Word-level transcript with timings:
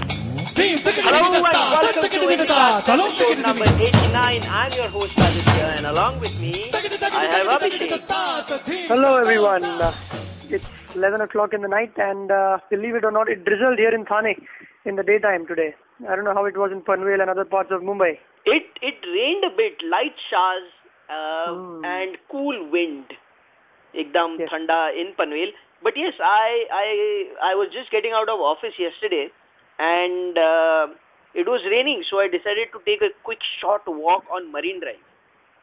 Hello 0.00 1.28
and 1.28 1.42
welcome 1.44 2.08
to 2.08 2.18
Indicast 2.24 2.88
episode 2.88 3.42
number 3.44 3.64
89. 3.64 4.40
I'm 4.48 4.72
your 4.72 4.88
host 4.88 5.12
Aditya 5.18 5.66
and 5.76 5.86
along 5.86 6.20
with 6.20 6.40
me 6.40 6.70
I 6.72 7.24
have 7.28 7.60
Abhishek. 7.60 8.88
Hello 8.88 9.16
everyone. 9.18 9.64
Uh, 9.64 9.92
it's 10.48 10.66
11 10.94 11.20
o'clock 11.20 11.52
in 11.52 11.60
the 11.60 11.68
night 11.68 11.92
and 11.98 12.30
uh, 12.30 12.58
believe 12.70 12.94
it 12.94 13.04
or 13.04 13.10
not, 13.10 13.28
it 13.28 13.44
drizzled 13.44 13.78
here 13.78 13.94
in 13.94 14.06
Thane 14.06 14.34
in 14.86 14.96
the 14.96 15.02
daytime 15.02 15.46
today. 15.46 15.74
I 16.08 16.16
don't 16.16 16.24
know 16.24 16.32
how 16.34 16.46
it 16.46 16.56
was 16.56 16.72
in 16.72 16.80
Panvel 16.80 17.20
and 17.20 17.28
other 17.28 17.44
parts 17.44 17.70
of 17.70 17.82
Mumbai. 17.82 18.16
It 18.46 18.64
it 18.80 18.94
rained 19.06 19.44
a 19.44 19.54
bit, 19.54 19.76
light 19.90 20.16
showers 20.30 20.70
uh, 21.10 21.52
Hmm. 21.52 21.84
and 21.84 22.16
cool 22.30 22.70
wind 22.70 23.04
Ekdam 23.95 24.39
Yes. 24.39 24.49
thanda 24.49 24.91
in 24.95 25.13
Panvel. 25.15 25.51
But 25.81 25.97
yes, 25.97 26.13
I 26.19 26.65
I 26.71 26.87
I 27.51 27.55
was 27.55 27.69
just 27.71 27.91
getting 27.91 28.13
out 28.13 28.29
of 28.29 28.39
office 28.39 28.77
yesterday 28.77 29.29
and 29.79 30.37
uh, 30.37 30.87
it 31.33 31.47
was 31.47 31.61
raining 31.69 32.03
so 32.09 32.19
I 32.19 32.27
decided 32.27 32.71
to 32.73 32.79
take 32.85 33.01
a 33.01 33.11
quick 33.23 33.39
short 33.61 33.81
walk 33.87 34.23
on 34.31 34.51
Marine 34.51 34.79
Drive. 34.79 35.03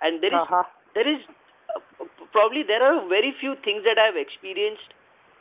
And 0.03 0.23
there 0.23 0.35
is 0.35 0.41
Uh-huh. 0.41 0.63
there 0.95 1.09
is 1.09 1.21
uh, 1.77 2.07
probably 2.33 2.63
there 2.63 2.83
are 2.83 3.07
very 3.09 3.35
few 3.41 3.55
things 3.65 3.85
that 3.85 3.99
I've 3.99 4.17
experienced 4.17 4.95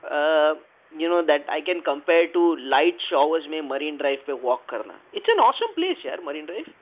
uh, 0.09 0.53
you 0.97 1.07
know 1.09 1.21
that 1.25 1.45
I 1.49 1.61
can 1.61 1.81
compare 1.81 2.27
to 2.33 2.55
light 2.75 2.97
showers 3.09 3.45
में 3.49 3.61
Marine 3.67 3.97
Drive 3.97 4.25
पे 4.27 4.41
walk 4.43 4.65
करना. 4.73 4.95
It's 5.13 5.29
an 5.35 5.39
awesome 5.39 5.73
place 5.75 6.05
यार 6.05 6.23
Marine 6.23 6.45
Drive. 6.45 6.73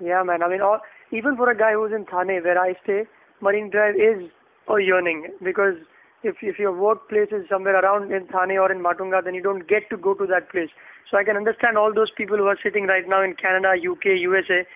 Yeah, 0.00 0.22
man. 0.22 0.42
I 0.42 0.48
mean, 0.48 0.60
all, 0.60 0.80
even 1.12 1.36
for 1.36 1.50
a 1.50 1.56
guy 1.56 1.72
who's 1.72 1.92
in 1.92 2.04
Thane, 2.04 2.42
where 2.42 2.58
I 2.60 2.74
stay, 2.82 3.06
Marine 3.40 3.70
Drive 3.70 3.96
is 3.96 4.24
a 4.68 4.80
yearning 4.80 5.28
because 5.42 5.74
if 6.22 6.36
if 6.42 6.58
your 6.58 6.72
workplace 6.72 7.28
is 7.32 7.48
somewhere 7.48 7.78
around 7.80 8.10
in 8.12 8.26
Thane 8.28 8.56
or 8.58 8.70
in 8.72 8.80
Matunga, 8.82 9.22
then 9.24 9.34
you 9.34 9.42
don't 9.42 9.66
get 9.68 9.88
to 9.90 9.96
go 9.96 10.14
to 10.14 10.26
that 10.26 10.50
place. 10.50 10.70
So 11.10 11.18
I 11.18 11.24
can 11.24 11.36
understand 11.36 11.76
all 11.76 11.92
those 11.92 12.10
people 12.16 12.36
who 12.38 12.46
are 12.46 12.58
sitting 12.62 12.86
right 12.86 13.06
now 13.06 13.22
in 13.22 13.34
Canada, 13.34 13.74
UK, 13.88 14.16
USA. 14.28 14.66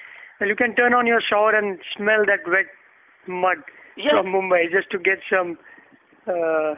Well, 0.40 0.48
you 0.50 0.56
can 0.56 0.74
turn 0.74 0.92
on 0.94 1.06
your 1.06 1.20
shower 1.28 1.54
and 1.54 1.78
smell 1.96 2.26
that 2.26 2.40
wet 2.46 2.66
mud 3.26 3.58
Yeah. 3.96 4.10
from 4.12 4.26
Mumbai 4.34 4.70
just 4.70 4.90
to 4.90 4.98
get 4.98 5.18
some. 5.34 5.58
Uh, 6.26 6.74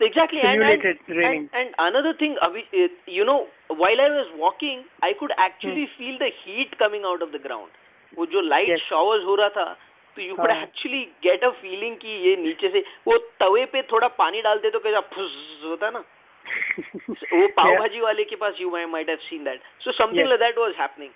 Exactly, 0.00 0.40
and, 0.42 0.60
and, 0.60 0.70
Simulated 0.70 0.96
raining. 1.08 1.48
and 1.54 1.66
and 1.66 1.74
another 1.78 2.12
thing, 2.12 2.36
Abhi- 2.42 2.66
uh, 2.74 2.88
you 3.06 3.24
know, 3.24 3.46
while 3.68 4.00
I 4.04 4.08
was 4.14 4.26
walking, 4.36 4.82
I 5.00 5.12
could 5.18 5.30
actually 5.38 5.84
feel 5.96 6.18
the 6.18 6.30
heat 6.44 6.76
coming 6.78 7.04
out 7.10 7.22
of 7.22 7.30
the 7.30 7.38
ground. 7.38 7.70
वो 8.16 8.26
जो 8.32 8.40
light 8.48 8.66
Yes. 8.70 8.80
showers 8.88 9.22
हो 9.28 9.36
रहा 9.42 9.48
था, 9.58 9.76
तो 10.16 10.22
you 10.22 10.36
could 10.36 10.50
हाँ. 10.52 10.62
actually 10.62 11.02
get 11.24 11.42
a 11.48 11.52
feeling 11.60 11.94
कि 12.00 12.08
ये 12.28 12.36
नीचे 12.36 12.68
से 12.72 12.80
वो 13.08 13.16
तवे 13.42 13.64
पे 13.72 13.82
थोड़ा 13.92 14.08
पानी 14.20 14.40
डालते 14.42 14.70
तो 14.70 14.78
कैसा 14.86 15.00
फुस 15.14 15.32
होता 15.64 15.90
ना 15.90 16.04
वो 17.32 17.46
पाव 17.56 17.70
Yeah. 17.70 17.78
भाजी 17.78 18.00
वाले 18.00 18.24
के 18.32 18.36
पास 18.36 18.58
you 18.60 18.70
might, 18.70 18.88
might 18.94 19.08
have 19.08 19.22
seen 19.30 19.44
that. 19.44 19.60
So 19.84 19.92
something 20.00 20.20
Yes. 20.24 20.30
like 20.32 20.40
that 20.40 20.58
was 20.64 20.74
happening. 20.76 21.12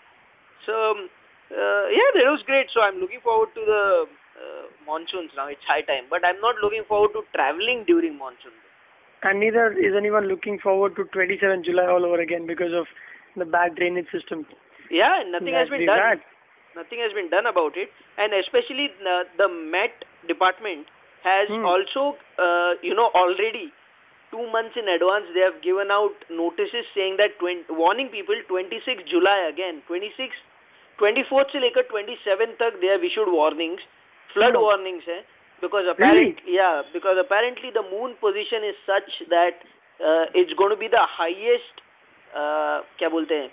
So 0.67 0.77
um, 0.91 1.09
uh, 1.53 1.87
yeah, 1.97 2.11
that 2.15 2.31
was 2.31 2.43
great. 2.47 2.71
So 2.75 2.81
I'm 2.81 3.01
looking 3.01 3.21
forward 3.21 3.53
to 3.59 3.65
the 3.67 3.83
uh, 4.07 4.63
monsoons 4.87 5.31
now. 5.37 5.47
It's 5.49 5.65
high 5.73 5.83
time, 5.83 6.07
but 6.11 6.25
I'm 6.25 6.41
not 6.41 6.57
looking 6.63 6.85
forward 6.89 7.13
to 7.19 7.23
traveling 7.35 7.85
during 7.87 8.17
monsoon. 8.19 8.57
And 9.23 9.41
neither 9.41 9.73
is 9.73 9.95
anyone 9.97 10.27
looking 10.29 10.59
forward 10.59 10.97
to 10.97 11.05
27 11.05 11.65
July 11.65 11.87
all 11.87 12.05
over 12.05 12.21
again 12.21 12.47
because 12.47 12.73
of 12.73 12.87
the 13.37 13.45
bad 13.45 13.75
drainage 13.77 14.11
system. 14.13 14.47
Yeah, 14.91 15.21
and 15.21 15.33
nothing 15.33 15.55
has 15.55 15.69
that 15.69 15.71
been 15.71 15.81
we've 15.81 15.89
done. 15.89 15.99
had. 16.09 16.21
Nothing 16.77 17.01
has 17.01 17.13
been 17.13 17.31
done 17.31 17.47
about 17.47 17.77
it, 17.77 17.89
and 18.19 18.35
especially 18.35 18.93
uh, 19.01 19.25
the 19.39 19.49
Met 19.49 20.05
department 20.29 20.87
has 21.25 21.49
Hmm. 21.49 21.65
also, 21.65 22.17
uh, 22.39 22.75
you 22.83 22.95
know, 22.95 23.11
already 23.15 23.73
two 24.31 24.45
months 24.53 24.77
in 24.77 24.89
advance 24.89 25.25
they 25.35 25.41
have 25.41 25.63
given 25.63 25.91
out 25.91 26.15
notices 26.29 26.85
saying 26.95 27.17
that 27.19 27.39
20, 27.39 27.73
warning 27.73 28.09
people 28.09 28.35
26 28.49 29.05
July 29.11 29.39
again 29.49 29.83
26 29.87 30.35
24th 30.99 31.53
से 31.53 31.61
लेकर 31.61 31.87
27 31.93 32.55
तक 32.61 32.79
they 32.81 32.91
have 32.93 33.05
issued 33.05 33.29
warnings 33.29 33.81
flood 34.35 34.57
Hmm. 34.57 34.63
warnings 34.67 35.05
है 35.09 35.19
because 35.63 35.87
Really? 35.87 35.93
apparently 35.97 36.55
yeah 36.57 36.83
because 36.93 37.21
apparently 37.25 37.71
the 37.71 37.85
moon 37.91 38.17
position 38.25 38.65
is 38.71 38.77
such 38.87 39.11
that 39.35 39.63
uh, 40.01 40.25
it's 40.35 40.53
going 40.63 40.71
to 40.71 40.81
be 40.85 40.89
the 40.97 41.05
highest 41.19 41.85
uh, 42.35 42.77
क्या 42.99 43.09
बोलते 43.17 43.39
हैं 43.43 43.51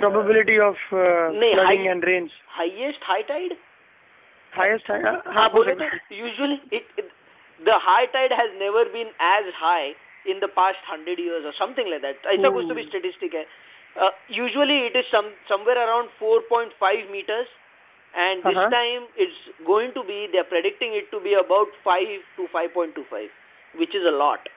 Probability 0.00 0.58
of 0.60 0.74
uh, 0.92 1.32
नहीं, 1.32 1.52
flooding 1.54 1.84
high- 1.84 1.90
and 1.92 2.04
rains. 2.04 2.30
highest 2.56 3.02
high 3.02 3.22
tide 3.22 3.56
Highest 4.56 4.86
high. 4.86 5.02
Uh, 5.02 5.20
हाँ 5.36 5.48
हो 5.48 5.58
बोले 5.58 5.72
सकता 5.74 5.88
तो 5.88 5.96
है। 5.96 6.18
usually 6.26 6.58
it, 6.78 6.84
it 6.98 7.10
the 7.68 7.78
high 7.86 8.06
tide 8.16 8.32
has 8.32 8.50
never 8.60 8.84
been 8.96 9.08
as 9.20 9.44
high 9.54 9.94
in 10.26 10.40
the 10.40 10.48
past 10.58 10.78
100 10.88 11.18
years 11.18 11.44
or 11.44 11.52
something 11.60 11.90
like 11.94 12.02
that 12.02 12.26
ऐसा 12.34 12.50
कुछ 12.56 12.66
तो 12.68 12.74
भी 12.74 12.82
Ooh. 12.84 12.90
statistic 12.92 13.34
है 13.34 13.44
uh, 13.96 14.10
usually 14.38 14.78
it 14.86 14.96
is 15.02 15.06
some 15.14 15.28
somewhere 15.52 15.78
around 15.86 16.08
4.5 16.20 17.10
meters 17.16 17.48
and 18.26 18.42
this 18.48 18.56
Uh-huh. 18.56 18.68
time 18.76 19.06
it's 19.24 19.40
going 19.70 19.92
to 19.98 20.02
be 20.10 20.18
they're 20.34 20.50
predicting 20.52 20.94
it 21.00 21.10
to 21.14 21.20
be 21.28 21.34
about 21.44 21.68
5 21.84 22.20
to 22.36 22.48
5.25 22.56 23.80
which 23.82 23.94
is 24.00 24.04
a 24.12 24.14
lot 24.24 24.48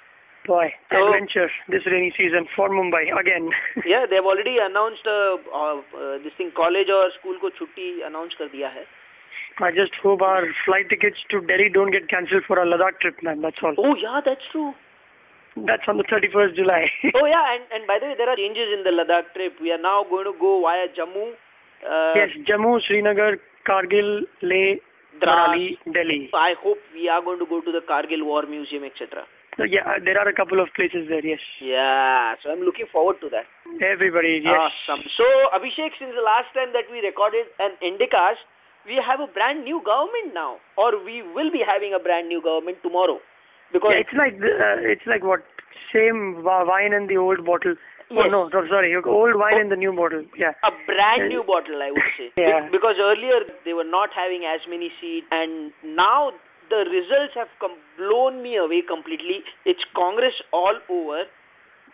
boy, 0.47 0.72
so, 0.93 1.09
adventure 1.09 1.50
this 1.69 1.82
rainy 1.87 2.12
season 2.16 2.47
for 2.55 2.69
Mumbai 2.69 3.09
again. 3.19 3.50
yeah, 3.87 4.06
they 4.09 4.16
have 4.16 4.25
already 4.25 4.56
announced 4.60 5.06
uh, 5.06 5.37
uh, 5.53 5.81
uh, 5.81 6.19
this 6.22 6.32
thing 6.37 6.53
college 6.55 6.88
or 6.88 7.10
school 7.19 7.38
ko 7.41 7.50
chutti 7.59 8.05
announced 8.06 8.37
kar 8.38 8.49
diya 8.49 8.71
hai. 8.72 8.87
I 9.59 9.71
just 9.71 9.94
hope 10.03 10.22
our 10.22 10.47
flight 10.65 10.91
tickets 10.91 11.19
to 11.31 11.41
Delhi 11.41 11.69
don't 11.72 11.93
get 11.93 12.09
cancelled 12.09 12.43
for 12.47 12.59
our 12.59 12.66
Ladakh 12.66 12.99
trip, 13.00 13.22
man. 13.22 13.41
That's 13.41 13.62
all. 13.62 13.75
Oh 13.78 13.94
yeah, 13.94 14.21
that's 14.25 14.47
true. 14.50 14.72
That's 15.56 15.87
on 15.87 15.99
the 15.99 16.05
31st 16.05 16.56
July. 16.56 16.91
oh 17.15 17.26
yeah, 17.26 17.55
and 17.55 17.62
and 17.72 17.87
by 17.87 17.99
the 18.00 18.06
way, 18.06 18.15
there 18.19 18.28
are 18.28 18.37
changes 18.37 18.75
in 18.76 18.82
the 18.82 18.91
Ladakh 18.91 19.32
trip. 19.34 19.61
We 19.61 19.71
are 19.71 19.78
now 19.78 20.05
going 20.09 20.26
to 20.26 20.34
go 20.38 20.61
via 20.62 20.88
Jammu. 20.99 21.26
Uh, 21.84 22.12
yes, 22.16 22.34
Jammu, 22.49 22.81
Srinagar, 22.88 23.37
Kargil, 23.69 24.22
Leh, 24.43 24.81
Manali, 25.22 25.78
Delhi. 25.93 26.31
I 26.34 26.55
hope 26.61 26.78
we 26.94 27.09
are 27.09 27.22
going 27.22 27.38
to 27.38 27.47
go 27.47 27.61
to 27.61 27.71
the 27.71 27.82
Kargil 27.88 28.25
War 28.25 28.43
Museum, 28.47 28.84
etc. 28.84 29.25
So, 29.56 29.62
yeah, 29.62 29.87
uh, 29.87 30.03
there 30.04 30.19
are 30.19 30.26
a 30.28 30.34
couple 30.34 30.59
of 30.59 30.69
places 30.75 31.06
there. 31.09 31.25
Yes, 31.25 31.38
Yeah, 31.62 32.34
so 32.42 32.50
I'm 32.50 32.60
looking 32.66 32.87
forward 32.91 33.20
to 33.22 33.28
that. 33.31 33.47
everybody. 33.81 34.42
Yes. 34.42 34.59
Awesome. 34.59 35.03
So 35.16 35.25
Abhishek, 35.54 35.94
since 35.98 36.10
the 36.15 36.26
last 36.26 36.50
time 36.54 36.72
that 36.75 36.91
we 36.91 36.98
recorded 37.00 37.47
an 37.62 37.78
Indicast, 37.82 38.43
we 38.87 38.98
have 39.00 39.20
a 39.20 39.31
brand 39.32 39.64
new 39.64 39.81
government 39.84 40.34
now, 40.34 40.59
or 40.76 40.98
we 41.03 41.22
will 41.22 41.50
be 41.54 41.62
having 41.66 41.94
a 41.94 41.98
brand 42.03 42.28
new 42.28 42.43
government 42.43 42.78
tomorrow, 42.82 43.19
because 43.72 43.93
Yeah, 43.94 44.03
it's 44.03 44.12
like 44.19 44.34
uh, 44.43 44.76
it's 44.93 45.06
like 45.06 45.22
what 45.22 45.41
same 45.94 46.43
wine 46.44 46.93
in 46.93 47.06
the 47.06 47.16
old 47.16 47.44
bottle. 47.47 47.76
Oh 48.10 48.20
Yes. 48.20 48.28
no, 48.31 48.48
no, 48.53 48.60
sorry, 48.69 48.93
old 48.94 49.34
wine 49.41 49.59
in 49.59 49.70
the 49.70 49.76
new 49.76 49.93
bottle. 49.94 50.25
Yeah. 50.37 50.53
a 50.62 50.70
brand 50.84 51.31
new 51.31 51.43
bottle, 51.43 51.81
I 51.81 51.91
would 51.91 52.10
say. 52.19 52.28
Yeah. 52.37 52.69
Because 52.70 52.97
earlier 53.00 53.41
they 53.64 53.72
were 53.72 53.88
not 53.88 54.10
having 54.14 54.44
as 54.44 54.60
many 54.69 54.91
seats, 55.00 55.26
and 55.31 55.72
now 55.82 56.32
the 56.70 56.84
results 56.88 57.34
have 57.34 57.48
com- 57.60 57.78
blown 57.98 58.42
me 58.42 58.56
away 58.56 58.82
completely. 58.86 59.42
It's 59.64 59.82
Congress 59.94 60.34
all 60.52 60.76
over, 60.88 61.25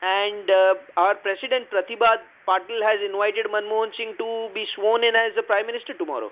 and 0.02 0.46
uh, 0.50 0.74
our 0.96 1.14
president 1.14 1.70
Pratibha 1.70 2.22
Patil 2.48 2.80
has 2.82 2.98
invited 3.04 3.46
Manmohan 3.50 3.92
Singh 3.96 4.14
to 4.18 4.48
be 4.54 4.64
sworn 4.74 5.04
in 5.04 5.14
as 5.14 5.34
the 5.36 5.42
prime 5.42 5.66
minister 5.66 5.94
tomorrow. 5.94 6.30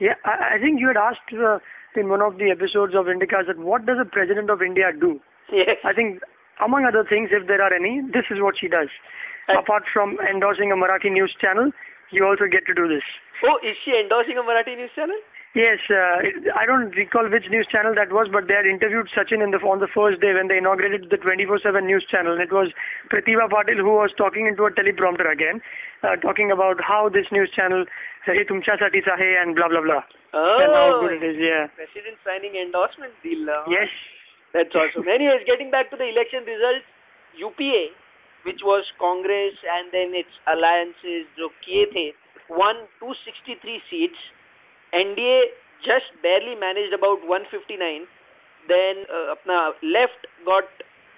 Yeah, 0.00 0.16
I, 0.24 0.56
I 0.56 0.58
think 0.58 0.80
you 0.80 0.88
had 0.88 0.96
asked 0.96 1.28
uh, 1.32 1.58
in 1.94 2.08
one 2.08 2.22
of 2.22 2.38
the 2.38 2.50
episodes 2.50 2.94
of 2.96 3.06
Indicast 3.06 3.46
that 3.46 3.58
what 3.58 3.84
does 3.84 3.98
the 3.98 4.08
president 4.08 4.48
of 4.50 4.62
India 4.62 4.92
do? 4.96 5.20
Yes. 5.52 5.76
I 5.84 5.92
think, 5.92 6.22
among 6.62 6.86
other 6.86 7.04
things, 7.04 7.30
if 7.32 7.46
there 7.46 7.60
are 7.60 7.72
any, 7.72 8.00
this 8.12 8.24
is 8.30 8.40
what 8.40 8.54
she 8.58 8.68
does. 8.68 8.88
Apart 9.50 9.82
from 9.92 10.16
endorsing 10.22 10.70
a 10.70 10.78
Marathi 10.78 11.10
news 11.10 11.34
channel, 11.40 11.72
you 12.10 12.24
also 12.24 12.46
get 12.46 12.66
to 12.66 12.74
do 12.74 12.86
this. 12.86 13.02
Oh, 13.42 13.58
is 13.66 13.74
she 13.84 13.92
endorsing 13.98 14.38
a 14.38 14.42
Marathi 14.46 14.76
news 14.76 14.90
channel? 14.94 15.16
Yes, 15.55 15.79
uh, 15.89 16.19
I 16.53 16.65
don't 16.65 16.91
recall 16.97 17.29
which 17.31 17.45
news 17.49 17.65
channel 17.71 17.93
that 17.95 18.11
was, 18.11 18.27
but 18.31 18.47
they 18.49 18.55
had 18.55 18.65
interviewed 18.65 19.07
Sachin 19.17 19.41
in 19.41 19.51
the, 19.51 19.59
on 19.63 19.79
the 19.79 19.87
first 19.87 20.19
day 20.19 20.33
when 20.33 20.49
they 20.49 20.57
inaugurated 20.57 21.09
the 21.09 21.17
24/7 21.17 21.85
news 21.85 22.05
channel. 22.11 22.33
And 22.33 22.41
it 22.41 22.51
was 22.51 22.73
Pratibha 23.13 23.47
Patil 23.53 23.77
who 23.77 23.93
was 23.95 24.11
talking 24.17 24.47
into 24.47 24.65
a 24.65 24.71
teleprompter 24.71 25.31
again, 25.31 25.61
uh, 26.03 26.17
talking 26.17 26.51
about 26.51 26.83
how 26.83 27.07
this 27.07 27.31
news 27.31 27.49
channel 27.59 27.85
हे 28.27 28.43
तुमच्यासाठीच 28.49 29.07
आहे 29.15 29.31
and 29.41 29.55
blah 29.55 29.67
blah 29.71 29.81
blah. 29.87 30.01
And 30.33 30.75
how 30.75 30.85
Oh, 30.91 30.99
good 31.01 31.13
it 31.17 31.23
is, 31.23 31.37
yeah. 31.47 31.67
president 31.79 32.17
signing 32.27 32.55
endorsement 32.65 33.13
deal. 33.23 33.49
uh, 33.49 33.63
Yes. 33.77 33.89
That's 34.55 34.75
awesome. 34.75 35.07
Anyways, 35.07 35.43
getting 35.47 35.69
back 35.71 35.89
to 35.91 35.97
the 36.01 36.07
election 36.11 36.43
results, 36.45 36.85
UPA, 37.45 37.83
which 38.43 38.61
was 38.63 38.91
Congress 38.99 39.55
and 39.75 39.91
then 39.91 40.13
its 40.13 40.35
alliances 40.53 41.25
जो 41.39 41.49
किए 41.65 41.85
थे, 41.95 42.05
won 42.49 42.75
263 43.01 43.81
seats. 43.89 44.17
NDA 44.93 45.37
just 45.83 46.09
barely 46.23 46.55
managed 46.55 46.93
about 46.93 47.25
159. 47.27 48.07
Then 48.67 49.05
uh, 49.09 49.35
अपना 49.35 49.57
left 49.83 50.25
got 50.45 50.65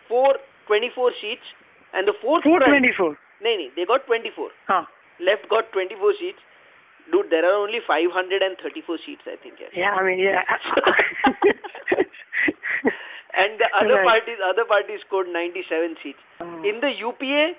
424 0.10 1.12
seats 1.22 1.48
and 1.94 2.08
the 2.08 2.14
fourth 2.22 2.44
front- 2.44 2.66
424. 2.66 3.16
नहीं 3.46 3.58
नहीं 3.58 3.70
they 3.76 3.86
got 3.86 4.06
24. 4.08 4.50
Huh. 4.68 4.84
Left 5.20 5.48
got 5.50 5.72
24 5.72 6.14
seats. 6.20 6.40
Dude, 7.12 7.30
there 7.32 7.46
are 7.50 7.56
only 7.56 7.80
534 7.88 8.98
seats, 9.06 9.22
I 9.26 9.36
think. 9.42 9.56
Yes. 9.62 9.72
Yeah, 9.74 9.94
I 9.96 10.04
mean, 10.04 10.20
yeah. 10.20 10.42
and 13.42 13.60
the 13.62 13.70
other 13.80 13.96
Right. 13.96 14.08
parties, 14.08 14.38
other 14.44 14.66
parties 14.66 15.00
scored 15.08 15.30
97 15.30 15.96
seats. 16.04 16.20
Oh. 16.42 16.64
In 16.64 16.82
the 16.82 16.92
UPA, 16.92 17.56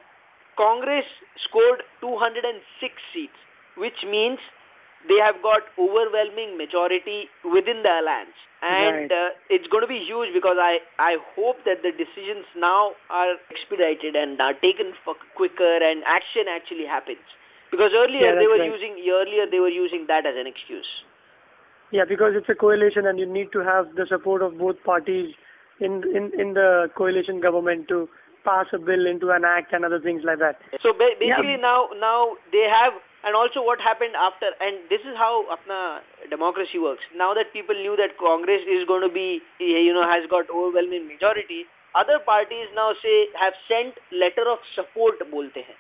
Congress 0.61 1.07
scored 1.47 1.83
206 2.01 2.93
seats, 3.15 3.39
which 3.77 4.03
means 4.05 4.39
they 5.08 5.20
have 5.20 5.42
got 5.44 5.68
overwhelming 5.78 6.58
majority 6.58 7.30
within 7.44 7.84
the 7.84 7.94
alliance. 8.02 8.36
And 8.64 9.12
Right. 9.12 9.12
uh, 9.12 9.30
it's 9.52 9.68
going 9.68 9.84
to 9.84 9.92
be 9.92 10.00
huge 10.00 10.32
because 10.32 10.56
I, 10.56 10.80
I 10.98 11.20
hope 11.36 11.60
that 11.68 11.84
the 11.84 11.92
decisions 11.92 12.48
now 12.56 12.96
are 13.10 13.36
expedited 13.52 14.16
and 14.16 14.40
are 14.40 14.54
taken 14.54 14.96
quicker 15.36 15.84
and 15.84 16.00
action 16.08 16.48
actually 16.48 16.88
happens. 16.88 17.20
Because 17.72 17.92
earlier 17.92 18.32
Yeah, 18.32 18.40
they 18.40 18.48
were 18.48 18.64
right. 18.64 18.72
using 18.72 18.96
earlier 19.04 19.50
they 19.50 19.60
were 19.60 19.74
using 19.74 20.08
that 20.08 20.26
as 20.26 20.36
an 20.40 20.48
excuse. 20.48 20.88
Yeah, 21.92 22.06
because 22.08 22.34
it's 22.36 22.48
a 22.48 22.56
coalition 22.56 23.06
and 23.06 23.20
you 23.20 23.26
need 23.26 23.52
to 23.52 23.60
have 23.60 23.96
the 23.96 24.06
support 24.08 24.42
of 24.42 24.58
both 24.58 24.82
parties 24.84 25.36
in, 25.80 26.04
in, 26.16 26.32
in 26.40 26.54
the 26.54 26.90
coalition 26.96 27.42
government 27.42 27.88
to 27.90 28.08
pass 28.46 28.68
a 28.74 28.80
bill 28.80 29.06
into 29.06 29.32
an 29.32 29.44
act 29.44 29.74
and 29.74 29.84
other 29.84 30.00
things 30.00 30.22
like 30.24 30.40
that. 30.40 30.60
So 30.82 30.94
ba- 30.94 31.16
Yeah. 31.20 31.36
basically 31.36 31.58
now 31.60 31.90
now 32.00 32.38
they 32.52 32.64
have 32.70 32.94
and 33.25 33.35
also 33.35 33.63
what 33.63 33.81
happened 33.81 34.15
after 34.17 34.53
and 34.61 34.85
this 34.91 35.01
is 35.03 35.17
how 35.17 35.45
apna 35.55 36.01
democracy 36.31 36.79
works. 36.79 37.03
Now 37.17 37.35
that 37.35 37.53
people 37.53 37.75
knew 37.75 37.97
that 37.97 38.17
Congress 38.19 38.63
is 38.67 38.87
going 38.87 39.03
to 39.03 39.13
be 39.13 39.43
eh, 39.61 39.83
you 39.89 39.93
know 39.93 40.07
has 40.07 40.29
got 40.31 40.51
overwhelming 40.51 41.07
majority, 41.09 41.67
other 41.95 42.19
parties 42.19 42.69
now 42.75 42.93
say 43.03 43.29
have 43.41 43.55
sent 43.67 43.95
letter 44.13 44.49
of 44.49 44.59
support 44.75 45.19
bolte 45.31 45.63
hain. 45.63 45.79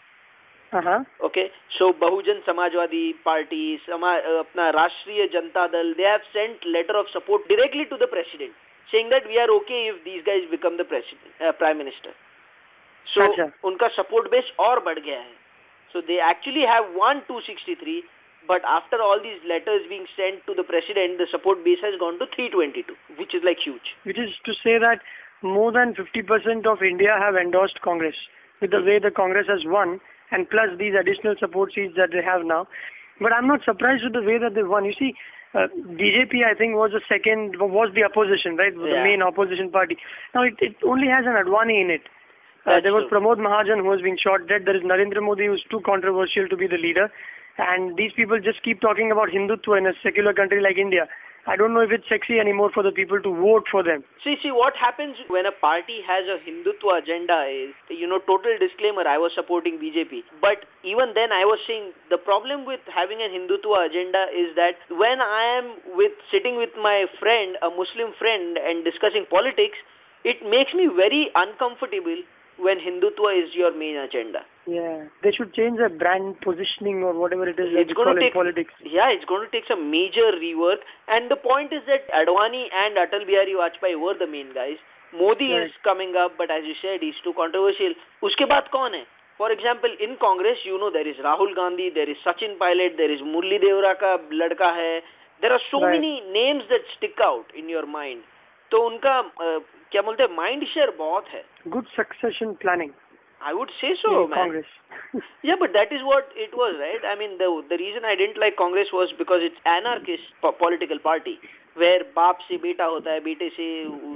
Uh-huh. 0.70 1.00
Okay, 1.24 1.48
so 1.78 1.94
Bahujan 1.96 2.44
Samajwadi 2.44 3.16
Party, 3.24 3.80
Sama, 3.88 4.20
uh, 4.20 4.44
apna 4.44 4.68
Rashtriya 4.76 5.32
Janata 5.32 5.72
Dal, 5.72 5.94
they 5.96 6.04
have 6.04 6.20
sent 6.28 6.60
letter 6.68 6.92
of 6.92 7.06
support 7.10 7.48
directly 7.48 7.86
to 7.88 7.96
the 7.96 8.06
president, 8.06 8.52
saying 8.92 9.08
that 9.08 9.24
we 9.24 9.38
are 9.40 9.48
okay 9.64 9.88
if 9.88 10.04
these 10.04 10.20
guys 10.28 10.44
become 10.50 10.76
the 10.76 10.84
president, 10.84 11.32
uh, 11.40 11.52
prime 11.52 11.78
minister. 11.78 12.12
So 13.14 13.24
अच्छा. 13.24 13.52
उनका 13.64 13.88
support 13.96 14.30
base 14.30 14.50
और 14.60 14.84
बढ़ 14.84 14.98
गया 14.98 15.18
है. 15.18 15.41
So 15.93 16.01
they 16.01 16.17
actually 16.17 16.65
have 16.65 16.89
won 16.97 17.21
263, 17.29 18.01
but 18.49 18.65
after 18.65 18.97
all 18.97 19.21
these 19.21 19.39
letters 19.45 19.85
being 19.87 20.09
sent 20.17 20.41
to 20.49 20.57
the 20.57 20.65
president, 20.65 21.21
the 21.21 21.29
support 21.29 21.61
base 21.61 21.79
has 21.85 21.93
gone 22.01 22.17
to 22.17 22.25
322, 22.33 22.97
which 23.21 23.37
is 23.37 23.45
like 23.45 23.61
huge. 23.61 23.93
Which 24.03 24.17
is 24.17 24.33
to 24.49 24.57
say 24.65 24.81
that 24.81 25.05
more 25.45 25.71
than 25.71 25.93
50% 25.93 26.65
of 26.65 26.81
India 26.81 27.13
have 27.13 27.37
endorsed 27.37 27.79
Congress 27.85 28.17
with 28.59 28.71
the 28.71 28.81
way 28.81 28.97
the 28.97 29.13
Congress 29.13 29.45
has 29.47 29.61
won 29.69 30.01
and 30.33 30.49
plus 30.49 30.73
these 30.79 30.97
additional 30.97 31.35
support 31.37 31.71
seats 31.77 31.93
that 31.95 32.09
they 32.09 32.25
have 32.25 32.41
now. 32.41 32.65
But 33.21 33.31
I'm 33.31 33.45
not 33.45 33.61
surprised 33.61 34.03
with 34.03 34.17
the 34.17 34.25
way 34.25 34.41
that 34.41 34.55
they 34.57 34.63
won. 34.65 34.85
You 34.85 34.97
see, 34.97 35.13
uh, 35.53 35.69
BJP 35.69 36.41
I 36.41 36.57
think 36.57 36.73
was 36.73 36.89
the 36.97 37.05
second, 37.05 37.61
was 37.61 37.93
the 37.93 38.01
opposition, 38.01 38.57
right? 38.57 38.73
Yeah. 38.73 38.81
The 38.81 38.99
main 39.05 39.21
opposition 39.21 39.69
party. 39.69 39.97
Now 40.33 40.41
it, 40.41 40.57
it 40.57 40.75
only 40.81 41.07
has 41.07 41.29
an 41.29 41.37
Advani 41.37 41.77
in 41.77 41.93
it. 41.93 42.01
Uh, 42.65 42.79
there 42.79 42.93
was. 42.93 43.09
Pramod 43.11 43.37
Mahajan 43.43 43.83
who 43.83 43.89
was 43.91 44.01
being 44.01 44.17
shot 44.17 44.47
dead. 44.47 44.63
There 44.65 44.75
is 44.75 44.83
Narendra 44.83 45.21
Modi 45.21 45.47
who's 45.47 45.63
too 45.69 45.81
controversial 45.85 46.47
to 46.47 46.55
be 46.55 46.67
the 46.67 46.77
leader. 46.77 47.11
And 47.57 47.95
these 47.97 48.11
people 48.15 48.39
just 48.39 48.63
keep 48.63 48.81
talking 48.81 49.11
about 49.11 49.29
Hindutva 49.29 49.77
in 49.77 49.85
a 49.85 49.93
secular 50.01 50.33
country 50.33 50.61
like 50.61 50.77
India. 50.77 51.07
I 51.45 51.59
don't 51.59 51.75
know 51.75 51.83
if 51.83 51.91
it's 51.91 52.07
sexy 52.07 52.39
anymore 52.39 52.71
for 52.71 52.87
the 52.87 52.95
people 52.95 53.19
to 53.19 53.31
vote 53.35 53.67
for 53.67 53.83
them. 53.83 54.07
See, 54.23 54.39
see, 54.39 54.55
what 54.55 54.79
happens 54.79 55.19
when 55.27 55.43
a 55.43 55.51
party 55.51 55.99
has 56.07 56.23
a 56.23 56.39
Hindutva 56.39 57.03
agenda 57.03 57.43
is, 57.51 57.75
you 57.91 58.07
know, 58.07 58.23
total 58.23 58.55
disclaimer, 58.55 59.03
I 59.03 59.19
was 59.19 59.35
supporting 59.35 59.75
BJP. 59.75 60.23
But 60.39 60.63
even 60.87 61.11
then, 61.11 61.35
I 61.35 61.43
was 61.43 61.59
saying 61.67 61.91
the 62.07 62.15
problem 62.15 62.63
with 62.63 62.79
having 62.87 63.19
a 63.19 63.27
Hindutva 63.27 63.91
agenda 63.91 64.31
is 64.31 64.55
that 64.55 64.79
when 64.87 65.19
I 65.19 65.59
am 65.59 65.99
with 65.99 66.15
sitting 66.31 66.55
with 66.55 66.71
my 66.79 67.11
friend, 67.19 67.59
a 67.59 67.67
Muslim 67.67 68.15
friend, 68.15 68.55
and 68.55 68.87
discussing 68.87 69.27
politics, 69.27 69.75
it 70.23 70.39
makes 70.47 70.71
me 70.71 70.87
very 70.87 71.27
uncomfortable 71.35 72.23
when 72.57 72.77
Hindutva 72.79 73.29
is 73.43 73.53
your 73.55 73.71
main 73.75 73.97
agenda. 73.97 74.41
Yeah, 74.65 75.05
they 75.21 75.31
should 75.31 75.53
change 75.53 75.77
their 75.77 75.89
brand 75.89 76.39
positioning 76.41 77.03
or 77.03 77.13
whatever 77.13 77.47
it 77.49 77.59
is 77.59 77.67
It's 77.73 77.91
going 77.93 78.15
to 78.15 78.21
take 78.21 78.33
politics. 78.33 78.73
yeah, 78.83 79.09
it's 79.11 79.25
going 79.25 79.43
to 79.45 79.51
take 79.51 79.65
some 79.67 79.91
major 79.91 80.31
rework. 80.39 80.77
And 81.07 81.29
the 81.29 81.35
point 81.35 81.73
is 81.73 81.81
that 81.87 82.07
Advani 82.11 82.67
and 82.71 82.95
Atal 82.95 83.25
Bihari 83.27 83.55
Vajpayee 83.59 83.99
were 83.99 84.13
the 84.17 84.27
main 84.27 84.53
guys. 84.53 84.77
Modi 85.13 85.51
Right. 85.51 85.65
is 85.65 85.71
coming 85.83 86.15
up, 86.15 86.37
but 86.37 86.49
as 86.49 86.63
you 86.65 86.73
said, 86.81 87.01
he's 87.01 87.19
too 87.23 87.33
controversial. 87.33 87.93
उसके 88.23 88.45
बाद 88.45 88.69
कौन 88.73 88.93
है? 88.95 89.05
For 89.37 89.51
example, 89.51 89.93
in 89.99 90.15
Congress, 90.17 90.63
you 90.63 90.77
know 90.77 90.89
there 90.91 91.07
is 91.07 91.17
Rahul 91.17 91.53
Gandhi, 91.55 91.89
there 91.89 92.09
is 92.09 92.17
Sachin 92.25 92.57
Pilot, 92.57 92.97
there 92.97 93.11
is 93.11 93.21
Murli 93.21 93.59
Devra 93.59 93.95
का 93.99 94.15
लड़का 94.31 94.71
है. 94.79 95.01
There 95.41 95.51
are 95.51 95.61
so 95.71 95.81
Right. 95.81 95.99
many 95.99 96.21
names 96.31 96.63
that 96.69 96.81
stick 96.95 97.19
out 97.29 97.45
in 97.55 97.67
your 97.69 97.85
mind. 97.85 98.23
तो 98.71 98.81
उनका 98.89 99.17
अ, 99.19 99.59
क्या 99.93 100.01
बोलते 100.01 100.23
हैं 100.23 100.35
माइंड 100.35 100.65
शेयर 100.73 100.95
बहुत 100.99 101.27
है 101.33 101.43
Good 101.77 101.89
succession 101.95 102.53
planning 102.65 102.93
I 103.47 103.53
would 103.53 103.69
say 103.77 103.93
so 104.01 104.11
in 104.23 104.29
मैन 104.31 104.39
Congress. 104.41 104.73
Yeah, 105.47 105.57
but 105.61 105.73
that 105.77 105.91
is 105.95 106.03
what 106.09 106.29
it 106.43 106.53
was, 106.59 106.75
right? 106.83 107.07
I 107.13 107.15
mean, 107.21 107.33
the 107.41 107.47
the 107.71 107.77
reason 107.81 108.05
I 108.11 108.13
didn't 108.21 108.39
like 108.43 108.55
Congress 108.61 108.93
was 108.97 109.15
because 109.23 109.43
it's 109.47 109.65
anarchist 109.71 110.29
po- 110.45 110.53
political 110.61 111.01
party 111.07 111.33
where 111.81 112.05
बाप 112.19 112.45
से 112.47 112.57
बेटा 112.67 112.85
होता 112.93 113.11
है, 113.11 113.19
बेटे 113.27 113.49
से 113.57 113.67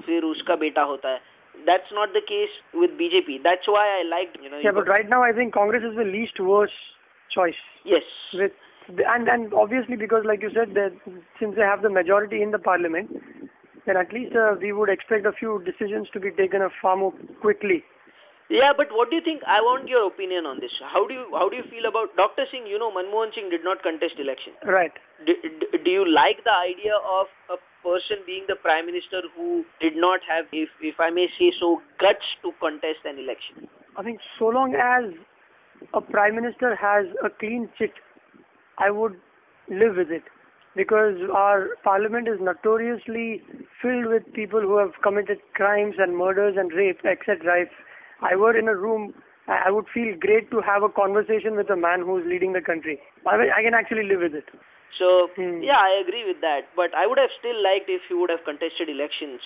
फिर 0.08 0.30
उसका 0.30 0.56
बेटा 0.64 0.84
होता 0.94 1.10
है. 1.16 1.20
That's 1.68 1.92
not 1.98 2.14
the 2.16 2.22
case 2.32 2.56
with 2.84 2.96
BJP. 3.02 3.36
That's 3.50 3.68
why 3.76 3.84
I 3.98 4.02
liked, 4.10 4.40
you 4.46 4.50
know. 4.54 4.60
yeah, 4.68 4.76
but 4.80 4.92
right 4.94 5.10
now 5.16 5.22
I 5.28 5.32
think 5.40 5.54
Congress 5.60 5.88
is 5.92 5.96
the 6.00 6.08
least 6.10 6.40
worst 6.52 6.82
choice. 7.36 7.62
Yes. 7.94 8.12
With 8.42 8.64
and 9.14 9.32
and 9.36 9.54
obviously 9.66 9.98
because 10.02 10.28
like 10.32 10.44
you 10.48 10.52
said 10.58 10.76
that 10.76 11.00
since 11.40 11.56
they 11.62 11.70
have 11.70 11.82
the 11.88 11.94
majority 11.96 12.42
in 12.48 12.52
the 12.58 12.60
parliament, 12.68 13.10
then 13.88 13.98
at 13.98 14.12
least 14.14 14.36
uh, 14.36 14.54
we 14.62 14.74
would 14.76 14.90
expect 14.90 15.26
a 15.26 15.32
few 15.32 15.64
decisions 15.64 16.08
to 16.12 16.20
be 16.20 16.30
taken 16.32 16.62
far 16.82 16.98
more 16.98 17.14
quickly. 17.42 17.84
Yeah, 18.50 18.72
but 18.76 18.88
what 18.92 19.10
do 19.10 19.16
you 19.16 19.24
think? 19.24 19.44
I 19.44 19.60
want 19.60 19.88
your 19.92 20.08
opinion 20.08 20.46
on 20.46 20.60
this. 20.64 20.72
How 20.80 21.08
do 21.08 21.14
you 21.14 21.28
how 21.36 21.50
do 21.50 21.56
you 21.58 21.68
feel 21.68 21.84
about 21.84 22.16
Dr. 22.16 22.48
Singh? 22.52 22.68
You 22.68 22.80
know, 22.80 22.92
Manmohan 22.92 23.36
Singh 23.36 23.50
did 23.50 23.64
not 23.64 23.84
contest 23.84 24.16
election. 24.20 24.56
Right. 24.64 24.92
Do, 25.26 25.36
do, 25.44 25.66
do 25.84 25.92
you 25.92 26.08
like 26.08 26.40
the 26.48 26.56
idea 26.56 26.96
of 26.96 27.28
a 27.52 27.60
person 27.84 28.24
being 28.24 28.48
the 28.48 28.56
prime 28.56 28.88
minister 28.88 29.20
who 29.36 29.68
did 29.84 30.00
not 30.00 30.24
have, 30.32 30.48
if 30.56 30.70
if 30.80 30.96
I 31.00 31.10
may 31.10 31.28
say 31.36 31.52
so, 31.60 31.84
guts 32.00 32.24
to 32.44 32.56
contest 32.64 33.04
an 33.04 33.20
election? 33.20 33.68
I 34.00 34.04
think 34.04 34.24
so 34.40 34.48
long 34.48 34.80
as 34.80 35.12
a 35.94 36.00
prime 36.00 36.36
minister 36.36 36.72
has 36.76 37.06
a 37.20 37.30
clean 37.30 37.68
chit, 37.78 37.92
I 38.80 38.92
would 38.92 39.20
live 39.68 40.00
with 40.00 40.12
it. 40.12 40.24
Because 40.78 41.18
our 41.34 41.70
parliament 41.84 42.28
is 42.28 42.40
notoriously 42.40 43.42
filled 43.82 44.06
with 44.14 44.32
people 44.34 44.62
who 44.62 44.78
have 44.78 44.94
committed 45.04 45.40
crimes 45.60 45.96
and 45.98 46.16
murders 46.16 46.56
and 46.64 46.72
rape, 46.72 47.00
etc. 47.04 47.64
If 47.64 47.70
I 48.22 48.36
were 48.36 48.56
in 48.58 48.68
a 48.68 48.76
room, 48.76 49.14
I 49.48 49.72
would 49.72 49.88
feel 49.94 50.16
great 50.20 50.52
to 50.52 50.62
have 50.62 50.84
a 50.84 50.90
conversation 50.90 51.56
with 51.56 51.70
a 51.70 51.76
man 51.76 52.02
who 52.02 52.18
is 52.20 52.26
leading 52.28 52.54
the 52.54 52.62
country. 52.62 53.00
I 53.26 53.62
can 53.64 53.74
actually 53.74 54.04
live 54.04 54.20
with 54.28 54.36
it. 54.36 54.50
So 55.00 55.30
Hmm. 55.36 55.62
yeah, 55.64 55.80
I 55.80 55.98
agree 56.04 56.26
with 56.28 56.42
that. 56.42 56.70
But 56.76 56.94
I 56.94 57.08
would 57.08 57.18
have 57.18 57.34
still 57.40 57.58
liked 57.64 57.90
if 57.90 58.02
he 58.08 58.14
would 58.20 58.30
have 58.30 58.44
contested 58.46 58.90
elections. 58.90 59.42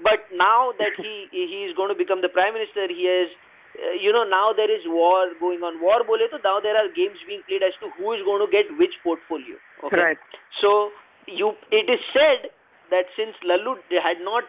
But 0.00 0.30
now 0.32 0.72
that 0.78 0.94
he 0.96 1.28
he 1.32 1.64
is 1.68 1.76
going 1.76 1.92
to 1.94 1.98
become 1.98 2.20
the 2.22 2.32
prime 2.38 2.54
minister, 2.54 2.88
he 2.88 3.06
has. 3.06 3.36
Uh, 3.78 3.94
you 4.02 4.12
know 4.16 4.24
now 4.24 4.52
there 4.58 4.70
is 4.74 4.84
war 4.86 5.28
going 5.40 5.62
on. 5.62 5.80
War 5.80 6.02
bole 6.10 6.28
to 6.34 6.38
now 6.44 6.58
there 6.60 6.76
are 6.82 6.88
games 7.00 7.18
being 7.26 7.42
played 7.48 7.62
as 7.62 7.76
to 7.82 7.90
who 7.98 8.12
is 8.18 8.22
going 8.28 8.44
to 8.44 8.50
get 8.54 8.70
which 8.82 8.96
portfolio. 9.02 9.58
Okay. 9.84 10.00
Right. 10.00 10.18
So 10.60 10.90
you, 11.26 11.52
it 11.70 11.90
is 11.90 12.00
said 12.12 12.50
that 12.90 13.06
since 13.16 13.36
Lalu 13.44 13.78
had 14.02 14.20
not, 14.24 14.44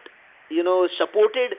you 0.50 0.62
know, 0.62 0.88
supported 0.98 1.56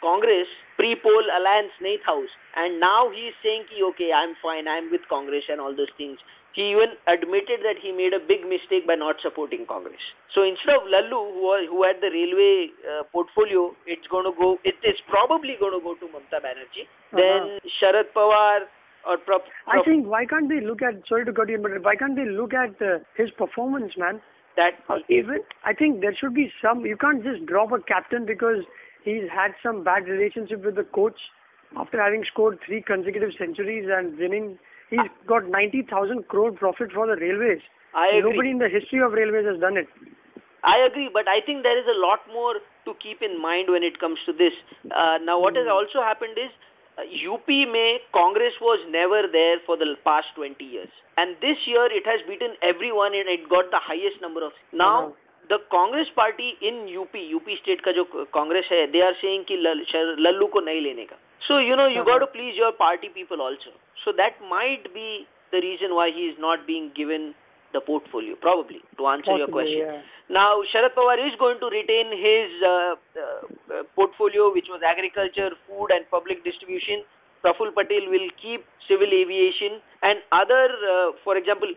Congress 0.00 0.46
pre-poll 0.76 1.24
alliance 1.34 1.74
Nath 1.82 2.04
House, 2.06 2.30
and 2.54 2.78
now 2.78 3.10
he 3.10 3.34
is 3.34 3.36
saying, 3.42 3.66
ki, 3.66 3.82
okay, 3.94 4.14
I'm 4.14 4.38
fine, 4.38 4.68
I'm 4.68 4.90
with 4.90 5.02
Congress 5.08 5.44
and 5.48 5.60
all 5.60 5.74
those 5.74 5.90
things. 5.98 6.18
He 6.54 6.74
even 6.74 6.98
admitted 7.06 7.62
that 7.62 7.78
he 7.78 7.92
made 7.92 8.14
a 8.14 8.22
big 8.22 8.42
mistake 8.42 8.86
by 8.86 8.94
not 8.94 9.22
supporting 9.22 9.66
Congress. 9.66 10.00
So 10.34 10.42
instead 10.42 10.74
of 10.74 10.90
Lalu, 10.90 11.38
who, 11.38 11.42
who 11.70 11.78
had 11.86 12.02
the 12.02 12.10
railway 12.10 12.74
uh, 12.82 13.04
portfolio, 13.10 13.74
it's 13.86 14.06
going 14.10 14.26
to 14.26 14.34
go. 14.34 14.58
It 14.64 14.74
is 14.82 14.98
probably 15.06 15.54
going 15.60 15.76
to 15.76 15.82
go 15.82 15.94
to 15.94 16.06
Mamta 16.10 16.42
Banerjee. 16.42 16.86
Uh 16.86 17.14
-huh. 17.14 17.18
Then 17.20 17.40
Sharad 17.78 18.10
Pawar, 18.10 18.66
or 19.06 19.18
prop, 19.18 19.44
I 19.66 19.82
think 19.84 20.06
why 20.06 20.24
can't 20.26 20.48
they 20.48 20.60
look 20.60 20.82
at 20.82 20.94
sorry 21.08 21.24
to 21.24 21.32
cut 21.32 21.48
you, 21.48 21.58
but 21.58 21.72
why 21.82 21.96
can't 21.96 22.16
they 22.16 22.26
look 22.26 22.54
at 22.54 22.80
uh, 22.82 22.98
his 23.16 23.30
performance, 23.30 23.92
man? 23.96 24.20
that 24.58 24.78
Uh, 24.90 24.98
even 25.08 25.40
I 25.64 25.72
think 25.72 26.00
there 26.00 26.14
should 26.20 26.34
be 26.34 26.52
some. 26.60 26.84
You 26.84 26.96
can't 26.96 27.22
just 27.22 27.46
drop 27.46 27.72
a 27.72 27.80
captain 27.80 28.26
because 28.26 28.64
he's 29.04 29.30
had 29.30 29.54
some 29.62 29.84
bad 29.84 30.08
relationship 30.08 30.64
with 30.64 30.74
the 30.74 30.84
coach 30.98 31.20
after 31.76 32.02
having 32.02 32.24
scored 32.32 32.58
three 32.66 32.82
consecutive 32.82 33.32
centuries 33.38 33.88
and 33.98 34.18
winning. 34.18 34.58
He's 34.90 35.10
got 35.26 35.48
ninety 35.48 35.82
thousand 35.88 36.28
crore 36.28 36.52
profit 36.52 36.92
for 36.92 37.06
the 37.06 37.16
railways. 37.16 37.62
I 37.94 38.08
agree. 38.08 38.30
Nobody 38.30 38.50
in 38.50 38.58
the 38.58 38.68
history 38.68 39.00
of 39.00 39.12
railways 39.12 39.46
has 39.46 39.60
done 39.60 39.76
it. 39.76 39.88
I 40.64 40.76
agree, 40.86 41.08
but 41.12 41.28
I 41.28 41.40
think 41.46 41.62
there 41.62 41.78
is 41.78 41.86
a 41.86 41.98
lot 42.02 42.20
more 42.32 42.54
to 42.84 42.94
keep 43.00 43.22
in 43.22 43.40
mind 43.40 43.70
when 43.70 43.84
it 43.86 44.00
comes 44.00 44.18
to 44.26 44.32
this. 44.32 44.52
Uh, 44.90 45.18
now, 45.22 45.38
what 45.38 45.54
has 45.54 45.70
also 45.70 46.02
happened 46.02 46.34
is 46.34 46.50
uh, 46.50 46.58
UP 46.99 47.49
में 47.49 47.99
Congress 48.13 48.53
was 48.61 48.79
never 48.89 49.27
there 49.27 49.59
for 49.65 49.77
the 49.77 49.95
past 50.05 50.27
20 50.35 50.63
years, 50.63 50.89
and 51.17 51.35
this 51.41 51.57
year 51.65 51.85
it 51.91 52.05
has 52.05 52.21
beaten 52.27 52.55
everyone 52.61 53.15
and 53.15 53.27
it 53.27 53.49
got 53.49 53.71
the 53.71 53.79
highest 53.79 54.21
number 54.21 54.45
of. 54.45 54.51
Now, 54.71 55.13
the 55.49 55.59
Congress 55.71 56.07
party 56.15 56.53
in 56.61 56.87
UP, 57.01 57.15
UP 57.37 57.47
state 57.61 57.81
का 57.81 57.91
जो 57.91 58.05
Congress 58.31 58.65
है, 58.71 58.91
they 58.91 59.01
are 59.01 59.15
saying 59.21 59.45
कि 59.49 59.57
लल्लू 59.57 60.47
को 60.47 60.59
नहीं 60.65 60.81
लेने 60.81 61.05
का. 61.05 61.17
So 61.47 61.57
you 61.57 61.75
know 61.75 61.87
you 61.87 62.03
got 62.05 62.19
to 62.19 62.27
please 62.27 62.55
your 62.55 62.71
party 62.71 63.09
people 63.09 63.41
also. 63.41 63.73
So 64.05 64.13
that 64.13 64.39
might 64.49 64.93
be 64.93 65.25
the 65.51 65.61
reason 65.61 65.95
why 65.95 66.11
he 66.11 66.27
is 66.27 66.37
not 66.39 66.67
being 66.67 66.91
given 66.95 67.33
the 67.72 67.80
portfolio, 67.80 68.34
probably, 68.40 68.80
to 68.96 69.06
answer 69.06 69.36
Possibly, 69.36 69.38
your 69.38 69.48
question. 69.48 69.78
yeah. 69.84 70.00
Now, 70.30 70.60
Sharad 70.72 70.96
Pawar 70.96 71.20
is 71.20 71.36
going 71.38 71.60
to 71.60 71.68
retain 71.68 72.12
his 72.12 72.48
uh, 72.64 72.94
uh, 73.16 73.82
portfolio, 73.96 74.52
which 74.52 74.68
was 74.68 74.80
agriculture, 74.84 75.52
food, 75.68 75.88
and 75.92 76.08
public 76.10 76.44
distribution. 76.44 77.04
Praful 77.44 77.70
Patel 77.72 78.10
will 78.10 78.28
keep 78.40 78.64
civil 78.88 79.06
aviation 79.06 79.78
and 80.02 80.18
other, 80.32 80.68
uh, 80.74 81.12
for 81.22 81.36
example, 81.36 81.68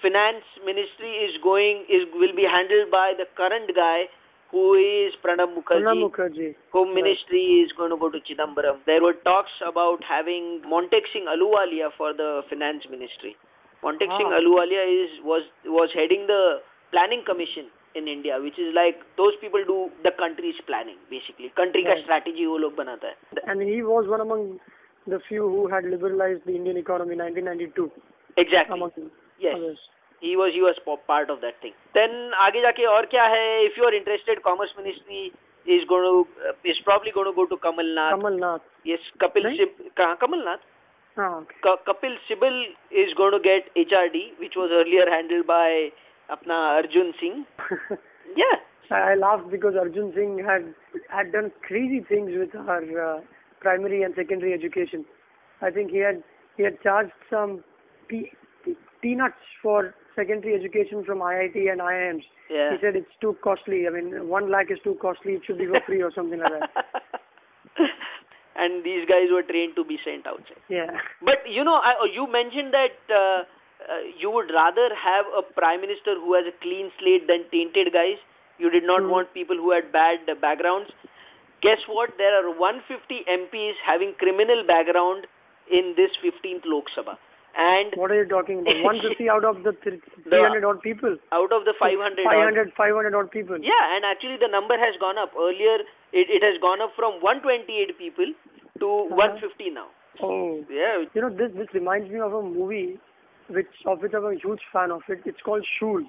finance 0.00 0.44
ministry 0.64 1.12
is 1.28 1.36
going 1.42 1.84
is 1.92 2.08
will 2.14 2.34
be 2.34 2.42
handled 2.42 2.90
by 2.90 3.12
the 3.16 3.26
current 3.36 3.68
guy 3.76 4.08
who 4.50 4.74
is 4.74 5.12
Pranab 5.22 5.54
Mukherjee. 5.54 5.82
Pranab 5.82 6.10
Mukherjee. 6.10 6.54
Home 6.72 6.88
Right. 6.88 7.02
Ministry 7.02 7.62
is 7.62 7.72
going 7.76 7.90
to 7.90 7.96
go 7.96 8.10
to 8.10 8.18
Chidambaram. 8.18 8.78
There 8.86 9.02
were 9.02 9.14
talks 9.24 9.52
about 9.66 10.02
having 10.08 10.62
Montek 10.66 11.10
Singh 11.12 11.26
Ahluwalia 11.26 11.90
for 11.98 12.12
the 12.12 12.42
Finance 12.48 12.84
Ministry. 12.90 13.36
Montek 13.84 14.10
Singh 14.18 14.32
ah. 14.32 14.38
Ahluwalia 14.40 14.84
is 15.04 15.10
was 15.22 15.42
was 15.78 15.90
heading 15.94 16.26
the 16.26 16.60
planning 16.90 17.24
commission 17.24 17.66
in 17.94 18.08
India, 18.08 18.38
which 18.40 18.58
is 18.58 18.74
like 18.74 19.02
those 19.16 19.34
people 19.40 19.64
do 19.64 19.90
the 20.02 20.12
country's 20.18 20.60
planning 20.66 20.96
basically. 21.10 21.52
Country 21.56 21.84
right. 21.84 21.98
ka 21.98 22.04
strategy 22.04 22.46
wo 22.46 22.56
log 22.66 22.76
banata 22.80 23.12
hai. 23.12 23.44
And 23.46 23.62
he 23.62 23.82
was 23.82 24.08
one 24.08 24.20
among 24.20 24.60
the 25.06 25.20
few 25.28 25.48
who 25.54 25.68
had 25.68 25.84
liberalized 25.84 26.44
the 26.46 26.56
Indian 26.56 26.76
economy 26.76 27.12
in 27.12 27.20
1992. 27.20 27.92
Exactly. 28.36 28.74
Among 28.74 28.90
yes. 29.38 29.54
Others. 29.56 29.78
He 30.20 30.36
was 30.36 30.54
he 30.54 30.62
was 30.62 30.76
part 31.06 31.30
of 31.30 31.40
that 31.42 31.60
thing. 31.62 31.72
Then 31.94 32.10
आगे 32.42 32.60
जाके 32.66 32.86
और 32.96 33.06
क्या 33.14 33.24
है? 33.36 33.66
If 33.66 33.76
you 33.76 33.84
are 33.84 33.94
interested, 33.94 34.42
Commerce 34.42 34.72
Ministry 34.78 35.32
is 35.66 35.84
going 35.88 36.06
to 36.08 36.54
is 36.64 36.78
probably 36.84 37.12
going 37.12 37.26
to 37.26 37.32
go 37.32 37.46
to 37.46 37.56
Kamal 37.58 37.90
Nath. 37.98 38.14
Kamal 38.14 38.38
Nath. 38.38 38.62
Yes, 38.84 39.00
Kapil? 39.20 39.50
Sib. 39.58 39.92
कहाँ 39.98 40.16
Kamal 40.20 40.44
Nath? 40.44 40.64
Oh, 41.16 41.44
okay. 41.46 41.54
Kapil 41.86 42.16
Sibal 42.28 42.64
is 42.90 43.14
going 43.16 43.32
to 43.32 43.38
get 43.38 43.70
HRD, 43.76 44.38
which 44.40 44.54
was 44.56 44.70
earlier 44.72 45.08
handled 45.08 45.46
by 45.46 45.90
apna 46.30 46.82
Arjun 46.82 47.12
Singh. 47.20 47.46
yeah. 48.36 48.58
I 48.90 49.14
laughed 49.14 49.50
because 49.50 49.74
Arjun 49.78 50.12
Singh 50.14 50.44
had 50.44 50.74
had 51.08 51.32
done 51.32 51.52
crazy 51.62 52.04
things 52.06 52.32
with 52.36 52.52
her 52.52 53.16
uh, 53.16 53.20
primary 53.60 54.02
and 54.02 54.14
secondary 54.14 54.52
education. 54.52 55.04
I 55.62 55.70
think 55.70 55.90
he 55.90 55.98
had 55.98 56.22
he 56.56 56.64
had 56.64 56.80
charged 56.82 57.12
some 57.30 57.64
peanuts 59.00 59.44
for 59.62 59.94
secondary 60.14 60.54
education 60.54 61.04
from 61.04 61.18
IIT 61.20 61.56
and 61.70 61.80
IIMs. 61.80 62.24
Yeah. 62.50 62.72
He 62.72 62.76
said 62.80 62.96
it's 62.96 63.16
too 63.20 63.36
costly. 63.42 63.86
I 63.86 63.90
mean, 63.90 64.28
one 64.28 64.50
lakh 64.50 64.70
is 64.70 64.78
too 64.84 64.96
costly. 65.00 65.32
It 65.34 65.42
should 65.46 65.58
be 65.58 65.66
for 65.66 65.80
free 65.86 66.02
or 66.02 66.12
something 66.14 66.40
like 66.40 66.52
that. 66.52 66.86
and 68.56 68.84
these 68.84 69.04
guys 69.08 69.28
were 69.30 69.42
trained 69.42 69.74
to 69.76 69.84
be 69.84 69.98
sent 70.04 70.26
outside 70.26 70.62
Yeah. 70.68 70.90
But 71.22 71.42
you 71.48 71.64
know, 71.64 71.74
I, 71.82 71.94
you 72.12 72.26
mentioned 72.30 72.72
that 72.72 72.96
uh, 73.10 73.42
uh, 73.84 74.00
you 74.18 74.30
would 74.30 74.50
rather 74.54 74.88
have 74.94 75.26
a 75.36 75.42
prime 75.42 75.80
minister 75.80 76.14
who 76.14 76.34
has 76.34 76.46
a 76.46 76.56
clean 76.62 76.90
slate 76.98 77.26
than 77.26 77.44
tainted 77.50 77.92
guys. 77.92 78.16
You 78.58 78.70
did 78.70 78.84
not 78.84 79.02
Hmm. 79.02 79.10
want 79.10 79.34
people 79.34 79.56
who 79.56 79.72
had 79.72 79.90
bad 79.92 80.28
uh, 80.30 80.34
backgrounds. 80.40 80.90
Guess 81.62 81.82
what? 81.88 82.10
There 82.18 82.32
are 82.38 82.50
150 82.50 83.24
MPs 83.26 83.74
having 83.84 84.14
criminal 84.18 84.64
background 84.66 85.26
in 85.70 85.94
this 85.96 86.10
15th 86.22 86.64
Lok 86.66 86.84
Sabha, 86.96 87.16
and 87.56 87.92
What 87.96 88.10
are 88.10 88.18
you 88.22 88.28
talking 88.28 88.60
about? 88.60 88.74
150 88.82 89.28
out 89.34 89.44
of 89.44 89.62
the 89.62 89.72
300 89.82 90.64
odd 90.64 90.80
people. 90.82 91.16
out 91.32 91.52
of 91.52 91.64
the 91.64 91.74
500, 91.78 92.18
odd- 92.18 92.24
500, 92.24 92.72
500 92.76 93.14
odd 93.14 93.30
people. 93.30 93.58
yeah, 93.60 93.94
and 93.96 94.04
actually 94.04 94.36
the 94.40 94.48
number 94.48 94.76
has 94.78 94.94
gone 95.00 95.18
up. 95.18 95.32
Earlier, 95.38 95.78
it, 96.12 96.26
it 96.30 96.42
has 96.42 96.60
gone 96.60 96.80
up 96.80 96.90
from 96.96 97.20
128 97.22 97.98
people 97.98 98.26
to 98.80 98.86
Uh-huh. 98.86 99.14
150 99.14 99.70
now. 99.70 99.88
Oh. 100.22 100.64
Yeah, 100.70 101.04
You 101.14 101.20
know, 101.22 101.30
this 101.30 101.50
this 101.54 101.68
reminds 101.74 102.10
me 102.10 102.20
of 102.20 102.32
a 102.32 102.42
movie, 102.42 102.98
which 103.48 103.70
of 103.86 104.00
which 104.02 104.12
I'm 104.14 104.24
a 104.26 104.34
huge 104.34 104.62
fan 104.72 104.90
of 104.90 105.02
it. 105.08 105.20
It's 105.24 105.42
called 105.42 105.64
Shool. 105.78 106.04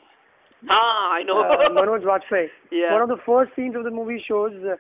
ah, 0.70 1.14
I 1.14 1.24
know. 1.24 1.42
uh, 1.42 1.70
Manoj 1.70 2.04
Vajpayee. 2.10 2.50
Yeah. 2.72 2.94
One 2.94 3.02
of 3.02 3.10
the 3.10 3.18
first 3.26 3.56
scenes 3.56 3.76
of 3.76 3.84
the 3.84 3.92
movie 3.92 4.24
shows, 4.28 4.54
uh, 4.64 4.76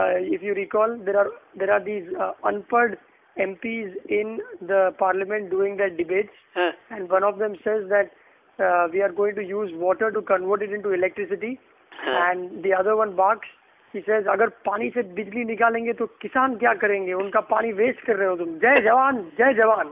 uh, 0.00 0.16
if 0.36 0.42
you 0.42 0.54
recall, 0.54 0.96
there 1.04 1.18
are 1.18 1.28
there 1.56 1.70
are 1.70 1.82
these 1.84 2.04
uh, 2.18 2.32
unpurred 2.44 2.98
MPs 3.37 3.95
in 4.07 4.39
the 4.61 4.93
parliament 4.97 5.49
doing 5.49 5.77
their 5.77 5.89
debates, 5.89 6.31
Huh. 6.53 6.71
and 6.91 7.09
one 7.09 7.23
of 7.23 7.37
them 7.37 7.55
says 7.63 7.89
that 7.89 8.11
uh, 8.59 8.87
we 8.93 9.01
are 9.01 9.11
going 9.11 9.35
to 9.35 9.43
use 9.43 9.71
water 9.73 10.09
to 10.11 10.21
convert 10.21 10.61
it 10.63 10.71
into 10.71 10.93
electricity, 10.93 11.59
Huh. 11.91 12.31
and 12.31 12.63
the 12.63 12.73
other 12.73 12.95
one 12.95 13.15
barks. 13.15 13.47
He 13.93 14.01
says, 14.05 14.25
अगर 14.27 14.49
पानी 14.67 14.89
से 14.93 15.01
बिजली 15.17 15.43
निकालेंगे 15.45 15.93
तो 15.99 16.05
किसान 16.21 16.55
क्या 16.63 16.73
करेंगे 16.79 17.13
उनका 17.13 17.39
पानी 17.51 17.71
वेस्ट 17.73 18.01
कर 18.05 18.15
रहे 18.15 18.27
हो 18.27 18.35
तुम 18.37 18.57
जय 18.63 18.81
जवान 18.87 19.21
जय 19.37 19.53
जवान 19.59 19.91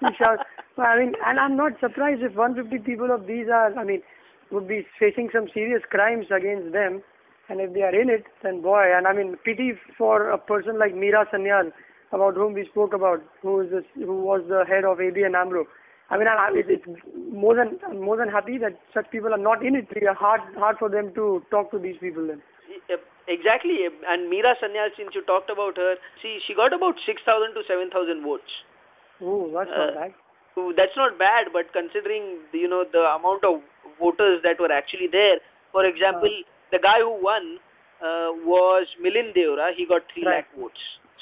He 0.01 0.13
shouts. 0.17 0.43
I 0.77 0.97
mean, 0.99 1.13
and 1.25 1.39
I'm 1.39 1.55
not 1.55 1.79
surprised 1.79 2.21
if 2.23 2.35
150 2.35 2.79
people 2.85 3.11
of 3.11 3.25
these 3.27 3.47
are, 3.47 3.73
I 3.77 3.83
mean, 3.83 4.01
would 4.51 4.67
be 4.67 4.85
facing 4.99 5.29
some 5.33 5.47
serious 5.53 5.83
crimes 5.89 6.27
against 6.31 6.71
them. 6.73 7.01
And 7.48 7.60
if 7.60 7.72
they 7.72 7.82
are 7.82 7.94
in 7.94 8.10
it, 8.10 8.24
then 8.42 8.60
boy, 8.60 8.84
and 8.94 9.06
I 9.06 9.12
mean, 9.12 9.36
pity 9.44 9.72
for 9.96 10.30
a 10.30 10.38
person 10.38 10.78
like 10.78 10.94
Meera 10.94 11.24
Sanyal, 11.32 11.72
about 12.12 12.34
whom 12.34 12.52
we 12.54 12.66
spoke 12.66 12.92
about, 12.94 13.22
who 13.42 13.60
is 13.60 13.70
this, 13.70 13.84
who 13.94 14.20
was 14.22 14.42
the 14.48 14.64
head 14.68 14.84
of 14.84 14.98
ABN 14.98 15.34
AMRO. 15.34 15.64
I 16.10 16.16
mean, 16.18 16.28
I, 16.28 16.50
it, 16.54 16.66
it's 16.68 16.86
more 17.30 17.54
than 17.54 17.78
I'm 17.86 18.00
more 18.00 18.16
than 18.16 18.28
happy 18.28 18.56
that 18.58 18.78
such 18.94 19.10
people 19.10 19.32
are 19.34 19.38
not 19.38 19.64
in 19.64 19.74
it. 19.76 19.88
It's 19.90 20.18
hard 20.18 20.40
hard 20.56 20.78
for 20.78 20.88
them 20.88 21.12
to 21.14 21.42
talk 21.50 21.70
to 21.72 21.78
these 21.78 21.96
people. 22.00 22.26
Then. 22.26 22.42
Exactly, 23.28 23.84
and 23.84 24.32
Meera 24.32 24.54
Sanyal, 24.56 24.88
since 24.96 25.10
you 25.14 25.20
talked 25.22 25.50
about 25.50 25.76
her, 25.76 25.96
see, 26.22 26.38
she 26.46 26.54
got 26.54 26.72
about 26.72 26.96
6,000 27.04 27.52
to 27.52 27.60
7,000 27.68 28.24
votes. 28.24 28.48
Oh, 29.20 29.52
that's 29.52 29.68
Uh, 29.68 29.84
not 29.84 29.94
bad. 29.94 30.14
That's 30.76 30.96
not 30.96 31.18
bad, 31.18 31.52
but 31.52 31.70
considering, 31.74 32.38
you 32.52 32.68
know, 32.68 32.84
the 32.90 33.04
amount 33.04 33.44
of 33.44 33.60
voters 34.00 34.40
that 34.44 34.58
were 34.58 34.72
actually 34.72 35.08
there, 35.12 35.40
for 35.72 35.84
example, 35.84 36.32
the 36.71 36.79
guy 36.79 36.99
who 36.99 37.13
won 37.21 37.59
uh, 38.01 38.33
was 38.43 38.87
Milind 39.01 39.35
Deora, 39.35 39.71
he 39.75 39.85
got 39.85 40.01
3 40.13 40.23
Right. 40.25 40.35
lakh 40.43 40.49
votes. 40.57 40.81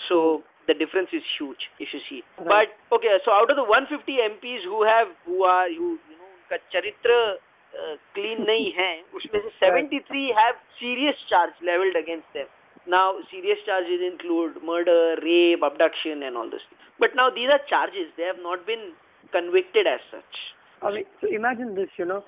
So 0.09 0.43
the 0.67 0.73
difference 0.73 1.09
is 1.13 1.23
huge, 1.37 1.69
if 1.79 1.89
you 1.93 1.99
see. 2.09 2.23
Right. 2.39 2.69
But, 2.89 2.97
okay, 2.97 3.17
so 3.25 3.31
out 3.33 3.49
of 3.49 3.57
the 3.57 3.63
150 3.63 4.01
MPs 4.01 4.63
who 4.63 4.83
have, 4.83 5.07
who 5.25 5.43
are, 5.43 5.67
who, 5.69 5.97
you 6.09 6.17
know, 6.17 6.29
उनका 6.41 6.57
चरित्र 6.73 7.37
clean 8.15 8.41
नहीं 8.45 8.71
है, 8.77 8.91
उसमें 9.15 9.39
से 9.41 9.51
73 9.59 10.31
have 10.37 10.55
serious 10.79 11.15
charge 11.29 11.53
leveled 11.63 11.95
against 11.95 12.27
them. 12.33 12.47
Now, 12.87 13.15
serious 13.29 13.59
charges 13.65 14.01
include 14.01 14.61
murder, 14.63 15.15
rape, 15.23 15.61
abduction, 15.63 16.23
and 16.23 16.35
all 16.35 16.49
this. 16.49 16.61
But 16.99 17.15
now 17.15 17.29
these 17.29 17.49
are 17.49 17.59
charges. 17.69 18.09
They 18.17 18.23
have 18.23 18.41
not 18.41 18.65
been 18.65 18.91
convicted 19.31 19.87
as 19.87 19.99
such. 20.11 20.39
I 20.81 20.91
mean, 20.91 21.05
so 21.21 21.27
imagine 21.29 21.75
this, 21.75 21.89
you 21.97 22.05
know. 22.05 22.23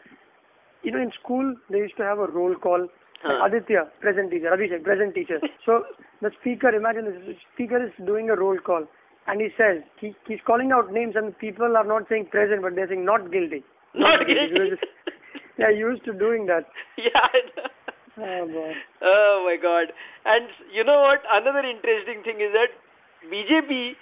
You 0.83 0.91
know, 0.91 1.01
in 1.01 1.11
school, 1.19 1.55
they 1.69 1.79
used 1.79 1.97
to 1.97 2.03
have 2.03 2.19
a 2.19 2.27
roll 2.27 2.55
call. 2.55 2.87
Huh. 3.22 3.46
Aditya, 3.46 3.90
present 4.00 4.30
teacher. 4.30 4.50
Abhishek, 4.54 4.84
present 4.84 5.14
teacher. 5.14 5.40
so 5.66 5.82
the 6.22 6.30
speaker, 6.40 6.70
imagine 6.70 7.04
this, 7.04 7.18
the 7.26 7.34
speaker 7.54 7.82
is 7.82 7.92
doing 8.06 8.30
a 8.30 8.36
roll 8.36 8.58
call. 8.58 8.84
And 9.26 9.40
he 9.40 9.48
says, 9.58 9.82
he, 10.00 10.14
he's 10.26 10.40
calling 10.46 10.72
out 10.72 10.92
names 10.92 11.14
and 11.16 11.36
people 11.38 11.76
are 11.76 11.84
not 11.84 12.08
saying 12.08 12.28
present, 12.30 12.62
but 12.62 12.74
they're 12.74 12.88
saying 12.88 13.04
not 13.04 13.30
guilty. 13.30 13.62
Not 13.94 14.26
guilty. 14.26 14.80
yeah, 15.58 15.70
used 15.70 16.04
to 16.04 16.12
doing 16.12 16.46
that. 16.46 16.64
yeah. 16.96 17.28
Oh, 18.16 18.46
boy. 18.46 18.72
Oh 19.02 19.42
my 19.44 19.56
God. 19.60 19.92
And 20.24 20.48
you 20.72 20.82
know 20.82 21.00
what? 21.02 21.20
Another 21.30 21.66
interesting 21.66 22.22
thing 22.24 22.40
is 22.40 22.54
that 22.56 22.72
BJP 23.28 23.94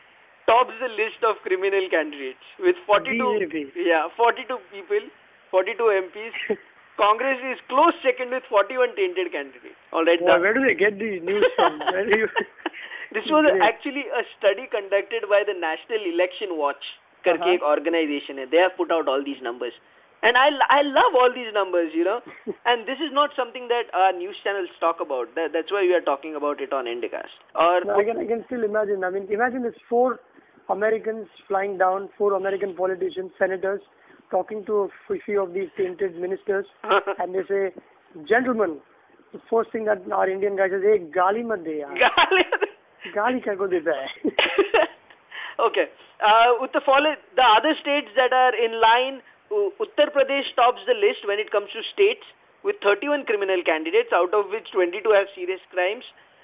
tops 0.46 0.72
the 0.78 0.88
list 0.94 1.20
of 1.26 1.42
criminal 1.42 1.88
candidates 1.90 2.44
with 2.60 2.76
42. 2.86 3.18
BJP. 3.18 3.74
Yeah, 3.74 4.08
42 4.16 4.58
people, 4.70 5.02
42 5.50 5.82
MPs. 5.82 6.56
Congress 6.96 7.40
is 7.52 7.60
close 7.68 7.92
second 8.02 8.32
with 8.32 8.42
41 8.48 8.96
tainted 8.96 9.32
candidates. 9.32 9.76
All 9.92 10.04
right. 10.04 10.20
Now, 10.20 10.40
where 10.40 10.54
do 10.54 10.64
they 10.64 10.74
get 10.74 10.98
these 10.98 11.20
news 11.22 11.44
from? 11.56 11.78
this 13.16 13.26
was 13.28 13.44
actually 13.60 14.08
a 14.08 14.24
study 14.36 14.64
conducted 14.72 15.28
by 15.28 15.44
the 15.44 15.52
National 15.52 16.00
Election 16.00 16.56
Watch, 16.56 16.80
करके 17.26 17.60
uh-huh. 17.60 17.68
organization. 17.68 18.40
They 18.50 18.62
have 18.64 18.76
put 18.76 18.90
out 18.90 19.08
all 19.08 19.22
these 19.22 19.42
numbers. 19.42 19.76
And 20.22 20.36
I, 20.36 20.48
I 20.70 20.82
love 20.82 21.12
all 21.14 21.30
these 21.34 21.52
numbers, 21.52 21.92
you 21.94 22.04
know. 22.04 22.20
and 22.64 22.88
this 22.88 22.98
is 22.98 23.12
not 23.12 23.30
something 23.36 23.68
that 23.68 23.92
our 23.92 24.12
news 24.12 24.36
channels 24.42 24.70
talk 24.80 25.00
about. 25.00 25.34
That, 25.34 25.52
that's 25.52 25.70
why 25.70 25.82
we 25.82 25.92
are 25.94 26.00
talking 26.00 26.34
about 26.34 26.60
it 26.60 26.72
on 26.72 26.86
Indicast. 26.86 27.36
Or 27.54 27.84
no, 27.84 28.00
I, 28.00 28.04
can, 28.04 28.16
I 28.16 28.26
can 28.26 28.42
still 28.46 28.64
imagine. 28.64 29.04
I 29.04 29.10
mean, 29.10 29.28
imagine 29.30 29.62
there's 29.62 29.84
four 29.88 30.18
Americans 30.68 31.28
flying 31.46 31.76
down, 31.78 32.08
four 32.16 32.32
American 32.32 32.74
politicians, 32.74 33.30
senators, 33.38 33.82
talking 34.30 34.64
to 34.66 34.90
a 35.10 35.18
few 35.24 35.42
of 35.42 35.54
these 35.54 35.68
tainted 35.76 36.16
ministers, 36.16 36.66
and 37.18 37.34
they 37.34 37.44
say, 37.48 37.72
gentlemen, 38.28 38.78
the 39.32 39.40
first 39.50 39.70
thing 39.72 39.84
that 39.84 40.02
our 40.12 40.28
Indian 40.28 40.56
guy 40.56 40.68
says, 40.68 40.82
hey, 40.82 40.98
gali 41.14 41.44
mat 41.44 41.64
de 41.64 41.82
yaar. 41.82 41.94
Gali 43.14 43.44
kai 43.44 43.56
ko 43.56 43.68
deta 43.68 43.92
hai? 43.94 44.86
okay. 45.66 45.86
Uh, 46.18 46.64
Uttar 46.64 46.82
follow 46.84 47.14
the 47.36 47.46
other 47.56 47.74
states 47.80 48.08
that 48.16 48.32
are 48.32 48.54
in 48.54 48.80
line. 48.80 49.20
Uttar 49.52 50.10
Pradesh 50.14 50.48
tops 50.56 50.80
the 50.86 50.94
list 50.94 51.26
when 51.26 51.38
it 51.38 51.52
comes 51.52 51.68
to 51.72 51.82
states 51.92 52.24
with 52.64 52.76
31 52.82 53.24
criminal 53.26 53.62
candidates, 53.64 54.10
out 54.12 54.34
of 54.34 54.46
which 54.50 54.66
22 54.72 55.06
have 55.14 55.28
serious 55.34 55.60
crimes, 55.70 56.02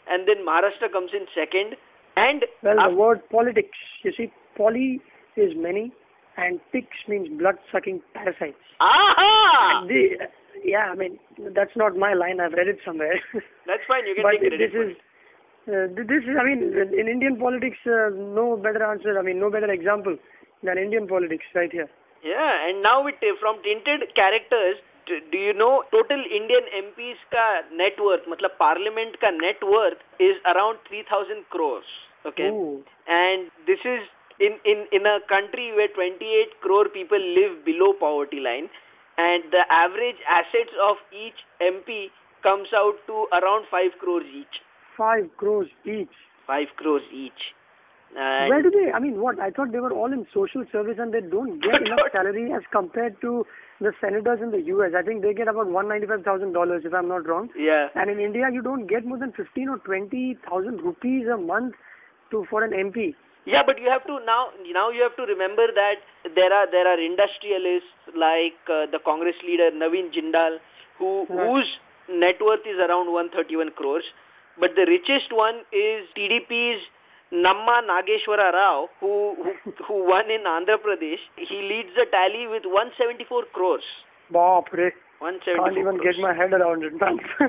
and 0.09 0.29
then 0.29 0.47
Maharashtra 0.47 0.93
comes 0.93 1.11
in 1.13 1.27
second. 1.35 1.75
And 2.17 2.45
Well, 2.63 2.77
the 2.77 2.95
word 2.95 3.23
politics, 3.31 3.79
you 4.05 4.13
see, 4.17 4.31
poly 4.57 5.01
is 5.37 5.53
many, 5.57 5.91
and 6.38 6.60
ticks 6.72 6.98
means 7.08 7.30
blood-sucking 7.40 8.02
parasites. 8.14 8.62
aha, 8.80 9.86
The, 9.88 10.28
yeah, 10.64 10.90
I 10.92 10.96
mean, 10.96 11.20
that's 11.56 11.76
not 11.76 11.96
my 11.98 12.14
line. 12.14 12.40
I've 12.40 12.54
read 12.54 12.68
it 12.68 12.80
somewhere. 12.86 13.20
that's 13.66 13.84
fine. 13.88 14.06
You 14.08 14.16
can 14.16 14.24
but 14.24 14.32
take 14.38 14.42
credit 14.42 14.60
this 14.60 14.72
for 14.72 14.84
is, 14.90 14.98
it. 14.98 15.00
uh, 15.70 15.96
th- 15.96 16.08
this 16.08 16.24
is, 16.30 16.36
I 16.40 16.44
mean, 16.46 16.62
in 16.98 17.08
Indian 17.08 17.38
politics, 17.38 17.78
uh, 17.86 18.10
no 18.14 18.58
better 18.58 18.84
answer, 18.84 19.18
I 19.18 19.22
mean, 19.24 19.40
no 19.40 19.50
better 19.50 19.72
example 19.72 20.18
than 20.64 20.78
Indian 20.78 21.08
politics 21.08 21.46
right 21.56 21.72
here. 21.72 21.90
Yeah, 22.24 22.68
and 22.70 22.82
now 22.82 23.04
with 23.06 23.16
from 23.40 23.62
tinted 23.62 24.10
characters, 24.16 24.78
d- 25.06 25.22
do 25.32 25.38
you 25.38 25.54
know 25.54 25.84
total 25.92 26.18
Indian 26.18 26.66
MPs 26.90 27.18
का 27.34 27.46
net 27.78 28.00
worth, 28.02 28.26
मतलब 28.28 28.58
parliament 28.58 29.18
का 29.24 29.32
net 29.38 29.62
worth 29.64 30.02
is 30.20 30.36
around 30.54 30.80
3000 30.90 31.46
crores. 31.50 31.86
Okay. 32.26 32.50
Ooh. 32.50 32.84
And 33.08 33.52
this 33.68 33.80
is 33.86 34.02
in, 34.43 34.59
in, 34.67 34.79
in 34.91 35.07
a 35.07 35.19
country 35.31 35.71
where 35.75 35.89
28 35.95 36.61
crore 36.61 36.89
people 36.91 37.23
live 37.39 37.65
below 37.65 37.95
poverty 37.99 38.41
line 38.41 38.69
and 39.17 39.45
the 39.55 39.63
average 39.71 40.19
assets 40.29 40.75
of 40.83 40.97
each 41.15 41.39
MP 41.63 42.11
comes 42.43 42.69
out 42.75 42.99
to 43.07 43.27
around 43.39 43.67
5 43.71 43.99
crores 44.01 44.27
each. 44.35 44.61
Five 44.99 45.31
crores 45.37 45.69
each. 45.87 46.17
5 46.47 46.67
crores 46.77 47.03
each. 47.15 47.55
And 48.17 48.51
Where 48.51 48.63
do 48.63 48.71
they, 48.71 48.93
I 48.93 48.99
mean, 48.99 49.21
what? 49.21 49.39
I 49.41 49.51
thought 49.51 49.73
they 49.73 49.81
were 49.81 49.93
all 49.93 50.13
in 50.13 50.27
social 50.35 50.65
service 50.71 50.99
and 50.99 51.15
they 51.15 51.21
don't 51.21 51.61
get 51.61 51.81
enough 51.87 52.13
salary 52.13 52.53
as 52.53 52.63
compared 52.71 53.21
to 53.23 53.47
the 53.81 53.93
senators 54.01 54.41
in 54.43 54.51
the 54.51 54.61
US. 54.75 54.93
I 54.97 55.03
think 55.03 55.23
they 55.23 55.33
get 55.33 55.49
about 55.49 55.69
$195,000 55.69 56.85
if 56.85 56.93
I'm 56.93 57.09
not 57.09 57.27
wrong. 57.27 57.49
yeah. 57.57 57.89
And 57.95 58.11
in 58.11 58.19
India, 58.21 58.49
you 58.53 58.61
don't 58.61 58.87
get 58.87 59.07
more 59.07 59.19
than 59.19 59.33
15 59.33 59.69
or 59.69 59.79
20,000 59.79 60.83
rupees 60.83 61.27
a 61.33 61.39
month 61.39 61.75
to 62.31 62.45
for 62.51 62.63
an 62.65 62.73
MP. 62.73 63.15
Yeah, 63.45 63.63
but 63.67 63.81
you 63.81 63.91
have 63.91 64.07
to 64.07 64.21
now 64.25 64.51
now 64.71 64.91
you 64.91 65.03
have 65.03 65.17
to 65.17 65.27
remember 65.27 65.67
that 65.75 65.97
there 66.35 66.53
are 66.53 66.71
there 66.71 66.87
are 66.87 67.01
industrialists 67.01 67.91
like 68.15 68.55
uh, 68.71 68.87
the 68.87 69.01
Congress 69.05 69.35
leader 69.43 69.71
Naveen 69.75 70.15
Jindal 70.15 70.59
who 70.99 71.27
whose 71.27 71.67
net 72.09 72.39
worth 72.41 72.67
is 72.67 72.79
around 72.79 73.11
131 73.11 73.71
crores, 73.75 74.05
but 74.61 74.77
the 74.77 74.87
richest 74.87 75.33
one 75.33 75.67
is 75.73 76.07
TDP's 76.17 76.83
Nama 77.33 77.83
Nageshwara 77.83 78.53
Rao 78.53 78.89
who 79.01 79.35
who, 79.43 79.73
who 79.89 80.05
won 80.07 80.31
in 80.31 80.47
Andhra 80.47 80.79
Pradesh. 80.79 81.19
He 81.37 81.63
leads 81.67 81.91
the 81.97 82.07
tally 82.15 82.47
with 82.47 82.63
174 82.65 83.45
crores. 83.53 83.85
बाप 84.33 84.75
रे 84.75 84.87
one 85.23 85.37
seventy 85.45 85.83
get 85.83 86.03
get 86.03 86.19
my 86.25 86.33
head 86.33 86.53
around 86.59 86.85
it. 86.85 86.95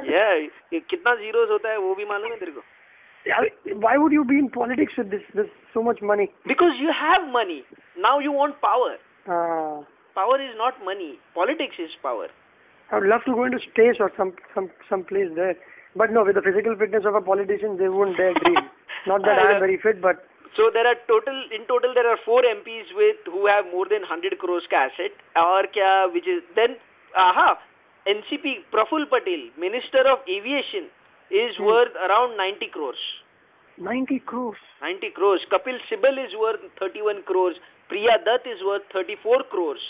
Yeah, 0.10 0.50
zeros 1.20 1.50
होता 1.50 1.70
है 1.70 1.78
वो 1.78 1.94
भी 1.96 2.06
मालूम 2.06 2.32
है 2.32 2.38
Yeah, 3.27 3.75
Why 3.75 3.99
would 3.99 4.13
you 4.13 4.25
be 4.25 4.39
in 4.39 4.49
politics 4.49 4.93
with 4.97 5.11
this, 5.11 5.23
this 5.35 5.47
so 5.75 5.83
much 5.83 6.01
money? 6.01 6.33
Because 6.47 6.73
you 6.81 6.91
have 6.93 7.31
money. 7.31 7.65
Now 7.99 8.19
you 8.19 8.33
want 8.33 8.61
power. 8.61 8.97
Uh, 9.29 9.85
Power 10.15 10.41
is 10.43 10.55
not 10.57 10.75
money. 10.85 11.19
Politics 11.35 11.77
is 11.79 11.91
power. 12.03 12.27
I 12.91 12.99
would 12.99 13.09
love 13.09 13.21
to 13.27 13.35
go 13.35 13.45
into 13.45 13.59
space 13.61 14.01
or 14.01 14.11
some 14.17 14.33
some 14.55 14.71
some 14.89 15.05
place 15.05 15.29
there. 15.37 15.55
But 15.95 16.11
no, 16.11 16.25
with 16.25 16.35
the 16.35 16.43
physical 16.43 16.75
fitness 16.75 17.05
of 17.07 17.15
a 17.15 17.21
politician, 17.21 17.77
they 17.77 17.89
wouldn't 17.89 18.17
dare 18.17 18.35
dream. 18.35 18.67
Not 19.07 19.23
that 19.23 19.39
I 19.39 19.55
am 19.55 19.61
very 19.61 19.79
fit, 19.79 20.01
but 20.03 20.25
So 20.57 20.71
there 20.75 20.87
are 20.91 20.97
total 21.07 21.37
in 21.55 21.67
total 21.71 21.95
there 21.95 22.09
are 22.11 22.19
four 22.25 22.43
MPs 22.43 22.91
with 22.97 23.17
who 23.27 23.47
have 23.47 23.67
more 23.71 23.87
than 23.91 24.03
100 24.03 24.39
crores 24.43 24.67
का 24.73 24.79
asset 24.87 25.21
और 25.47 25.67
क्या 25.77 25.91
which 26.15 26.27
is 26.27 26.43
then 26.57 26.75
aha 27.25 27.49
NCP 28.07 28.55
Praful 28.73 29.07
Patel 29.13 29.45
Minister 29.67 30.03
of 30.15 30.27
Aviation 30.37 30.89
is 31.42 31.58
Hmm. 31.58 31.66
worth 31.72 31.96
around 32.08 32.38
90 32.38 32.68
crores 32.78 33.04
90 33.78 34.20
crores. 34.32 34.58
90 34.82 35.10
crores 35.18 35.42
Kapil 35.52 35.78
Sibal 35.90 36.18
is 36.24 36.34
worth 36.40 36.62
31 36.80 37.24
crores 37.30 37.56
Priya 37.90 38.18
Dutt 38.26 38.46
is 38.56 38.62
worth 38.72 38.84
34 38.94 39.44
crores 39.54 39.86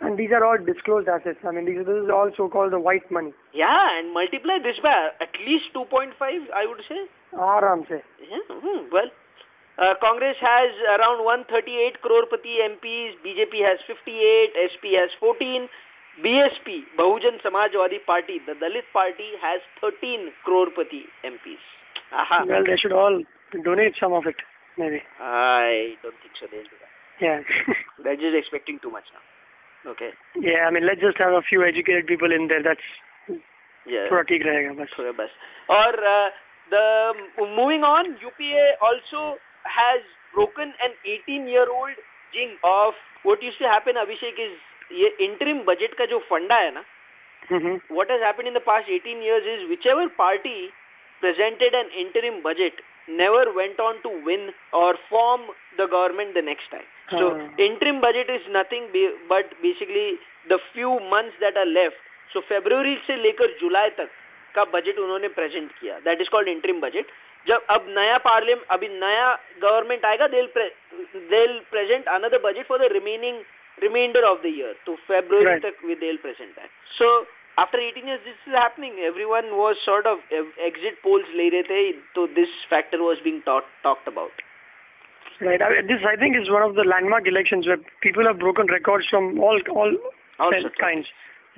And 0.00 0.16
these 0.18 0.32
are 0.36 0.42
all 0.48 0.56
disclosed 0.66 1.08
assets. 1.14 1.40
I 1.46 1.50
mean, 1.54 1.66
these 1.68 1.80
this 1.86 1.96
is 2.04 2.10
all 2.18 2.30
so-called 2.36 2.72
the 2.74 2.80
white 2.88 3.08
money. 3.16 3.32
yeah 3.62 3.98
and 3.98 4.12
multiply 4.18 4.58
this 4.66 4.78
by 4.86 4.92
at 5.26 5.34
least 5.48 5.72
2.5 5.74 6.14
I 6.60 6.66
would 6.70 6.82
say 6.88 7.00
Aram 7.48 7.82
se. 7.88 7.98
Yeah, 8.28 8.44
hmm, 8.62 8.78
well, 8.94 9.10
uh, 9.78 9.94
Congress 10.04 10.38
has 10.44 10.70
around 10.94 11.24
138 11.24 12.00
crore 12.06 12.24
pati 12.32 12.54
MPs, 12.68 13.12
BJP 13.26 13.60
has 13.66 13.78
58, 13.90 14.56
SP 14.72 14.94
has 15.00 15.10
14, 15.20 15.68
BSP, 16.23 16.83
Bahujan 16.97 17.41
Samajwadi 17.43 17.99
Party, 18.05 18.39
the 18.45 18.53
Dalit 18.53 18.87
Party 18.93 19.29
has 19.41 19.59
13 19.81 20.31
crore 20.45 20.67
pati 20.75 21.03
MPs. 21.25 21.63
Aha. 22.13 22.45
Well, 22.47 22.63
they 22.65 22.77
should 22.77 22.93
all 22.93 23.21
donate 23.63 23.95
some 23.99 24.13
of 24.13 24.25
it, 24.25 24.35
maybe. 24.77 25.01
I 25.19 25.95
don't 26.03 26.15
think 26.21 26.33
so. 26.39 26.47
They'll 26.49 26.63
do 26.63 26.77
that. 26.79 26.91
Yeah. 27.19 27.39
They're 28.03 28.15
just 28.15 28.35
expecting 28.35 28.79
too 28.81 28.91
much 28.91 29.03
now. 29.13 29.91
Okay. 29.91 30.11
yeah, 30.41 30.65
I 30.67 30.71
mean, 30.71 30.85
let's 30.87 31.01
just 31.01 31.17
have 31.21 31.33
a 31.33 31.41
few 31.47 31.63
educated 31.63 32.07
people 32.07 32.31
in 32.31 32.47
there. 32.47 32.63
That's 32.63 32.87
Yeah. 33.85 34.07
थोड़ा 34.09 34.21
ठीक 34.29 34.45
रहेगा 34.45 34.71
बस. 34.81 34.89
थोड़ा 34.97 35.11
बस 35.17 35.29
और 35.69 35.95
uh, 36.11 36.29
the 36.71 36.85
moving 37.57 37.83
on 37.83 38.07
UPA 38.27 38.63
also 38.81 39.37
has 39.73 40.01
broken 40.33 40.71
an 40.87 40.95
18 41.05 41.45
year 41.47 41.65
old 41.69 41.99
jinx 42.33 42.57
of 42.69 42.95
what 43.29 43.43
used 43.47 43.59
to 43.59 43.67
happen 43.73 43.93
Abhishek 44.03 44.41
is 44.47 44.55
ये 44.92 45.08
interim 45.20 45.62
budget 45.66 45.94
का 45.94 46.04
जो 46.06 46.18
फंडा 46.30 46.56
है 46.56 46.70
ना 46.74 46.84
what 47.92 48.10
is 48.10 48.22
happen 48.24 48.46
in 48.46 48.54
the 48.54 48.84
eighteen 48.90 49.22
years 49.22 49.46
is 49.48 49.64
which 49.68 49.86
ever 49.86 50.06
party 50.18 50.54
presented 51.22 51.74
an 51.74 51.90
interim 52.00 52.40
budget 52.44 52.80
never 53.08 53.48
went 53.48 53.80
on 53.80 53.98
to 54.02 54.10
win 54.26 54.52
or 54.74 54.96
form 55.10 55.46
the 55.78 55.88
government 55.92 56.34
the 56.34 56.44
next 56.44 56.70
time 56.70 57.18
so 57.18 57.30
interim 57.64 58.00
budget 58.00 58.30
is 58.30 58.50
nothing 58.56 58.88
but 59.30 59.54
basically 59.62 60.10
the 60.50 60.56
few 60.72 60.94
months 61.12 61.40
that 61.40 61.58
are 61.58 61.66
left 61.68 62.32
so 62.32 62.40
February 62.48 62.96
से 63.06 63.16
लेकर 63.16 63.56
जुलाई 63.60 63.90
तक 63.98 64.10
का 64.54 64.64
budget 64.72 64.98
उन्होंने 64.98 65.28
present 65.28 65.70
किया। 65.80 65.98
That 66.04 66.20
is 66.20 66.28
called 66.28 66.48
interim 66.48 66.80
budget 66.80 67.06
जब 67.46 67.66
अब 67.70 67.86
नया 67.88 68.16
पार्लियामेंट 68.24 68.66
अभी 68.70 68.88
नया 68.88 69.28
गवर्नमेंट 69.62 70.04
आएगा 70.04 70.26
they 70.26 70.42
present 71.70 72.08
another 72.08 72.38
budget 72.44 72.66
for 72.66 72.78
the 72.78 72.92
remaining 72.92 73.42
reminder 73.83 74.23
of 74.23 74.41
the 74.43 74.51
year 74.57 74.75
तो 74.85 74.95
फेब्रुवरी 75.07 75.45
Right. 75.51 75.63
तक 75.65 75.85
we 75.89 75.95
they'll 76.03 76.21
present 76.25 76.55
that. 76.59 76.69
So 76.99 77.09
after 77.63 77.79
18 77.85 78.07
years, 78.11 78.21
this 78.27 78.47
is 78.49 78.55
happening. 78.59 78.95
Everyone 79.09 79.49
was 79.57 79.81
sort 79.85 80.07
of 80.11 80.23
uh, 80.39 80.43
exit 80.69 80.97
polls 81.03 81.29
ले 81.41 81.47
रहे 81.55 81.63
थे, 81.69 81.81
so 82.15 82.25
this 82.39 82.55
factor 82.73 83.01
was 83.03 83.21
being 83.27 83.41
talked 83.49 83.69
talked 83.87 84.09
about. 84.13 84.41
Right. 85.41 85.61
I 85.61 85.69
mean, 85.75 85.87
this, 85.91 86.03
I 86.09 86.15
think, 86.23 86.37
is 86.41 86.49
one 86.55 86.65
of 86.65 86.75
the 86.75 86.83
landmark 86.89 87.27
elections 87.27 87.67
where 87.67 87.77
people 88.07 88.27
have 88.31 88.39
broken 88.43 88.67
records 88.73 89.07
from 89.13 89.29
all 89.47 89.59
all 89.83 89.95
All 90.39 90.51
kinds- 90.51 90.65
sorts 90.67 90.75
of- 90.75 90.81
kinds. 90.83 91.13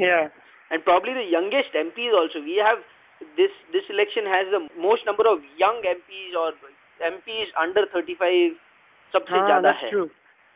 Yeah. 0.05 0.29
And 0.71 0.83
probably 0.87 1.13
the 1.17 1.25
youngest 1.33 1.75
MPs 1.81 2.15
also. 2.21 2.41
We 2.47 2.55
have 2.69 2.81
this 3.41 3.59
this 3.75 3.91
election 3.97 4.25
has 4.35 4.49
the 4.55 4.61
most 4.87 5.05
number 5.11 5.27
of 5.33 5.45
young 5.61 5.77
MPs 5.91 6.33
or 6.43 6.47
MPs 7.11 7.53
under 7.65 7.85
35 7.93 8.55
सबसे 9.13 9.37
Ah, 9.41 9.45
ज्यादा 9.47 9.61
that's 9.69 9.83
है. 9.83 9.89
true. 9.91 10.09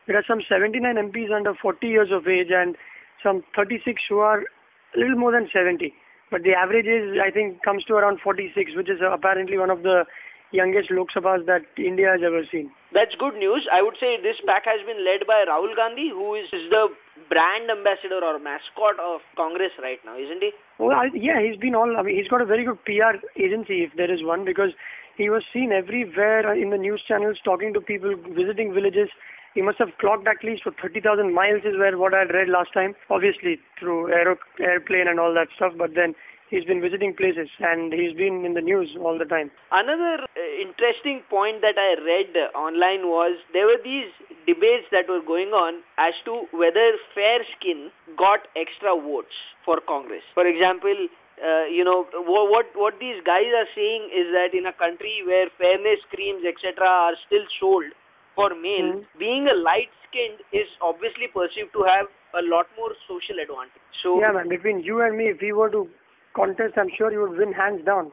There 0.07 0.15
are 0.15 0.23
some 0.27 0.41
79 0.47 0.81
MPs 0.95 1.35
under 1.35 1.53
40 1.53 1.85
years 1.85 2.09
of 2.11 2.27
age 2.27 2.47
and 2.49 2.75
some 3.21 3.43
36 3.55 4.01
who 4.09 4.19
are 4.19 4.39
a 4.39 4.97
little 4.97 5.17
more 5.17 5.31
than 5.31 5.49
70. 5.51 5.93
But 6.31 6.43
the 6.43 6.53
average 6.53 6.87
is, 6.87 7.19
I 7.23 7.31
think, 7.31 7.63
comes 7.63 7.83
to 7.85 7.95
around 7.95 8.19
46, 8.23 8.71
which 8.75 8.89
is 8.89 8.99
apparently 9.03 9.57
one 9.57 9.69
of 9.69 9.83
the 9.83 10.05
youngest 10.51 10.91
Lok 10.91 11.07
Sabhas 11.11 11.45
that 11.45 11.67
India 11.77 12.07
has 12.07 12.21
ever 12.23 12.43
seen. 12.51 12.71
That's 12.93 13.15
good 13.19 13.35
news. 13.35 13.67
I 13.71 13.81
would 13.81 13.95
say 13.99 14.15
this 14.15 14.39
pack 14.47 14.63
has 14.63 14.79
been 14.87 15.03
led 15.03 15.27
by 15.27 15.43
Rahul 15.43 15.75
Gandhi, 15.75 16.09
who 16.09 16.35
is, 16.35 16.47
is 16.55 16.71
the 16.71 16.87
brand 17.27 17.67
ambassador 17.67 18.23
or 18.23 18.39
mascot 18.39 18.95
of 18.99 19.19
Congress 19.35 19.75
right 19.83 19.99
now, 20.05 20.15
isn't 20.15 20.39
he? 20.39 20.51
Well, 20.79 20.95
I, 20.95 21.11
yeah, 21.13 21.43
he's 21.43 21.59
been 21.59 21.75
all. 21.75 21.97
I 21.97 22.01
mean, 22.01 22.15
he's 22.15 22.31
got 22.31 22.41
a 22.41 22.45
very 22.47 22.63
good 22.63 22.79
PR 22.85 23.19
agency, 23.35 23.83
if 23.83 23.91
there 23.97 24.11
is 24.11 24.23
one, 24.23 24.45
because 24.45 24.71
he 25.17 25.29
was 25.29 25.43
seen 25.51 25.71
everywhere 25.71 26.55
in 26.55 26.69
the 26.69 26.77
news 26.77 27.03
channels 27.07 27.39
talking 27.43 27.73
to 27.73 27.81
people, 27.81 28.15
visiting 28.31 28.73
villages. 28.73 29.09
He 29.57 29.63
must 29.65 29.79
have 29.79 29.89
clocked 29.97 30.27
at 30.29 30.43
least 30.45 30.61
for 30.61 30.71
30,000 30.77 31.33
miles, 31.33 31.65
is 31.65 31.73
where 31.81 31.97
what 31.97 32.13
I 32.13 32.19
had 32.19 32.29
read 32.29 32.47
last 32.47 32.71
time. 32.77 32.93
Obviously 33.09 33.57
through 33.79 34.13
airplane 34.13 35.07
and 35.09 35.19
all 35.19 35.33
that 35.33 35.49
stuff, 35.55 35.73
but 35.75 35.95
then 35.97 36.13
he's 36.51 36.63
been 36.63 36.79
visiting 36.79 37.17
places 37.17 37.49
and 37.57 37.91
he's 37.91 38.13
been 38.13 38.45
in 38.45 38.53
the 38.53 38.61
news 38.61 38.93
all 39.01 39.17
the 39.17 39.25
time. 39.25 39.49
Another 39.71 40.29
uh, 40.29 40.61
interesting 40.61 41.25
point 41.25 41.65
that 41.65 41.73
I 41.73 41.97
read 42.05 42.37
online 42.53 43.09
was 43.09 43.41
there 43.51 43.65
were 43.65 43.81
these 43.81 44.13
debates 44.45 44.93
that 44.93 45.09
were 45.09 45.25
going 45.25 45.49
on 45.57 45.81
as 45.97 46.13
to 46.29 46.45
whether 46.53 46.93
fair 47.17 47.41
skin 47.57 47.89
got 48.13 48.45
extra 48.53 48.93
votes 48.93 49.33
for 49.65 49.81
Congress. 49.81 50.21
For 50.37 50.45
example, 50.45 51.09
uh, 51.41 51.65
you 51.65 51.83
know 51.83 52.05
what 52.29 52.69
what 52.77 52.93
these 53.01 53.25
guys 53.25 53.49
are 53.57 53.69
saying 53.73 54.09
is 54.13 54.29
that 54.37 54.53
in 54.53 54.69
a 54.69 54.73
country 54.73 55.25
where 55.25 55.49
fairness 55.57 56.01
creams 56.13 56.45
etc. 56.45 56.85
are 56.85 57.17
still 57.25 57.45
sold, 57.59 57.89
for 58.36 58.48
male, 58.54 58.92
Hmm. 58.92 59.18
being 59.18 59.48
a 59.48 59.54
light 59.54 59.90
skinned 60.08 60.40
is 60.52 60.68
obviously 60.80 61.28
perceived 61.28 61.72
to 61.74 61.82
have 61.88 62.06
a 62.34 62.42
lot 62.42 62.66
more 62.76 62.92
social 63.06 63.38
advantage. 63.40 63.82
So 64.02 64.18
Yeah, 64.20 64.32
man. 64.32 64.48
Between 64.48 64.80
you 64.80 65.00
and 65.02 65.16
me, 65.16 65.28
if 65.28 65.40
we 65.40 65.52
were 65.52 65.68
to 65.70 65.88
contest, 66.34 66.78
I'm 66.78 66.88
sure 66.96 67.12
you 67.12 67.20
would 67.22 67.36
win 67.38 67.52
hands 67.52 67.84
down. 67.84 68.12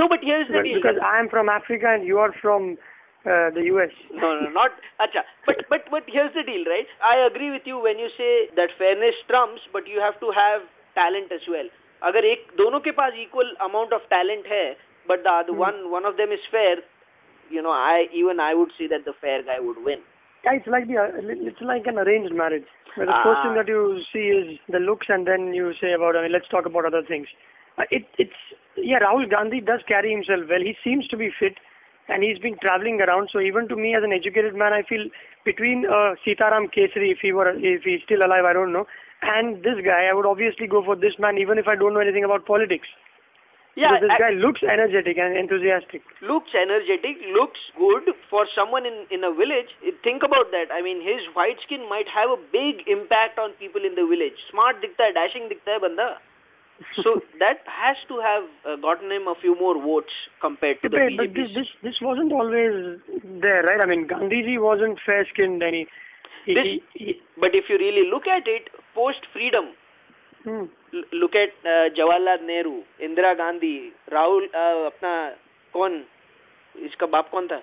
no, 0.00 0.06
but 0.08 0.20
here's 0.22 0.46
the 0.48 0.52
Because, 0.54 0.66
deal. 0.66 0.78
because 0.82 0.98
I 1.08 1.18
am 1.20 1.28
from 1.28 1.48
Africa 1.48 1.86
and 1.88 2.04
you 2.04 2.18
are 2.18 2.32
from 2.42 2.76
uh, 3.24 3.48
the 3.56 3.62
US. 3.72 3.92
No, 4.12 4.30
no, 4.40 4.48
not 4.50 4.72
acha. 5.00 5.22
But 5.46 5.62
but 5.70 5.86
but 5.90 6.02
here's 6.14 6.34
the 6.34 6.42
deal, 6.48 6.64
right? 6.72 6.86
I 7.10 7.14
agree 7.26 7.50
with 7.50 7.62
you 7.72 7.78
when 7.78 7.98
you 7.98 8.08
say 8.16 8.32
that 8.56 8.74
fairness 8.80 9.14
trumps, 9.28 9.62
but 9.72 9.86
you 9.88 10.00
have 10.00 10.18
to 10.24 10.30
have 10.40 10.66
talent 10.94 11.32
as 11.32 11.46
well. 11.54 11.70
अगर 12.02 12.24
एक 12.32 12.50
दोनों 12.56 12.80
के 12.86 12.90
पास 13.00 13.14
equal 13.22 13.54
amount 13.68 13.94
of 13.98 14.02
talent 14.10 14.46
है, 14.54 14.66
but 15.12 15.22
the 15.28 15.32
other 15.32 15.54
Hmm. 15.54 15.64
one 15.64 15.78
one 15.94 16.04
of 16.10 16.18
them 16.18 16.32
is 16.38 16.44
fair, 16.56 16.76
you 17.49 17.61
know, 17.61 17.71
I 17.71 18.05
even 18.13 18.39
I 18.39 18.53
would 18.53 18.71
say 18.77 18.87
that 18.87 19.05
the 19.05 19.13
fair 19.19 19.43
guy 19.43 19.59
would 19.59 19.83
win. 19.83 19.99
Yeah, 20.43 20.53
it's 20.53 20.67
like 20.67 20.87
the 20.87 20.97
uh, 20.97 21.09
it's 21.49 21.61
like 21.61 21.85
an 21.87 21.97
arranged 21.99 22.33
marriage. 22.33 22.63
Where 22.95 23.05
the 23.05 23.17
first 23.23 23.39
Ah. 23.39 23.43
thing 23.43 23.55
that 23.55 23.67
you 23.67 24.01
see 24.11 24.27
is 24.33 24.59
the 24.69 24.79
looks, 24.79 25.07
and 25.09 25.27
then 25.27 25.53
you 25.53 25.73
say 25.81 25.93
about. 25.93 26.15
I 26.15 26.23
mean, 26.23 26.31
let's 26.31 26.47
talk 26.47 26.65
about 26.65 26.85
other 26.85 27.03
things. 27.07 27.27
Uh, 27.77 27.83
it 27.91 28.05
it's 28.17 28.39
yeah. 28.77 28.99
Rahul 28.99 29.29
Gandhi 29.29 29.59
does 29.61 29.81
carry 29.87 30.11
himself 30.11 30.47
well. 30.49 30.61
He 30.61 30.75
seems 30.83 31.07
to 31.09 31.17
be 31.17 31.29
fit, 31.39 31.57
and 32.07 32.23
he's 32.23 32.39
been 32.39 32.57
traveling 32.61 33.01
around. 33.01 33.29
So 33.33 33.39
even 33.39 33.67
to 33.67 33.75
me, 33.75 33.95
as 33.95 34.03
an 34.03 34.13
educated 34.13 34.55
man, 34.55 34.71
I 34.73 34.81
feel 34.83 35.05
between 35.45 35.85
uh, 35.85 36.15
Sitaram 36.25 36.71
Kesari, 36.71 37.11
if 37.11 37.19
he 37.21 37.31
were 37.33 37.49
if 37.51 37.83
he's 37.83 38.01
still 38.05 38.25
alive, 38.25 38.45
I 38.45 38.53
don't 38.53 38.71
know, 38.71 38.87
and 39.21 39.57
this 39.63 39.83
guy, 39.83 40.05
I 40.09 40.13
would 40.13 40.25
obviously 40.25 40.67
go 40.67 40.83
for 40.83 40.95
this 40.95 41.19
man, 41.19 41.37
even 41.37 41.57
if 41.57 41.67
I 41.67 41.75
don't 41.75 41.93
know 41.93 41.99
anything 41.99 42.23
about 42.23 42.45
politics. 42.45 42.87
Yeah, 43.75 44.01
this 44.01 44.09
I, 44.11 44.17
guy 44.17 44.33
looks 44.35 44.61
energetic 44.63 45.17
and 45.17 45.37
enthusiastic. 45.37 46.01
Looks 46.21 46.51
energetic, 46.57 47.21
looks 47.31 47.59
good 47.77 48.11
for 48.29 48.47
someone 48.55 48.85
in 48.85 49.05
in 49.11 49.23
a 49.23 49.31
village. 49.31 49.69
Think 50.03 50.23
about 50.23 50.51
that. 50.51 50.73
I 50.73 50.81
mean, 50.81 50.99
his 50.99 51.21
white 51.37 51.61
skin 51.63 51.87
might 51.87 52.09
have 52.09 52.33
a 52.33 52.39
big 52.51 52.83
impact 52.89 53.37
on 53.37 53.53
people 53.61 53.85
in 53.85 53.95
the 53.95 54.05
village. 54.09 54.35
Smart 54.49 54.81
dikta 54.81 55.09
hai, 55.09 55.13
dashing 55.13 55.47
dikta 55.53 55.77
hai 55.77 55.79
banda. 55.85 56.09
so 57.03 57.21
that 57.39 57.63
has 57.67 57.97
to 58.07 58.19
have 58.19 58.43
uh, 58.65 58.75
gotten 58.81 59.11
him 59.11 59.27
a 59.27 59.35
few 59.39 59.55
more 59.55 59.75
votes 59.81 60.13
compared 60.41 60.81
to 60.81 60.89
but, 60.89 60.97
the 60.97 61.15
but 61.17 61.33
this, 61.33 61.49
this 61.55 61.69
this 61.83 61.97
wasn't 62.01 62.31
always 62.31 62.99
there, 63.23 63.63
right? 63.63 63.81
I 63.83 63.87
mean, 63.87 64.07
Gandhiji 64.07 64.59
wasn't 64.59 64.99
fair-skinned, 65.05 65.63
any. 65.63 65.87
he, 66.45 66.53
he, 66.53 66.83
he, 66.93 67.21
but 67.39 67.53
if 67.53 67.69
you 67.69 67.77
really 67.77 68.09
look 68.09 68.27
at 68.27 68.47
it, 68.47 68.69
post 68.95 69.27
freedom, 69.33 69.75
look 70.47 71.35
at 71.35 71.53
Jawaharlal 71.95 72.39
Nehru 72.43 72.75
Indira 73.01 73.33
Gandhi 73.35 73.75
Rahul 74.09 74.47
अपना 74.53 75.13
कौन 75.73 76.03
इसका 76.75 77.05
बाप 77.07 77.29
कौन 77.29 77.47
था 77.47 77.61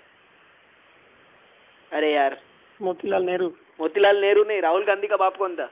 अरे 1.91 2.13
यार 2.13 2.39
मोतीलाल 2.81 3.25
नेहरू 3.25 3.49
मोतीलाल 3.81 4.21
नेहरू 4.21 4.45
नहीं 4.45 4.61
राहुल 4.63 4.85
गांधी 4.85 5.07
का 5.07 5.17
बाप 5.17 5.37
कौन 5.37 5.55
था 5.57 5.71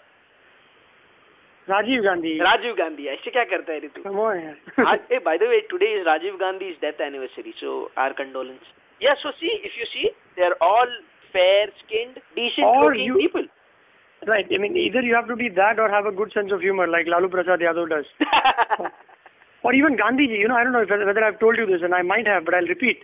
राजीव 1.69 2.03
गांधी 2.03 2.39
राजीव 2.41 2.75
गांधी 2.75 3.07
ऐसे 3.09 3.31
क्या 3.31 3.45
करता 3.47 3.73
है 3.73 3.79
Ritu 3.81 5.21
by 5.21 5.39
the 5.39 5.43
way 5.45 5.61
today 5.71 5.93
is 5.95 6.05
Rajiv 6.07 6.37
Gandhi 6.37 6.69
is 6.69 6.81
death 6.81 7.01
anniversary 7.01 7.53
so 7.57 7.79
our 7.99 8.13
condolences 8.13 8.73
yes 9.01 9.23
so 9.23 9.31
see 9.33 9.57
if 9.57 9.79
you 9.79 9.85
see 9.87 10.09
they 10.37 10.45
are 10.45 10.57
all 10.63 11.01
fair 11.35 11.71
decent 12.37 12.67
or 12.67 12.83
looking 12.85 13.15
people 13.17 13.49
right. 14.29 14.47
I 14.53 14.59
mean, 14.59 14.77
either 14.77 15.01
you 15.03 15.15
have 15.15 15.29
to 15.29 15.37
be 15.37 15.49
that 15.51 15.79
or 15.79 15.89
have 15.91 16.07
a 16.07 16.13
good 16.13 16.33
sense 16.33 16.51
of 16.53 16.61
humor, 16.61 16.87
like 16.87 17.07
Lalu 17.07 17.29
Prasad 17.29 17.61
Yadav 17.61 17.89
does, 17.91 18.07
or 19.65 19.75
even 19.75 19.97
Gandhiji. 19.97 20.39
You 20.39 20.49
know, 20.49 20.57
I 20.57 20.65
don't 20.65 20.73
know 20.73 20.83
if, 20.83 20.91
whether 20.91 21.25
I've 21.25 21.41
told 21.41 21.57
you 21.57 21.67
this, 21.67 21.83
and 21.83 21.95
I 21.95 22.03
might 22.03 22.27
have, 22.27 22.45
but 22.45 22.55
I'll 22.55 22.67
repeat. 22.67 22.99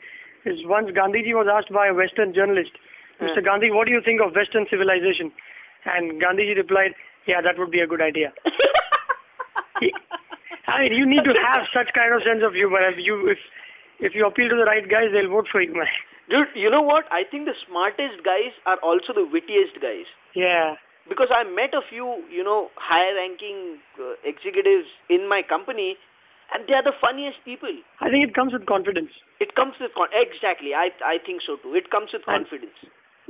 Is 0.44 0.64
once 0.64 0.88
Gandhiji 0.90 1.35
was 1.37 1.46
asked 1.52 1.72
by 1.72 1.88
a 1.88 1.94
Western 1.94 2.33
journalist, 2.33 2.72
Mr. 3.20 3.40
Hmm. 3.40 3.44
Gandhi, 3.44 3.70
what 3.70 3.87
do 3.87 3.92
you 3.92 4.00
think 4.04 4.20
of 4.24 4.33
Western 4.35 4.64
civilization? 4.70 5.30
And 5.85 6.16
Gandhiji 6.20 6.56
replied, 6.56 6.94
Yeah, 7.26 7.40
that 7.44 7.59
would 7.59 7.70
be 7.70 7.80
a 7.80 7.87
good 7.87 8.00
idea. 8.00 8.33
He- 9.80 9.94
I 10.66 10.83
mean, 10.87 10.92
you 10.94 11.06
need 11.06 11.24
to 11.24 11.35
have 11.50 11.66
such 11.74 11.90
kind 11.94 12.14
of 12.14 12.22
sense 12.22 12.42
of 12.46 12.52
humor. 12.54 12.78
If 12.88 12.98
you 12.98 13.28
if 13.28 13.38
if 13.98 14.14
you 14.14 14.24
appeal 14.26 14.48
to 14.48 14.56
the 14.56 14.64
right 14.64 14.87
guys, 14.88 15.11
they'll 15.12 15.28
vote 15.28 15.48
for 15.50 15.61
you, 15.61 15.74
man. 15.74 15.88
dude 16.30 16.48
you 16.54 16.70
know 16.70 16.80
what 16.80 17.04
I 17.11 17.24
think 17.30 17.44
the 17.50 17.54
smartest 17.66 18.22
guys 18.24 18.52
are 18.64 18.78
also 18.88 19.12
the 19.16 19.24
wittiest 19.33 19.80
guys 19.83 20.06
Yeah. 20.35 20.76
Because 21.11 21.29
I 21.35 21.42
met 21.44 21.75
a 21.75 21.83
few, 21.90 22.23
you 22.31 22.44
know, 22.46 22.70
higher 22.77 23.14
ranking 23.18 23.79
uh, 23.99 24.14
executives 24.25 24.87
in 25.11 25.29
my 25.29 25.42
company, 25.42 25.96
and 26.55 26.66
they 26.70 26.75
are 26.79 26.83
the 26.87 26.94
funniest 27.01 27.42
people. 27.44 27.75
I 28.01 28.09
think 28.11 28.27
it 28.29 28.35
comes 28.35 28.53
with 28.55 28.64
confidence. 28.66 29.11
It 29.40 29.55
comes 29.59 29.75
with 29.83 29.90
con- 29.99 30.14
exactly. 30.14 30.73
I 30.75 30.88
I 31.05 31.18
think 31.27 31.42
so 31.46 31.57
too. 31.66 31.75
It 31.75 31.90
comes 31.90 32.14
with 32.14 32.23
And- 32.27 32.46
confidence. 32.46 32.79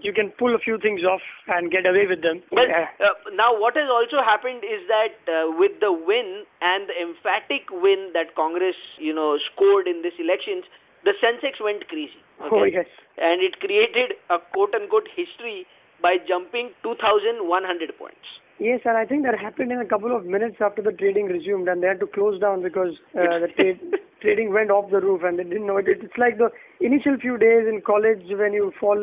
You 0.02 0.12
can 0.16 0.30
pull 0.40 0.54
a 0.56 0.58
few 0.64 0.78
things 0.82 1.02
off 1.04 1.20
and 1.54 1.70
get 1.70 1.84
away 1.84 2.06
with 2.10 2.22
them. 2.26 2.38
Well, 2.58 2.66
Yeah. 2.68 2.88
uh, 3.06 3.32
now 3.38 3.48
what 3.62 3.76
has 3.76 3.90
also 3.96 4.22
happened 4.28 4.64
is 4.64 4.86
that 4.88 5.18
uh, 5.28 5.50
with 5.62 5.74
the 5.80 5.90
win 5.92 6.30
and 6.62 6.88
the 6.88 6.96
emphatic 7.02 7.68
win 7.70 8.06
that 8.14 8.34
Congress, 8.34 8.78
you 8.96 9.12
know, 9.12 9.26
scored 9.48 9.86
in 9.92 10.00
this 10.06 10.14
elections, 10.18 10.64
the 11.04 11.12
Sensex 11.24 11.60
went 11.60 11.86
crazy. 11.88 12.16
Oh, 12.50 12.62
yes. 12.64 12.86
And 13.18 13.42
it 13.42 13.60
created 13.60 14.14
a 14.30 14.38
quote-unquote 14.38 15.08
history 15.14 15.66
by 16.02 16.16
jumping 16.26 16.70
2,100 16.82 17.98
points. 17.98 18.16
Yes, 18.58 18.80
and 18.84 18.96
I 18.96 19.06
think 19.06 19.24
that 19.24 19.38
happened 19.38 19.72
in 19.72 19.80
a 19.80 19.86
couple 19.86 20.14
of 20.14 20.26
minutes 20.26 20.56
after 20.60 20.82
the 20.82 20.92
trading 20.92 21.26
resumed, 21.26 21.66
and 21.68 21.82
they 21.82 21.86
had 21.88 22.00
to 22.00 22.06
close 22.06 22.38
down 22.40 22.62
because 22.62 22.92
uh, 23.16 23.38
the 23.40 23.48
trade, 23.56 23.80
trading 24.20 24.52
went 24.52 24.70
off 24.70 24.90
the 24.90 25.00
roof, 25.00 25.22
and 25.24 25.38
they 25.38 25.44
didn't 25.44 25.66
know 25.66 25.78
it. 25.78 25.86
It's 25.88 26.18
like 26.18 26.36
the 26.36 26.50
initial 26.80 27.16
few 27.18 27.38
days 27.38 27.64
in 27.66 27.80
college 27.80 28.20
when 28.28 28.52
you 28.52 28.70
fall 28.78 29.00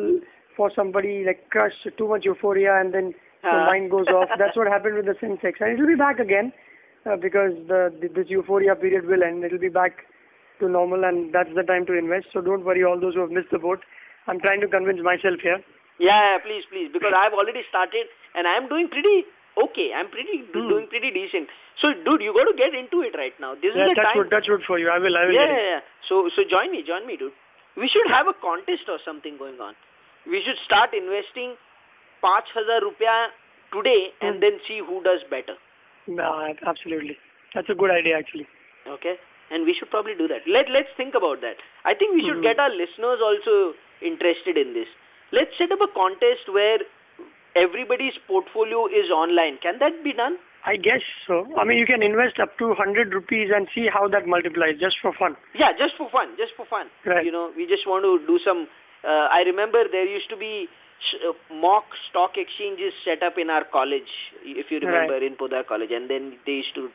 for 0.56 0.70
somebody 0.76 1.24
like 1.26 1.50
crush, 1.50 1.72
too 1.96 2.06
much 2.08 2.24
euphoria, 2.24 2.78
and 2.80 2.94
then 2.94 3.14
Ah. 3.44 3.52
your 3.54 3.66
mind 3.66 3.90
goes 3.90 4.06
off. 4.08 4.28
That's 4.36 4.56
what 4.56 4.66
happened 4.66 4.96
with 4.96 5.06
the 5.06 5.14
Sensex, 5.22 5.60
and 5.60 5.70
it 5.70 5.78
will 5.78 5.86
be 5.86 5.94
back 5.94 6.18
again 6.18 6.52
uh, 7.06 7.14
because 7.14 7.52
the, 7.68 7.94
the 8.00 8.08
this 8.08 8.26
euphoria 8.28 8.74
period 8.74 9.06
will 9.06 9.22
end. 9.22 9.44
It 9.44 9.52
will 9.52 9.60
be 9.60 9.68
back 9.68 10.06
to 10.58 10.68
normal, 10.68 11.04
and 11.04 11.32
that's 11.32 11.54
the 11.54 11.62
time 11.62 11.86
to 11.86 11.94
invest. 11.96 12.26
So 12.32 12.40
don't 12.40 12.64
worry, 12.64 12.82
all 12.82 12.98
those 12.98 13.14
who 13.14 13.20
have 13.20 13.30
missed 13.30 13.52
the 13.52 13.60
boat. 13.60 13.78
I'm 14.26 14.40
trying 14.40 14.60
to 14.62 14.66
convince 14.66 14.98
myself 15.02 15.38
here. 15.40 15.60
Yeah, 15.98 16.38
please, 16.42 16.64
please, 16.70 16.88
because 16.92 17.12
I've 17.14 17.34
already 17.34 17.62
started 17.68 18.06
and 18.34 18.46
I'm 18.46 18.68
doing 18.68 18.88
pretty 18.88 19.26
okay. 19.58 19.90
I'm 19.92 20.08
pretty 20.08 20.46
Hmm. 20.54 20.68
doing 20.70 20.86
pretty 20.86 21.10
decent. 21.10 21.48
So, 21.82 21.90
dude, 22.06 22.22
you 22.22 22.32
got 22.34 22.46
to 22.50 22.54
get 22.54 22.74
into 22.74 23.02
it 23.02 23.14
right 23.18 23.34
now. 23.40 23.54
This 23.54 23.74
Yeah, 23.74 23.86
is 23.86 23.94
the 23.94 23.94
touch 23.98 24.06
time. 24.06 24.18
wood, 24.18 24.30
touch 24.30 24.46
wood 24.48 24.62
for 24.66 24.78
you. 24.78 24.88
I 24.90 24.98
will, 24.98 25.16
I 25.18 25.26
will. 25.26 25.34
yeah, 25.34 25.46
yeah, 25.50 25.66
yeah. 25.78 25.80
So, 26.08 26.28
so 26.34 26.42
join 26.44 26.70
me, 26.70 26.82
join 26.82 27.06
me, 27.06 27.16
dude. 27.16 27.32
We 27.76 27.88
should 27.88 28.06
have 28.14 28.26
a 28.26 28.34
contest 28.34 28.88
or 28.88 28.98
something 29.04 29.36
going 29.38 29.60
on. 29.60 29.74
We 30.26 30.42
should 30.42 30.58
start 30.66 30.94
investing 30.94 31.56
5000 32.20 32.82
rupiah 32.86 33.30
today 33.72 34.12
and 34.20 34.36
Hmm. 34.36 34.40
then 34.40 34.60
see 34.66 34.78
who 34.78 35.02
does 35.02 35.22
better. 35.30 35.56
No, 36.06 36.54
absolutely. 36.66 37.18
That's 37.54 37.68
a 37.68 37.74
good 37.74 37.90
idea, 37.90 38.16
actually. 38.18 38.46
Okay? 38.86 39.18
And 39.50 39.64
we 39.64 39.74
should 39.74 39.90
probably 39.90 40.14
do 40.14 40.28
that. 40.28 40.46
Let 40.46 40.68
Let's 40.70 40.90
think 40.96 41.14
about 41.14 41.40
that. 41.42 41.56
I 41.84 41.94
think 41.94 42.14
we 42.14 42.22
should 42.22 42.38
Mhm. 42.38 42.42
get 42.48 42.58
our 42.58 42.70
listeners 42.70 43.20
also 43.20 43.74
interested 44.00 44.56
in 44.56 44.72
this. 44.74 44.88
Let's 45.32 45.50
set 45.58 45.70
up 45.72 45.80
a 45.84 45.90
contest 45.92 46.48
where 46.52 46.78
everybody's 47.56 48.16
portfolio 48.26 48.86
is 48.86 49.10
online. 49.12 49.58
Can 49.62 49.78
that 49.80 49.92
be 50.04 50.12
done? 50.12 50.36
I 50.66 50.76
guess 50.76 51.00
so. 51.26 51.46
I 51.56 51.64
mean, 51.64 51.78
you 51.78 51.86
can 51.86 52.02
invest 52.02 52.40
up 52.42 52.58
to 52.58 52.68
100 52.74 53.14
rupees 53.14 53.48
and 53.54 53.68
see 53.74 53.86
how 53.92 54.08
that 54.08 54.26
multiplies 54.26 54.76
just 54.80 54.96
for 55.00 55.12
fun. 55.16 55.36
Yeah, 55.54 55.72
just 55.78 55.94
for 55.96 56.10
fun, 56.10 56.34
just 56.36 56.52
for 56.56 56.66
fun. 56.66 56.88
Right. 57.06 57.24
You 57.24 57.32
know, 57.32 57.52
we 57.56 57.64
just 57.66 57.86
want 57.86 58.04
to 58.04 58.18
do 58.26 58.38
some. 58.44 58.66
Uh, 59.04 59.30
I 59.30 59.46
remember 59.46 59.84
there 59.90 60.04
used 60.04 60.28
to 60.30 60.36
be 60.36 60.66
uh, 61.24 61.32
mock 61.54 61.84
stock 62.10 62.34
exchanges 62.36 62.92
set 63.06 63.22
up 63.22 63.38
in 63.38 63.48
our 63.50 63.64
college, 63.64 64.10
if 64.42 64.66
you 64.70 64.80
remember, 64.82 65.14
Right. 65.14 65.22
in 65.22 65.36
Podar 65.38 65.64
College, 65.64 65.90
and 65.94 66.10
then 66.10 66.36
they 66.44 66.60
used 66.66 66.74
to 66.74 66.90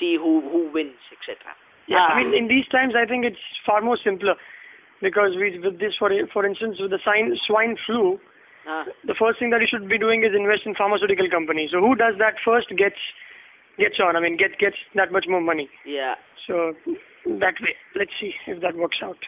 see 0.00 0.16
who 0.18 0.42
who 0.50 0.68
wins, 0.74 0.98
etc. 1.14 1.54
Yeah, 1.86 2.02
Ah. 2.02 2.18
I 2.18 2.24
mean, 2.24 2.34
in 2.34 2.48
these 2.48 2.66
times, 2.68 2.94
I 2.98 3.06
think 3.06 3.24
it's 3.24 3.40
far 3.64 3.80
more 3.80 3.96
simpler 4.02 4.34
because 5.00 5.36
we, 5.36 5.58
with 5.58 5.78
this, 5.80 5.94
for 5.98 6.10
for 6.32 6.44
instance, 6.46 6.78
with 6.80 6.90
the 6.90 6.98
swine 7.04 7.34
swine 7.46 7.76
flu, 7.86 8.18
Ah. 8.66 8.84
the 9.04 9.14
first 9.18 9.38
thing 9.38 9.50
that 9.50 9.60
you 9.60 9.66
should 9.70 9.88
be 9.88 9.98
doing 9.98 10.24
is 10.24 10.32
invest 10.34 10.64
in 10.64 10.74
pharmaceutical 10.74 11.28
companies. 11.28 11.70
So 11.72 11.80
who 11.80 11.94
does 11.94 12.14
that 12.18 12.34
first 12.44 12.68
gets 12.76 12.96
gets 13.76 13.98
on. 14.00 14.16
I 14.16 14.20
mean, 14.20 14.36
get 14.38 14.56
gets 14.58 14.76
that 14.94 15.12
much 15.12 15.26
more 15.28 15.40
money. 15.40 15.68
yeah. 15.84 16.14
So 16.46 16.74
that 17.42 17.56
way, 17.60 17.74
let's 17.96 18.12
see 18.20 18.32
if 18.46 18.60
that 18.62 18.76
works 18.76 18.98
out. 19.02 19.18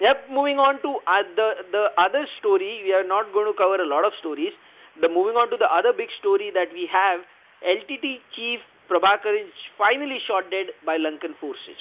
Yep, 0.00 0.28
moving 0.30 0.58
on 0.58 0.80
to 0.82 0.90
uh, 1.08 1.22
the 1.36 1.48
the 1.72 1.84
other 1.96 2.26
story. 2.38 2.82
We 2.84 2.92
are 2.92 3.04
not 3.06 3.32
going 3.32 3.48
to 3.50 3.56
cover 3.56 3.80
a 3.80 3.88
lot 3.88 4.04
of 4.04 4.12
stories. 4.20 4.52
The 5.00 5.08
moving 5.08 5.36
on 5.36 5.48
to 5.50 5.56
the 5.56 5.68
other 5.72 5.92
big 5.96 6.08
story 6.20 6.50
that 6.52 6.72
we 6.72 6.88
have, 6.92 7.20
LTT 7.64 8.20
chief 8.36 8.60
Prabhakar 8.90 9.32
is 9.40 9.52
finally 9.78 10.18
shot 10.26 10.50
dead 10.50 10.72
by 10.84 10.96
Lankan 10.96 11.36
forces. 11.40 11.80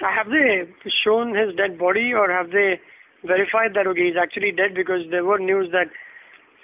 Have 0.00 0.28
they 0.30 0.66
shown 1.04 1.34
his 1.34 1.54
dead 1.56 1.78
body 1.78 2.12
or 2.12 2.30
have 2.30 2.50
they 2.50 2.80
verified 3.24 3.74
that 3.74 3.86
okay 3.86 4.08
he's 4.08 4.16
actually 4.20 4.50
dead? 4.50 4.74
Because 4.74 5.02
there 5.10 5.24
were 5.24 5.38
news 5.38 5.70
that 5.72 5.88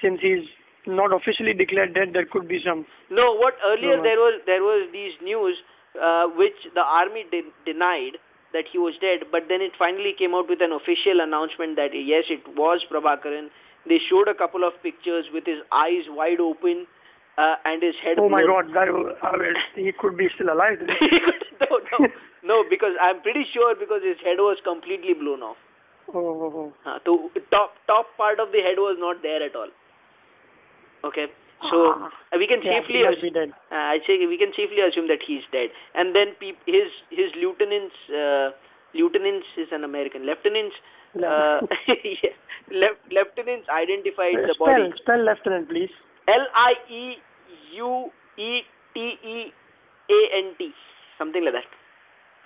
since 0.03 0.21
he's 0.21 0.47
not 0.87 1.13
officially 1.13 1.53
declared 1.53 1.95
dead, 1.95 2.15
there 2.15 2.27
could 2.27 2.49
be 2.49 2.59
some. 2.65 2.87
No, 3.11 3.35
what 3.37 3.55
earlier 3.65 3.97
No. 3.99 4.03
there 4.03 4.17
was 4.19 4.41
there 4.47 4.63
was 4.63 4.89
these 4.93 5.13
news 5.23 5.59
uh, 6.01 6.27
which 6.35 6.57
the 6.75 6.81
army 6.83 7.27
de- 7.31 7.53
denied 7.65 8.19
that 8.53 8.65
he 8.73 8.79
was 8.79 8.95
dead, 9.01 9.29
but 9.31 9.45
then 9.49 9.61
it 9.61 9.73
finally 9.79 10.15
came 10.19 10.35
out 10.35 10.49
with 10.49 10.63
an 10.63 10.73
official 10.73 11.21
announcement 11.21 11.77
that 11.77 11.93
yes, 11.93 12.25
it 12.31 12.41
was 12.57 12.81
Prabhakaran. 12.91 13.51
they 13.87 13.99
showed 14.09 14.27
a 14.29 14.35
couple 14.35 14.65
of 14.67 14.73
pictures 14.83 15.27
with 15.33 15.45
his 15.47 15.61
eyes 15.73 16.09
wide 16.09 16.41
open 16.41 16.87
uh, 17.37 17.55
and 17.65 17.83
his 17.83 17.95
head. 18.03 18.17
Oh 18.19 18.29
my. 18.29 18.41
God, 18.43 18.73
that 18.75 18.89
was, 18.93 19.15
I 19.23 19.37
mean, 19.37 19.55
he 19.77 19.93
could 19.93 20.17
be 20.17 20.29
still 20.35 20.49
alive. 20.53 20.79
no, 21.71 21.79
no, 21.93 22.07
no, 22.45 22.65
because 22.71 22.93
I'm 23.01 23.21
pretty 23.23 23.45
sure 23.53 23.75
because 23.75 24.03
his 24.03 24.17
head 24.25 24.39
was 24.39 24.59
completely 24.65 25.15
blown 25.15 25.43
off. 25.43 25.57
Oh. 26.15 26.73
Uh, 26.87 26.99
so 27.05 27.31
top 27.51 27.75
top 27.87 28.07
part 28.17 28.41
of 28.41 28.49
the 28.53 28.59
head 28.65 28.79
was 28.79 28.97
not 28.99 29.23
there 29.23 29.43
at 29.43 29.55
all. 29.55 29.69
Okay, 31.05 31.27
so 31.71 31.77
Ah. 31.95 32.11
we 32.37 32.47
can 32.47 32.63
Yeah, 32.63 32.81
safely 32.81 33.03
assume, 33.03 33.53
uh, 33.71 33.75
I 33.75 34.01
say 34.07 34.25
we 34.27 34.39
can 34.39 34.53
safely 34.57 34.81
assume 34.81 35.07
that 35.09 35.23
he's 35.23 35.43
dead. 35.53 35.71
And 35.95 36.15
then 36.15 36.33
peop- 36.41 36.65
his 36.67 36.89
his 37.11 37.35
lieutenants 37.37 37.95
uh, 38.11 38.51
lieutenants 38.95 39.47
is 39.57 39.69
an 39.71 39.85
American 39.85 40.25
lieutenants. 40.27 40.77
Uh, 41.17 41.61
yeah, 42.05 42.89
lieutenants 43.11 43.69
identified 43.69 44.35
the 44.49 44.55
spell, 44.55 44.67
body. 44.67 44.93
spell 45.03 45.25
lieutenant, 45.25 45.69
please. 45.69 45.91
L 46.27 46.47
I 46.55 46.73
E 46.89 47.05
U 47.75 48.11
E 48.37 48.63
T 48.95 49.01
E 49.37 49.53
A 50.11 50.21
N 50.41 50.55
T, 50.59 50.73
something 51.19 51.45
like 51.45 51.55
that. 51.55 51.69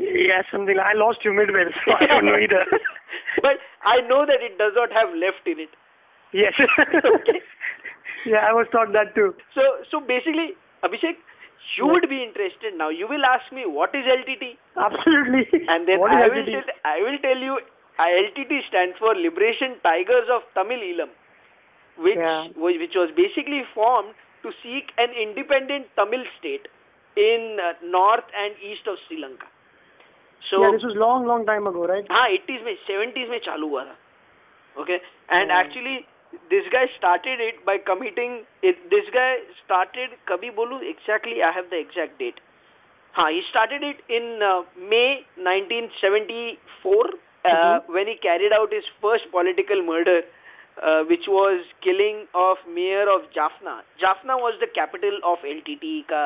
Yeah, 0.01 0.43
something. 0.51 0.77
like- 0.77 0.87
I 0.87 0.95
lost 0.99 1.21
you 1.25 1.33
midway, 1.33 1.65
so 1.85 1.93
I 2.01 2.07
don't 2.07 2.25
know 2.27 2.37
either. 2.37 2.65
but 3.47 3.61
I 3.85 4.01
know 4.09 4.25
that 4.27 4.41
it 4.43 4.57
does 4.59 4.73
not 4.75 4.91
have 4.93 5.15
left 5.15 5.47
in 5.47 5.61
it. 5.61 5.73
yes. 6.33 6.55
okay. 6.59 7.41
yeah, 8.27 8.43
I 8.49 8.53
was 8.53 8.67
taught 8.73 8.93
that 8.97 9.15
too. 9.15 9.35
So, 9.55 9.63
so 9.91 10.01
basically, 10.01 10.57
Abhishek, 10.83 11.21
you 11.77 11.87
would 11.87 12.09
be 12.09 12.23
interested 12.25 12.75
now. 12.77 12.89
You 12.89 13.07
will 13.07 13.25
ask 13.25 13.53
me 13.53 13.65
what 13.67 13.95
is 13.95 14.05
LTT, 14.09 14.57
Absolutely. 14.77 15.47
and 15.73 15.87
then 15.87 16.01
I 16.03 16.27
will 16.29 16.45
tell, 16.45 16.67
I 16.85 16.99
will 17.05 17.19
tell 17.23 17.39
you. 17.39 17.61
uh, 18.01 18.09
LTT 18.09 18.65
stands 18.69 18.97
for 18.99 19.15
Liberation 19.15 19.77
Tigers 19.85 20.27
of 20.33 20.43
Tamil 20.57 20.81
Eelam, 20.81 21.13
which 22.01 22.17
Yeah. 22.17 22.49
was, 22.57 22.75
which 22.81 22.97
was 22.97 23.13
basically 23.15 23.63
formed 23.77 24.17
to 24.43 24.51
seek 24.65 24.91
an 24.99 25.13
independent 25.15 25.87
Tamil 25.95 26.25
state 26.41 26.67
in 27.18 27.58
uh, 27.60 27.74
north 27.84 28.36
and 28.36 28.56
east 28.72 28.88
of 28.88 28.98
Sri 29.08 29.22
Lanka. 29.22 29.48
So 30.42 30.62
yeah, 30.62 30.72
this 30.72 30.84
was 30.84 30.96
long, 30.96 31.26
long 31.28 31.46
time 31.46 31.68
ago, 31.68 31.86
right? 31.88 32.06
हाँ 32.12 32.28
eighties 32.30 32.62
में 32.66 32.76
seventies 32.88 33.30
में 33.30 33.40
चालू 33.46 33.68
हुआ 33.70 33.84
था 33.86 33.96
okay 34.76 34.94
and 34.94 35.52
Yeah. 35.52 35.60
Actually 35.60 35.98
this 36.50 36.66
guy 36.74 36.86
started 36.96 37.42
it 37.42 37.60
by 37.66 37.78
committing 37.88 38.40
this 38.94 39.10
guy 39.13 39.38
started 39.60 40.16
कभी 40.28 40.50
बोलूं 40.60 40.82
exactly 40.90 41.40
I 41.42 41.54
have 41.56 41.68
the 41.72 41.74
exact 41.74 42.18
date 42.20 42.40
हाँ 43.16 43.30
he 43.32 43.42
started 43.42 43.84
it 43.84 44.02
in 44.12 44.26
may 44.92 45.04
1974 45.48 47.18
uh, 47.46 47.80
when 47.88 48.08
he 48.08 48.16
carried 48.18 48.54
out 48.54 48.74
his 48.74 48.84
first 49.02 49.30
political 49.32 49.82
murder 49.84 50.22
uh, 50.22 51.04
which 51.04 51.28
was 51.28 51.63
killing 51.82 52.26
of 52.36 52.58
mayor 52.70 53.06
of 53.10 53.22
Jaffna 53.34 53.76
Jaffna 54.00 54.38
was 54.38 54.60
the 54.60 54.68
capital 54.76 55.20
of 55.24 55.46
LTT 55.54 55.94
का 56.12 56.24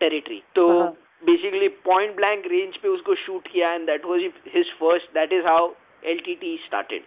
territory 0.00 0.42
तो 0.58 0.68
Uh-huh. 0.76 0.92
basically 1.28 1.68
point 1.88 2.16
blank 2.16 2.46
range 2.54 2.76
पे 2.82 2.88
उसको 2.88 3.14
shoot 3.24 3.46
किया 3.52 3.68
and 3.76 3.88
that 3.92 4.04
was 4.12 4.26
his 4.56 4.72
first 4.80 5.06
that 5.18 5.32
is 5.38 5.44
how 5.52 5.60
LTT 6.16 6.50
started 6.66 7.02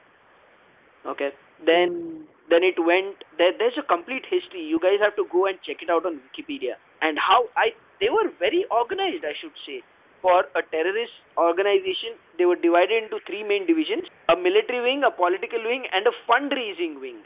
okay 1.14 1.30
then 1.68 1.94
Hmm. 1.94 2.18
then 2.52 2.64
it 2.70 2.80
went 2.90 3.24
there, 3.38 3.54
there's 3.60 3.78
a 3.78 3.84
complete 3.94 4.26
history 4.30 4.62
you 4.74 4.80
guys 4.86 5.00
have 5.06 5.16
to 5.20 5.26
go 5.34 5.46
and 5.52 5.62
check 5.68 5.84
it 5.86 5.90
out 5.96 6.06
on 6.10 6.20
wikipedia 6.26 6.76
and 7.08 7.20
how 7.28 7.40
i 7.64 7.66
they 8.02 8.10
were 8.16 8.28
very 8.44 8.62
organized 8.78 9.26
i 9.32 9.34
should 9.42 9.60
say 9.66 9.76
for 10.24 10.38
a 10.62 10.64
terrorist 10.76 11.20
organization 11.46 12.18
they 12.40 12.48
were 12.52 12.58
divided 12.64 13.04
into 13.04 13.20
three 13.28 13.44
main 13.52 13.68
divisions 13.72 14.10
a 14.34 14.38
military 14.48 14.82
wing 14.88 15.04
a 15.10 15.12
political 15.22 15.70
wing 15.74 15.86
and 16.00 16.12
a 16.14 16.16
fundraising 16.32 17.00
wing 17.06 17.20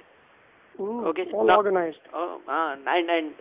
Ooh, 0.80 1.06
Okay, 1.14 1.26
All 1.32 1.46
now- 1.46 1.58
organized. 1.62 2.00
uh, 2.14 2.38
uh, 2.48 2.76
and 2.98 3.10
and 3.16 3.34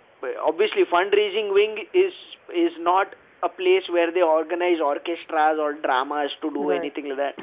obviously 0.45 0.83
fundraising 0.91 1.53
wing 1.53 1.85
is 1.93 2.13
is 2.55 2.71
not 2.79 3.15
a 3.43 3.49
place 3.49 3.83
where 3.89 4.11
they 4.11 4.21
organize 4.21 4.79
orchestras 4.81 5.57
or 5.59 5.73
dramas 5.73 6.31
to 6.41 6.49
do 6.51 6.69
Right. 6.69 6.79
anything 6.79 7.09
like 7.09 7.17
that 7.17 7.35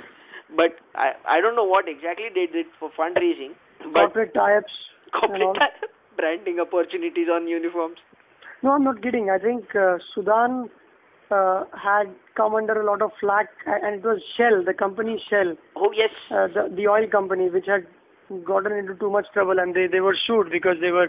but 0.56 0.72
i 0.94 1.12
i 1.36 1.40
don't 1.40 1.56
know 1.56 1.64
what 1.74 1.88
exactly 1.88 2.28
they 2.34 2.46
did 2.46 2.66
for 2.78 2.90
fundraising 2.98 3.52
but 3.92 4.00
Corporate 4.14 4.34
tie-ups. 4.34 4.72
corporate 5.12 5.62
branding 6.16 6.58
opportunities 6.60 7.28
on 7.28 7.46
uniforms. 7.48 7.98
No, 8.62 8.70
I'm 8.70 8.84
not 8.84 9.02
kidding. 9.02 9.28
I 9.30 9.38
think 9.38 9.74
uh, 9.76 9.98
Sudan 10.14 10.70
uh, 11.30 11.64
had 11.76 12.06
come 12.36 12.54
under 12.54 12.80
a 12.80 12.84
lot 12.86 13.02
of 13.02 13.10
flack, 13.20 13.48
and 13.66 13.96
it 13.96 14.04
was 14.04 14.22
Shell, 14.36 14.62
the 14.64 14.72
company 14.72 15.20
Shell, 15.28 15.56
Oh 15.76 15.90
yes, 15.92 16.10
uh, 16.30 16.46
the 16.54 16.74
the 16.74 16.86
oil 16.88 17.06
company, 17.08 17.50
which 17.50 17.66
had 17.66 17.86
gotten 18.44 18.72
into 18.72 18.94
too 18.94 19.10
much 19.10 19.26
trouble, 19.34 19.58
and 19.58 19.74
they 19.74 19.86
they 19.86 20.00
were 20.00 20.16
sued 20.26 20.50
because 20.50 20.76
they 20.80 20.92
were 20.92 21.08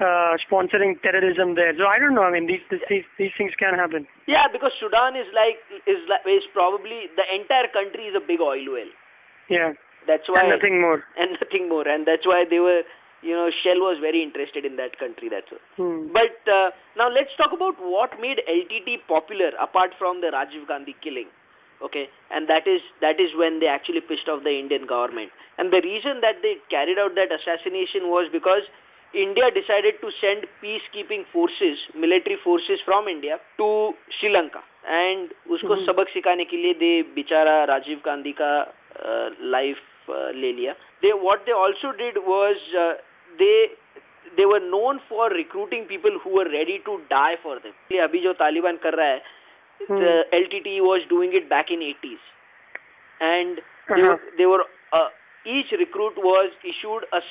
uh, 0.00 0.36
sponsoring 0.44 1.00
terrorism 1.00 1.54
there. 1.54 1.72
So 1.76 1.88
I 1.88 1.96
don't 1.98 2.14
know. 2.14 2.24
I 2.24 2.32
mean, 2.32 2.46
these 2.46 2.60
these 2.68 3.04
these, 3.16 3.32
things 3.36 3.52
can 3.56 3.74
happen. 3.74 4.06
yeah, 4.28 4.48
because 4.52 4.72
Sudan 4.76 5.16
is 5.16 5.28
like 5.32 5.56
is 5.88 6.00
like 6.08 6.24
is 6.28 6.44
probably 6.52 7.08
the 7.16 7.24
entire 7.32 7.68
country 7.72 8.12
is 8.12 8.14
a 8.16 8.24
big 8.24 8.40
oil 8.40 8.64
well. 8.68 8.90
Yeah, 9.48 9.72
That's 10.06 10.28
why 10.28 10.42
and 10.42 10.50
nothing 10.50 10.80
more. 10.80 11.00
and 11.20 11.38
nothing 11.40 11.68
more, 11.68 11.86
and 11.88 12.04
that's 12.04 12.26
why 12.26 12.44
they 12.44 12.58
were, 12.58 12.82
you 13.22 13.32
know, 13.32 13.48
Shell 13.62 13.78
was 13.78 13.96
very 14.02 14.22
interested 14.22 14.66
in 14.66 14.76
that 14.76 14.98
country. 14.98 15.30
That's 15.30 15.48
all. 15.48 15.62
Hmm. 15.78 16.12
But 16.12 16.36
uh, 16.44 16.74
now 16.98 17.08
let's 17.08 17.32
talk 17.38 17.56
about 17.56 17.78
what 17.80 18.20
made 18.20 18.42
LTT 18.44 19.06
popular 19.08 19.54
apart 19.56 19.96
from 19.96 20.20
the 20.20 20.28
Rajiv 20.28 20.68
Gandhi 20.68 20.96
killing. 21.00 21.30
Okay, 21.84 22.08
and 22.32 22.48
that 22.48 22.64
is 22.64 22.80
that 23.04 23.20
is 23.20 23.36
when 23.36 23.60
they 23.60 23.68
actually 23.68 24.00
pissed 24.00 24.28
off 24.32 24.44
the 24.44 24.52
Indian 24.52 24.88
government. 24.88 25.28
And 25.60 25.72
the 25.72 25.84
reason 25.84 26.24
that 26.24 26.40
they 26.40 26.56
carried 26.72 26.96
out 26.96 27.16
that 27.16 27.28
assassination 27.28 28.08
was 28.08 28.28
because 28.32 28.64
India 29.15 29.51
decided 29.51 29.95
to 30.01 30.09
send 30.19 30.45
peacekeeping 30.63 31.23
forces, 31.31 31.79
military 31.93 32.37
forces 32.43 32.79
from 32.85 33.07
India 33.07 33.39
to 33.57 33.93
Sri 34.17 34.29
Lanka. 34.29 34.61
And 34.99 35.33
उसको 35.49 35.75
Mhm. 35.75 35.85
सबक 35.85 36.09
सिखाने 36.09 36.45
के 36.51 36.57
लिए 36.57 36.73
दे 36.83 36.91
बेचारा 37.15 37.63
राजीव 37.71 38.01
गांधी 38.05 38.31
का 38.41 38.51
life 39.55 39.81
ले 40.35 40.51
लिया 40.53 40.75
they 41.03 41.11
what 41.25 41.45
they 41.45 41.53
also 41.65 41.91
did 41.99 42.17
was 42.29 42.57
uh, 42.85 42.93
they 43.39 43.69
they 44.39 44.45
were 44.45 44.59
known 44.59 44.99
for 45.09 45.29
recruiting 45.29 45.85
people 45.91 46.17
who 46.23 46.31
were 46.39 46.47
ready 46.55 46.79
to 46.87 46.97
die 47.13 47.37
for 47.43 47.55
them 47.59 47.73
इसलिए 47.73 48.01
अभी 48.01 48.19
जो 48.25 48.33
तालिबान 48.41 48.77
कर 48.87 48.95
रहा 49.01 49.07
है 49.07 49.21
Hmm. 49.81 49.99
the 49.99 50.11
LTT 50.37 50.73
was 50.87 51.05
doing 51.11 51.31
it 51.37 51.47
back 51.51 51.71
in 51.75 51.81
80s 51.85 52.25
and 53.19 53.61
they 53.87 54.01
Uh-huh. 54.01 54.09
were, 54.09 54.19
they 54.37 54.45
were 54.45 54.65
uh, 54.93 55.07
each 55.45 55.71
recruit 55.83 56.19
was 56.25 56.51
issued 56.71 57.07
a 57.11 57.21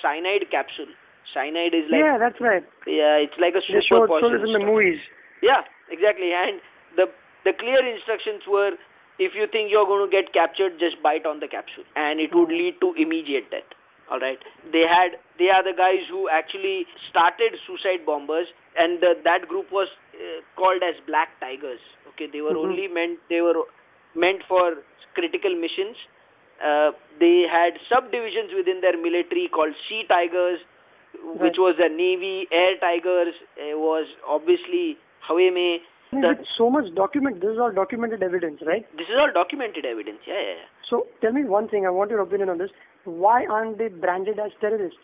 cyanide 1.33 1.73
is 1.73 1.89
like 1.89 1.99
yeah, 2.01 2.17
that's 2.17 2.39
right. 2.39 2.63
yeah 2.85 3.15
it's 3.17 3.37
like 3.39 3.55
a 3.55 3.63
They 3.67 3.81
super 3.81 4.07
showed, 4.07 4.09
showed 4.21 4.21
poison 4.21 4.41
it 4.41 4.47
in 4.47 4.53
the 4.53 4.65
movies. 4.65 4.99
Yeah, 5.41 5.61
exactly. 5.89 6.31
And 6.33 6.61
the 6.95 7.07
the 7.43 7.53
clear 7.53 7.81
instructions 7.85 8.43
were 8.47 8.71
if 9.19 9.31
you 9.33 9.47
think 9.47 9.71
you're 9.71 9.85
going 9.85 10.03
to 10.03 10.11
get 10.11 10.33
captured, 10.33 10.77
just 10.79 11.01
bite 11.01 11.25
on 11.25 11.39
the 11.39 11.47
capsule, 11.47 11.85
and 11.95 12.19
it 12.19 12.35
would 12.35 12.49
lead 12.49 12.75
to 12.81 12.93
immediate 12.97 13.49
death. 13.49 13.69
All 14.11 14.19
right. 14.19 14.37
They 14.71 14.83
had 14.87 15.17
they 15.39 15.49
are 15.49 15.63
the 15.63 15.73
guys 15.77 16.03
who 16.09 16.27
actually 16.29 16.85
started 17.09 17.55
suicide 17.65 18.05
bombers, 18.05 18.47
and 18.77 18.99
the, 19.01 19.15
that 19.23 19.47
group 19.47 19.71
was 19.71 19.87
uh, 20.13 20.41
called 20.55 20.83
as 20.83 20.95
Black 21.07 21.29
Tigers. 21.39 21.79
Okay, 22.13 22.27
they 22.31 22.41
were 22.41 22.53
Mhm. 22.53 22.65
only 22.69 22.87
meant 22.87 23.19
they 23.29 23.41
were 23.41 23.55
meant 24.15 24.43
for 24.47 24.83
critical 25.13 25.55
missions. 25.55 25.97
Uh, 26.63 26.91
they 27.19 27.43
had 27.51 27.79
subdivisions 27.91 28.53
within 28.55 28.79
their 28.81 28.95
military 28.97 29.47
called 29.51 29.73
Sea 29.89 30.03
Tigers, 30.07 30.59
which 31.39 31.57
was 31.57 31.75
the 31.77 31.89
Navy. 31.89 32.47
Air 32.51 32.77
Tigers 32.79 33.33
uh, 33.57 33.77
was 33.77 34.07
obviously 34.27 34.97
Hawaii 35.27 35.51
mein. 35.51 35.79
I 36.11 36.15
mean, 36.15 36.29
with 36.29 36.47
so 36.57 36.69
much 36.69 36.93
document, 36.95 37.41
this 37.41 37.51
is 37.51 37.59
all 37.59 37.71
documented 37.71 38.23
evidence, 38.23 38.61
right? 38.65 38.85
This 38.95 39.09
is 39.09 39.17
all 39.19 39.31
documented 39.33 39.85
evidence. 39.85 40.19
Yeah, 40.27 40.39
yeah, 40.39 40.57
yeah. 40.63 40.69
So 40.89 41.07
tell 41.19 41.33
me 41.33 41.43
one 41.43 41.67
thing. 41.67 41.85
I 41.85 41.89
want 41.89 42.11
your 42.11 42.21
opinion 42.21 42.49
on 42.49 42.57
this. 42.57 42.69
Why 43.03 43.45
aren't 43.45 43.77
they 43.77 43.89
branded 43.89 44.39
as 44.39 44.51
terrorists? 44.61 44.99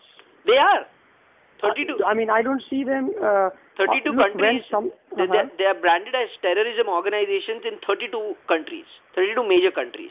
They 0.46 0.56
are. 0.56 0.86
32, 1.62 2.02
I 2.04 2.14
mean, 2.14 2.28
I 2.28 2.42
don't 2.42 2.62
see 2.68 2.82
them. 2.82 3.10
Uh, 3.22 3.50
32 3.78 4.10
uh, 4.10 4.12
look, 4.12 4.34
countries. 4.34 4.62
Some, 4.70 4.90
they, 5.16 5.22
uh-huh. 5.22 5.46
they, 5.58 5.62
they 5.62 5.66
are 5.70 5.78
branded 5.78 6.14
as 6.14 6.28
terrorism 6.42 6.90
organizations 6.90 7.62
in 7.62 7.78
32 7.86 8.34
countries, 8.48 8.86
32 9.14 9.46
major 9.46 9.70
countries, 9.70 10.10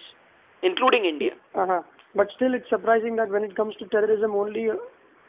including 0.64 1.04
India. 1.04 1.36
Uh-huh. 1.54 1.84
But 2.16 2.28
still, 2.36 2.56
it's 2.56 2.68
surprising 2.70 3.16
that 3.18 3.30
when 3.30 3.44
it 3.44 3.56
comes 3.56 3.76
to 3.80 3.86
terrorism, 3.88 4.32
only 4.32 4.70
uh, 4.70 4.80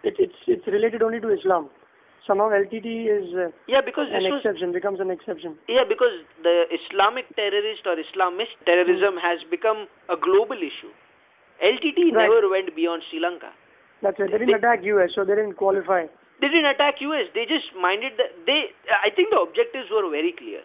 it, 0.04 0.16
it's 0.20 0.40
it's 0.48 0.68
related 0.68 1.02
only 1.02 1.20
to 1.20 1.30
Islam. 1.30 1.70
Somehow 2.28 2.50
LTT 2.52 2.88
is 3.08 3.34
uh, 3.34 3.52
Yeah, 3.68 3.82
because 3.82 4.08
an 4.12 4.24
this 4.24 4.32
was 4.32 4.42
exception, 4.44 4.72
becomes 4.74 5.00
an 5.00 5.12
exception. 5.12 5.58
Yeah, 5.68 5.86
because 5.88 6.12
the 6.44 6.66
Islamic 6.78 7.30
terrorist 7.36 7.88
or 7.88 7.96
Islamist 7.96 8.56
terrorism 8.66 9.16
has 9.18 9.40
become 9.50 9.88
a 10.10 10.18
global 10.18 10.58
issue. 10.58 10.92
LTT 11.64 12.12
Right. 12.14 12.28
never 12.28 12.50
went 12.50 12.76
beyond 12.76 13.04
Sri 13.10 13.20
Lanka. 13.20 13.52
That's 14.02 14.20
it. 14.20 14.32
They 14.32 14.38
didn't 14.40 14.56
attack 14.56 14.84
US, 14.84 15.12
so 15.16 15.24
they 15.24 15.36
didn't 15.36 15.54
qualify. 15.56 16.06
They 16.42 16.50
didn't 16.50 16.66
attack 16.66 17.00
US. 17.02 17.30
They 17.34 17.46
just 17.46 17.74
minded 17.76 18.14
the 18.18 18.28
they. 18.46 18.60
I 19.04 19.10
think 19.10 19.32
the 19.32 19.40
objectives 19.40 19.90
were 19.90 20.08
very 20.10 20.34
clear. 20.34 20.62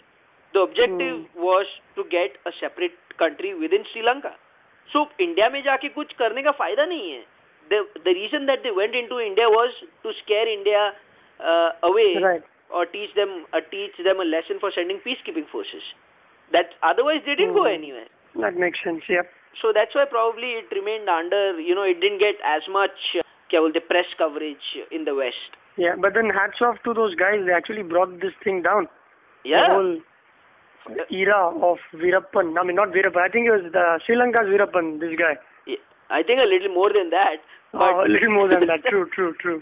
The 0.53 0.61
objective 0.61 1.25
was 1.35 1.67
to 1.97 2.05
get 2.11 2.37
a 2.45 2.53
separate 2.61 2.99
country 3.19 3.55
within 3.55 3.85
Sri 3.93 4.03
Lanka. 4.03 4.35
So 4.93 5.07
India 5.19 5.49
में 5.51 5.63
जाके 5.63 5.89
कुछ 5.95 6.13
करने 6.19 6.43
का 6.43 6.51
फायदा 6.59 6.85
नहीं 6.87 7.11
है. 7.13 7.23
the 7.70 7.86
the 8.04 8.14
reason 8.14 8.46
that 8.48 8.64
they 8.64 8.72
went 8.72 8.96
into 8.96 9.20
India 9.20 9.48
was 9.48 9.74
to 10.04 10.12
scare 10.24 10.48
India 10.48 10.94
uh, 11.40 11.72
away 11.84 12.18
right. 12.22 12.44
or 12.74 12.86
teach 12.86 13.14
them 13.16 13.46
uh, 13.54 13.62
teach 13.72 13.96
them 14.04 14.20
a 14.20 14.28
lesson 14.28 14.60
for 14.60 14.72
sending 14.74 15.00
peacekeeping 15.06 15.48
forces. 15.52 15.84
That 16.52 16.76
otherwise 16.84 17.24
they 17.26 17.36
didn't 17.36 17.54
mm. 17.54 17.62
go 17.62 17.68
mm-hmm. 17.68 17.84
anywhere. 17.84 18.10
That 18.40 18.56
makes 18.56 18.80
sense. 18.84 19.04
Yep. 19.10 19.30
So 19.62 19.74
that's 19.74 19.94
why 19.96 20.06
probably 20.06 20.62
it 20.62 20.70
remained 20.70 21.10
under. 21.10 21.60
You 21.60 21.74
know, 21.74 21.84
it 21.84 22.00
didn't 22.00 22.20
get 22.20 22.38
as 22.46 22.62
much. 22.70 22.96
Uh, 23.18 23.24
the 23.50 23.80
press 23.80 24.06
coverage 24.18 24.68
in 24.92 25.06
the 25.06 25.16
West. 25.16 25.56
Yeah, 25.78 25.96
but 25.96 26.14
then 26.14 26.30
hats 26.30 26.60
off 26.62 26.76
to 26.84 26.94
those 26.94 27.16
guys. 27.16 27.46
They 27.46 27.54
actually 27.54 27.84
brought 27.84 28.20
this 28.20 28.34
thing 28.44 28.62
down. 28.62 28.88
Yeah. 29.46 29.62
The 29.62 29.74
whole 29.74 30.02
era 31.12 31.54
of 31.62 31.78
Veerappan. 31.94 32.60
I 32.60 32.64
mean, 32.66 32.76
not 32.76 32.90
Veerappan. 32.90 33.22
I 33.22 33.30
think 33.30 33.48
it 33.48 33.52
was 33.52 33.72
the 33.72 34.00
Sri 34.06 34.16
Lanka's 34.18 34.48
Veerappan. 34.50 35.00
This 35.00 35.16
guy. 35.18 35.38
Yeah. 35.66 35.80
I 36.10 36.24
think 36.24 36.40
a 36.40 36.50
little 36.50 36.74
more 36.74 36.92
than 36.92 37.10
that. 37.12 37.44
But 37.74 37.90
Oh, 37.92 38.06
a 38.06 38.10
little 38.10 38.32
more 38.34 38.48
than 38.50 38.66
that. 38.68 38.84
True, 38.90 39.08
true, 39.16 39.34
true. 39.42 39.62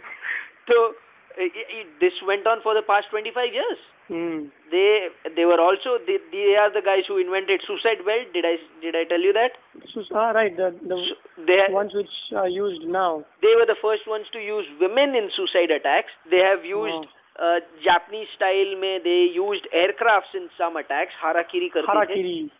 So 0.68 0.96
i 1.38 1.50
i 1.52 1.84
this 2.00 2.13
went 2.26 2.48
on 2.48 2.62
for 2.63 2.74
the 2.74 2.82
past 2.82 3.10
25 3.12 3.54
years. 3.54 3.80
Hmm. 4.08 4.54
They 4.70 5.10
they 5.36 5.46
were 5.50 5.60
also 5.60 5.98
they, 6.06 6.18
they 6.32 6.54
are 6.62 6.70
the 6.72 6.82
guys 6.86 7.10
who 7.10 7.18
invented 7.18 7.62
suicide 7.65 8.06
belt. 8.06 8.30
Did 8.38 8.46
I 8.46 8.56
did 8.80 8.96
I 8.96 9.04
tell 9.10 9.20
you 9.20 9.34
that? 9.34 9.58
So, 9.94 10.04
ah, 10.13 10.30
right. 10.32 10.56
The 10.56 10.70
the 10.86 10.96
So 11.10 11.44
they 11.50 11.58
ones 11.74 11.94
which 11.98 12.13
are 12.38 12.48
used 12.48 12.86
now. 12.86 13.26
they 13.41 13.54
were 13.58 13.65
the 13.65 13.80
first 13.82 14.08
ones 14.08 14.30
to 14.34 14.39
use 14.39 14.70
women 14.80 15.15
in 15.18 15.32
suicide 15.36 15.74
attacks. 15.74 16.13
They 16.30 16.44
have 16.46 16.63
used 16.63 17.10
uh, 17.41 17.60
Japanese 17.84 18.30
style. 18.38 18.78
Mein 18.78 19.02
they 19.04 19.26
used 19.34 19.65
aircrafts 19.74 20.38
in 20.38 20.48
some 20.56 20.78
attacks. 20.78 21.18
Harakiri 21.26 21.74
the. 21.74 21.82
Harakiri. 21.89 22.52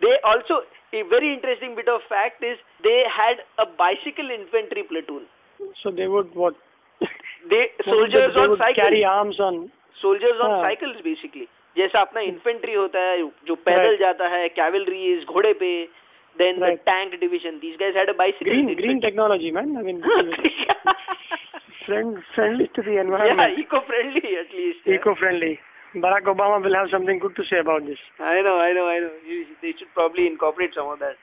They 0.00 0.12
also 0.32 0.58
a 0.92 1.02
very 1.10 1.28
interesting 1.34 1.74
bit 1.76 1.88
of 1.88 2.02
fact 2.08 2.42
is 2.50 2.58
they 2.86 2.98
had 3.16 3.42
a 3.58 3.66
bicycle 3.82 4.30
infantry 4.36 4.82
platoon. 4.92 5.22
So 5.82 5.90
they 6.00 6.08
would 6.14 6.34
what? 6.34 6.54
They 7.50 7.60
soldiers 7.84 8.34
they 8.36 8.42
on 8.42 8.50
would 8.50 8.58
cycles. 8.58 8.82
carry 8.84 9.04
arms 9.14 9.40
on. 9.48 9.60
Soldiers 10.02 10.40
on 10.40 10.50
हाँ. 10.50 10.60
Cycles 10.62 11.00
basically 11.04 11.46
जैसा 11.76 12.00
अपना 12.00 12.20
infantry 12.28 12.72
होता 12.74 13.00
है 13.08 13.18
जो 13.46 13.54
पैदल 13.66 13.88
Right. 13.90 14.00
जाता 14.00 14.28
है 14.28 14.48
कैवलरीज 14.58 15.24
घोड़े 15.34 15.52
पे 15.62 15.68
then 16.36 16.58
the 16.60 16.62
Right. 16.64 16.80
Tank 16.88 17.14
division 17.20 17.58
these 17.58 17.76
guys 17.80 17.96
had 17.96 18.08
a 18.10 18.16
bicycle 18.22 18.50
Green 18.50 18.74
green 18.80 19.00
technology, 19.06 19.50
man. 19.58 19.76
I 19.76 19.82
mean, 19.88 20.02
friend 21.86 22.18
friendly 22.34 22.68
to 22.76 22.82
the 22.88 22.92
yeah 22.96 23.04
environment. 23.06 23.58
eco 23.58 23.80
friendly 23.90 24.36
at 24.42 24.52
least 24.58 24.86
yeah. 24.86 24.96
Barack 25.95 26.23
Obama 26.27 26.61
will 26.63 26.75
have 26.75 26.89
something 26.91 27.19
good 27.19 27.35
to 27.35 27.43
say 27.49 27.59
about 27.59 27.85
this. 27.85 27.97
i 28.19 28.41
know 28.41 28.57
i 28.59 28.73
know 28.73 28.87
i 28.87 28.99
know 28.99 29.11
you, 29.25 29.45
they 29.61 29.71
should 29.77 29.91
probably 29.93 30.27
incorporate 30.27 30.71
some 30.75 30.87
of 30.87 30.99
that 30.99 31.15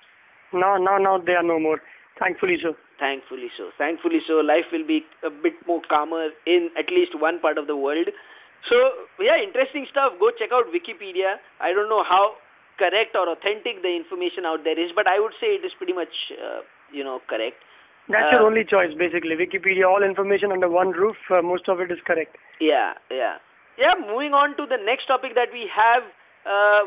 No, 0.53 0.77
no, 0.77 0.99
no, 0.99 1.19
they 1.25 1.33
are 1.35 1.43
no 1.43 1.59
more. 1.59 1.81
Thankfully 2.19 2.57
so. 2.63 2.75
thankfully 2.99 3.51
so 3.59 3.65
thankfully 3.77 4.21
so 4.27 4.35
life 4.49 4.67
will 4.73 4.87
be 4.87 4.99
a 5.29 5.31
bit 5.31 5.55
more 5.67 5.81
calmer 5.93 6.29
in 6.47 6.71
at 6.83 6.89
least 6.97 7.15
one 7.19 7.41
part 7.45 7.59
of 7.59 7.67
the 7.67 7.77
world 7.77 8.09
so 8.69 8.77
yeah 9.29 9.37
interesting 9.47 9.87
stuff 9.91 10.13
go 10.21 10.31
check 10.41 10.53
out 10.59 10.71
wikipedia 10.77 11.33
i 11.61 11.73
don't 11.79 11.91
know 11.95 12.05
how 12.11 12.23
correct 12.83 13.19
or 13.23 13.25
authentic 13.33 13.83
the 13.87 13.93
information 14.03 14.47
out 14.51 14.63
there 14.69 14.79
is 14.85 14.93
but 15.01 15.11
i 15.15 15.19
would 15.25 15.35
say 15.41 15.51
it 15.59 15.65
is 15.71 15.75
pretty 15.81 15.93
much 15.93 16.15
uh, 16.39 16.61
you 16.93 17.05
know 17.11 17.19
correct 17.35 17.59
That's 18.13 18.31
Uh, 18.31 18.37
your 18.37 18.47
only 18.47 18.63
choice, 18.71 18.95
basically. 19.03 19.35
Wikipedia, 19.41 19.85
all 19.91 20.03
information 20.07 20.51
under 20.55 20.69
one 20.73 20.91
roof. 21.03 21.17
Uh, 21.35 21.39
most 21.51 21.69
of 21.75 21.79
it 21.85 21.93
is 21.95 22.01
correct. 22.09 22.35
Yeah, 22.61 22.91
yeah. 23.19 23.37
Yeah, 23.79 23.95
moving 23.99 24.33
on 24.33 24.57
to 24.57 24.67
the 24.67 24.79
next 24.79 25.07
topic 25.07 25.35
that 25.35 25.51
we 25.53 25.69
have, 25.75 26.03
uh, 26.47 26.83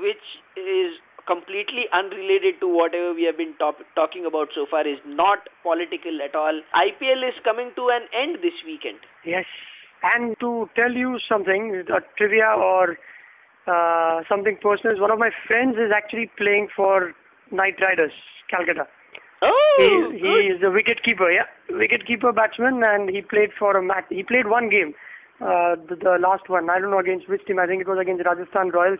which 0.00 0.24
is 0.56 0.98
completely 1.26 1.84
unrelated 1.92 2.60
to 2.60 2.68
whatever 2.68 3.14
we 3.14 3.24
have 3.24 3.36
been 3.36 3.54
top- 3.58 3.80
talking 3.94 4.26
about 4.26 4.48
so 4.54 4.66
far, 4.70 4.86
is 4.86 4.98
not 5.06 5.48
political 5.62 6.20
at 6.22 6.34
all. 6.34 6.60
IPL 6.74 7.22
is 7.28 7.34
coming 7.44 7.70
to 7.76 7.88
an 7.88 8.08
end 8.12 8.38
this 8.42 8.52
weekend. 8.66 8.98
Yes. 9.24 9.46
And 10.02 10.36
to 10.40 10.68
tell 10.76 10.92
you 10.92 11.18
something, 11.28 11.82
a 11.88 12.00
trivia 12.18 12.52
or 12.56 12.98
uh, 13.66 14.22
something 14.28 14.58
personal, 14.60 14.94
is 14.94 15.00
one 15.00 15.10
of 15.10 15.18
my 15.18 15.30
friends 15.46 15.76
is 15.78 15.92
actually 15.96 16.30
playing 16.36 16.68
for 16.76 17.14
Knight 17.50 17.76
Riders, 17.80 18.12
Calcutta. 18.50 18.86
Oh, 19.40 19.76
He, 19.78 19.88
good. 19.88 20.20
he 20.20 20.42
is 20.52 20.60
the 20.60 20.70
wicket 20.70 21.02
keeper, 21.02 21.30
yeah, 21.30 21.46
wicket 21.70 22.06
keeper 22.06 22.32
batsman, 22.32 22.82
and 22.84 23.08
he 23.08 23.22
played 23.22 23.50
for 23.58 23.76
a 23.76 23.82
match. 23.82 24.04
He 24.10 24.22
played 24.22 24.46
one 24.46 24.68
game, 24.68 24.92
uh, 25.44 25.76
the, 25.88 25.96
the 26.00 26.16
last 26.18 26.48
one. 26.48 26.70
I 26.70 26.80
don't 26.80 26.90
know 26.90 26.98
against 27.04 27.28
which 27.28 27.44
team. 27.46 27.58
I 27.60 27.66
think 27.68 27.82
it 27.84 27.88
was 27.88 28.00
against 28.00 28.24
Rajasthan 28.24 28.70
Royals. 28.72 28.98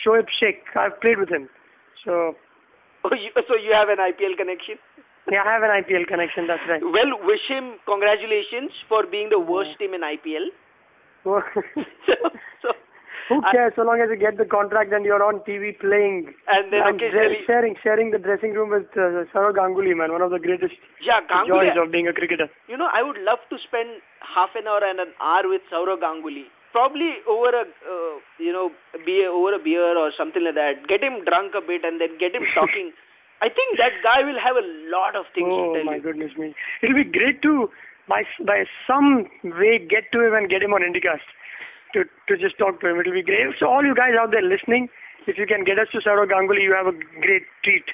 Shoaib 0.00 0.26
Sheikh. 0.40 0.64
I've 0.74 0.98
played 1.00 1.18
with 1.20 1.28
him, 1.28 1.48
so 2.04 2.34
Oh, 3.04 3.12
you, 3.12 3.28
so 3.46 3.52
you 3.60 3.76
have 3.76 3.90
an 3.92 4.00
IPL 4.00 4.34
connection? 4.40 4.80
yeah, 5.30 5.44
I 5.44 5.52
have 5.52 5.62
an 5.62 5.76
IPL 5.76 6.06
connection. 6.08 6.46
That's 6.48 6.64
right. 6.66 6.80
Well, 6.80 7.20
wish 7.28 7.44
him 7.48 7.76
congratulations 7.84 8.72
for 8.88 9.04
being 9.04 9.28
the 9.28 9.38
worst 9.38 9.76
team 9.78 9.92
in 9.94 10.00
IPL. 10.00 10.48
So, 11.24 12.14
so, 12.60 12.68
who 13.28 13.40
I- 13.44 13.52
cares? 13.52 13.72
So 13.76 13.82
long 13.82 14.00
as 14.00 14.08
you 14.10 14.16
get 14.16 14.36
the 14.36 14.44
contract 14.44 14.92
and 14.92 15.04
you're 15.04 15.22
on 15.22 15.40
TV 15.48 15.72
playing 15.78 16.32
and 16.48 16.72
then 16.72 16.82
and 16.86 16.96
occasionally, 16.96 17.40
sharing 17.46 17.74
sharing 17.82 18.10
the 18.10 18.18
dressing 18.18 18.52
room 18.52 18.70
with 18.70 18.88
uh, 18.96 19.24
Sourav 19.32 19.54
Ganguly, 19.56 19.96
man, 19.96 20.12
one 20.12 20.22
of 20.22 20.30
the 20.30 20.38
greatest 20.38 20.74
yeah, 21.00 21.20
Ganguly. 21.30 21.72
joys 21.72 21.76
of 21.82 21.90
being 21.92 22.08
a 22.08 22.12
cricketer. 22.12 22.48
You 22.68 22.76
know, 22.76 22.88
I 22.92 23.02
would 23.02 23.18
love 23.18 23.38
to 23.50 23.56
spend 23.66 24.00
half 24.20 24.50
an 24.54 24.66
hour 24.66 24.84
and 24.84 25.00
an 25.00 25.12
hour 25.20 25.48
with 25.48 25.62
Sourav 25.72 26.00
Ganguly. 26.00 26.44
Probably 26.72 27.22
over 27.30 27.50
a, 27.54 27.62
uh, 27.86 28.14
you 28.42 28.50
know, 28.52 28.70
beer, 29.06 29.30
over 29.30 29.54
a 29.54 29.62
beer 29.62 29.96
or 29.96 30.10
something 30.18 30.42
like 30.42 30.56
that. 30.56 30.88
Get 30.88 31.04
him 31.06 31.22
drunk 31.24 31.54
a 31.54 31.62
bit 31.62 31.84
and 31.84 32.00
then 32.00 32.18
get 32.18 32.34
him 32.34 32.42
talking. 32.54 32.90
I 33.42 33.48
think 33.48 33.78
that 33.78 33.92
guy 34.02 34.24
will 34.26 34.40
have 34.42 34.56
a 34.56 34.66
lot 34.90 35.14
of 35.14 35.26
things 35.34 35.46
Oh 35.50 35.74
to 35.74 35.78
tell 35.78 35.84
you. 35.84 35.88
Oh 35.88 35.92
my 35.92 35.96
you. 35.96 36.02
goodness 36.02 36.32
me! 36.36 36.54
It'll 36.82 36.96
be 36.98 37.04
great 37.04 37.42
to 37.42 37.70
by 38.08 38.22
by 38.46 38.64
some 38.86 39.28
way 39.44 39.78
get 39.78 40.10
to 40.12 40.20
him 40.26 40.34
and 40.34 40.48
get 40.50 40.62
him 40.62 40.72
on 40.74 40.82
Indicast 40.82 41.22
to 41.94 42.04
to 42.28 42.36
just 42.36 42.58
talk 42.58 42.80
to 42.82 42.86
him. 42.90 43.00
It'll 43.00 43.14
be 43.16 43.22
great. 43.22 43.46
So 43.58 43.66
all 43.66 43.84
you 43.84 43.94
guys 43.94 44.14
out 44.20 44.30
there 44.30 44.42
listening, 44.44 44.88
if 45.26 45.38
you 45.38 45.46
can 45.46 45.64
get 45.64 45.78
us 45.78 45.88
to 45.94 45.98
Sourav 46.04 46.28
Ganguly, 46.30 46.62
you 46.62 46.74
have 46.76 46.86
a 46.90 46.96
great 47.22 47.46
treat 47.62 47.86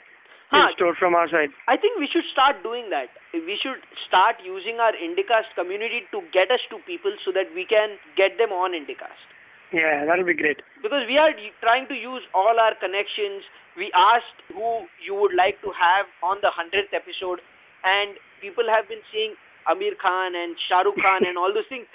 in 0.51 0.59
Huh. 0.59 0.73
store 0.75 0.95
from 0.99 1.15
our 1.15 1.29
side. 1.31 1.51
I 1.71 1.77
think 1.79 1.99
we 2.03 2.09
should 2.11 2.27
start 2.35 2.59
doing 2.67 2.91
that. 2.91 3.11
We 3.33 3.55
should 3.63 3.79
start 4.09 4.41
using 4.43 4.81
our 4.83 4.91
Indicast 4.99 5.55
community 5.55 6.03
to 6.11 6.23
get 6.35 6.51
us 6.51 6.59
to 6.75 6.79
people 6.91 7.15
so 7.25 7.31
that 7.31 7.53
we 7.55 7.65
can 7.65 7.95
get 8.17 8.35
them 8.37 8.51
on 8.51 8.73
Indicast. 8.75 9.29
Yeah, 9.71 10.05
that'll 10.07 10.27
be 10.27 10.35
great. 10.35 10.59
because 10.83 11.07
we 11.07 11.17
are 11.23 11.31
trying 11.63 11.87
to 11.87 11.95
use 11.95 12.25
all 12.35 12.59
our 12.59 12.75
connections. 12.83 13.45
We 13.79 13.93
asked 13.95 14.43
who 14.51 14.71
you 14.99 15.15
would 15.15 15.35
like 15.39 15.61
to 15.63 15.71
have 15.71 16.07
on 16.27 16.41
the 16.43 16.51
100th 16.51 16.91
episode, 16.93 17.39
and 17.85 18.19
people 18.43 18.67
have 18.67 18.89
been 18.91 19.05
saying 19.15 19.37
Aamir 19.71 19.95
Khan 20.03 20.35
and 20.35 20.59
Shah 20.67 20.83
Rukh 20.83 20.99
Khan 20.99 21.23
and 21.25 21.39
all 21.39 21.55
those 21.55 21.69
things. 21.71 21.87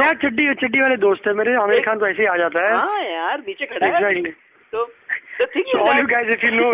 यार 0.00 0.14
चड्डी 0.24 0.52
चड्डी 0.60 0.80
वाले 0.80 0.96
दोस्त 1.04 1.26
है 1.28 1.32
मेरे 1.40 1.54
आमिर 1.62 1.80
खान 1.86 1.98
तो 1.98 2.06
ऐसे 2.06 2.22
ही 2.22 2.28
आ 2.28 2.36
जाता 2.36 2.62
है 2.68 2.76
हाँ 2.76 3.02
यार 3.04 3.42
नीचे 3.48 3.66
खड़ा 3.72 3.86
है. 3.96 4.22
So 4.74 4.84
the 5.38 5.46
thing 5.54 5.66
So 5.72 5.80
is 5.80 5.88
all 5.88 5.98
you 6.02 6.06
guys, 6.12 6.30
if 6.34 6.42
you 6.42 6.50
know, 6.54 6.70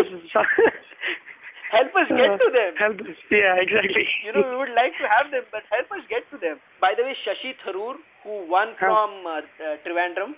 help 1.71 1.97
us 2.01 2.07
get 2.19 2.31
to 2.43 2.47
them. 2.55 2.77
Help 2.77 3.01
us. 3.01 3.19
Yeah, 3.29 3.59
exactly. 3.63 4.05
You 4.25 4.31
know, 4.37 4.43
we 4.51 4.55
would 4.61 4.71
like 4.77 4.95
to 5.01 5.09
have 5.11 5.29
them, 5.33 5.43
but 5.51 5.67
help 5.73 5.91
us 5.97 6.07
get 6.13 6.25
to 6.31 6.39
them. 6.45 6.57
By 6.85 6.93
the 6.97 7.03
way, 7.03 7.15
Shashi 7.25 7.51
Tharoor, 7.65 7.95
who 8.23 8.37
won 8.53 8.73
from 8.79 9.13
uh, 9.25 9.35
uh, 9.35 9.75
Trivandrum, 9.85 10.33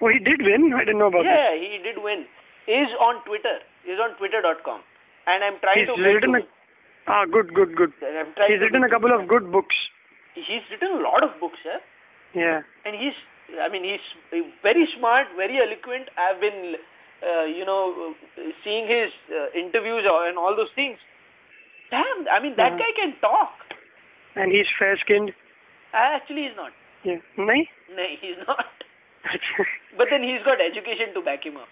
Oh, 0.00 0.08
he 0.12 0.18
did 0.20 0.42
win. 0.46 0.72
I 0.74 0.80
didn't 0.84 0.98
know 0.98 1.06
about 1.08 1.24
yeah, 1.24 1.56
he 1.56 1.78
did 1.84 1.98
win, 2.06 2.24
is 2.68 2.90
on 3.00 3.20
Twitter. 3.24 3.56
Is 3.86 4.00
on 4.06 4.16
Twitter.com, 4.18 4.80
and 5.26 5.44
I'm 5.44 5.58
trying 5.60 5.78
He's 5.80 5.88
to 5.88 5.96
get 5.96 6.16
written 6.16 6.32
to 6.32 6.40
a 6.40 7.12
ah 7.14 7.24
good, 7.36 7.52
good, 7.54 7.76
good. 7.76 7.92
I'm 8.02 8.32
trying 8.34 8.50
He's 8.52 8.60
written 8.64 8.84
a 8.84 8.90
couple 8.94 9.14
of 9.14 9.28
good 9.28 9.50
books. 9.52 9.76
He's 10.34 10.66
written 10.72 10.96
a 10.98 11.02
lot 11.04 11.22
of 11.28 11.38
books, 11.40 11.60
yeah. 11.64 11.78
Yeah. 12.36 12.60
And 12.84 12.92
he's, 12.94 13.16
I 13.58 13.68
mean, 13.72 13.82
he's 13.82 14.44
very 14.62 14.84
smart, 14.98 15.26
very 15.36 15.56
eloquent. 15.56 16.10
I've 16.20 16.36
been, 16.40 16.76
uh, 17.24 17.44
you 17.48 17.64
know, 17.64 18.12
seeing 18.62 18.84
his 18.86 19.08
uh, 19.32 19.56
interviews 19.56 20.04
and 20.04 20.36
all 20.36 20.52
those 20.54 20.68
things. 20.76 20.98
Damn, 21.90 22.28
I 22.28 22.42
mean, 22.42 22.54
that 22.60 22.72
Yeah. 22.76 22.78
guy 22.78 22.92
can 22.94 23.14
talk. 23.24 23.56
And 24.36 24.52
he's 24.52 24.66
fair-skinned. 24.78 25.30
Uh, 25.94 26.20
Actually, 26.20 26.42
he's 26.52 26.56
not. 26.56 26.72
Yeah. 27.04 27.22
नहीं? 27.38 27.64
No, 27.96 28.04
he's 28.20 28.36
not. 28.46 28.66
But 29.96 30.08
then 30.10 30.22
he's 30.22 30.42
got 30.44 30.60
education 30.60 31.14
to 31.14 31.22
back 31.22 31.46
him 31.46 31.56
up. 31.56 31.68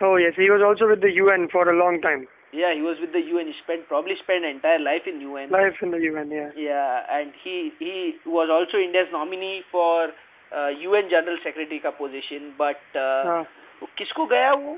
oh 0.00 0.16
yes, 0.16 0.32
he 0.36 0.48
was 0.50 0.62
also 0.64 0.88
with 0.88 1.00
the 1.02 1.10
UN 1.22 1.48
for 1.52 1.68
a 1.70 1.76
long 1.76 2.00
time. 2.00 2.26
Yeah, 2.53 2.73
he 2.73 2.81
was 2.81 2.97
with 2.99 3.13
the 3.13 3.21
UN. 3.21 3.45
He 3.45 3.53
spent 3.61 3.87
probably 3.87 4.15
spent 4.23 4.43
entire 4.43 4.79
life 4.79 5.05
in 5.05 5.21
UN. 5.21 5.51
Life 5.51 5.77
in 5.81 5.91
the 5.91 6.01
UN, 6.01 6.31
yeah. 6.31 6.49
Yeah, 6.57 7.05
and 7.05 7.31
he 7.43 7.71
he 7.77 8.17
was 8.25 8.49
also 8.49 8.81
India's 8.81 9.07
nominee 9.11 9.61
for 9.71 10.09
uh, 10.49 10.69
UN 10.73 11.09
General 11.09 11.37
Secretary 11.43 11.79
का 11.79 11.93
position. 11.93 12.53
But 12.57 12.81
uh, 12.97 13.21
हाँ. 13.29 13.43
वो 13.81 13.87
किसको 13.97 14.25
गया 14.33 14.53
वो? 14.65 14.77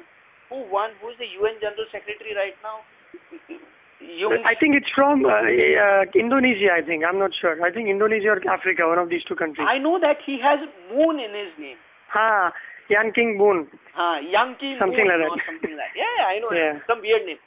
Who 0.51 0.67
won? 0.67 0.91
Who's 1.01 1.15
the 1.17 1.31
UN 1.39 1.55
General 1.63 1.87
Secretary 1.91 2.35
right 2.35 2.59
now? 2.59 2.83
Jung. 4.01 4.43
I 4.45 4.55
think 4.55 4.75
it's 4.75 4.89
from 4.93 5.23
uh, 5.25 5.29
uh, 5.29 6.03
Indonesia. 6.15 6.73
I 6.75 6.81
think 6.81 7.05
I'm 7.07 7.19
not 7.19 7.31
sure. 7.39 7.55
I 7.63 7.71
think 7.71 7.87
Indonesia 7.87 8.35
or 8.35 8.41
Africa, 8.49 8.87
one 8.87 8.99
of 8.99 9.09
these 9.09 9.23
two 9.23 9.35
countries. 9.35 9.67
I 9.69 9.77
know 9.77 9.99
that 10.01 10.17
he 10.25 10.41
has 10.41 10.59
Moon 10.91 11.19
in 11.19 11.31
his 11.31 11.53
name. 11.57 11.77
Ha, 12.09 12.51
Yan 12.89 13.13
King 13.13 13.37
Boon. 13.37 13.67
हाँ, 13.95 14.19
Yang 14.27 14.55
Kim 14.59 14.77
Something 14.81 15.07
Moon 15.07 15.19
like 15.19 15.21
that. 15.23 15.31
or 15.31 15.41
something 15.45 15.71
like 15.71 15.79
that. 15.79 15.93
Yeah, 15.95 16.11
yeah, 16.17 16.25
I 16.27 16.39
know. 16.39 16.51
Yeah. 16.51 16.79
Some 16.87 17.01
weird 17.01 17.25
name. 17.25 17.39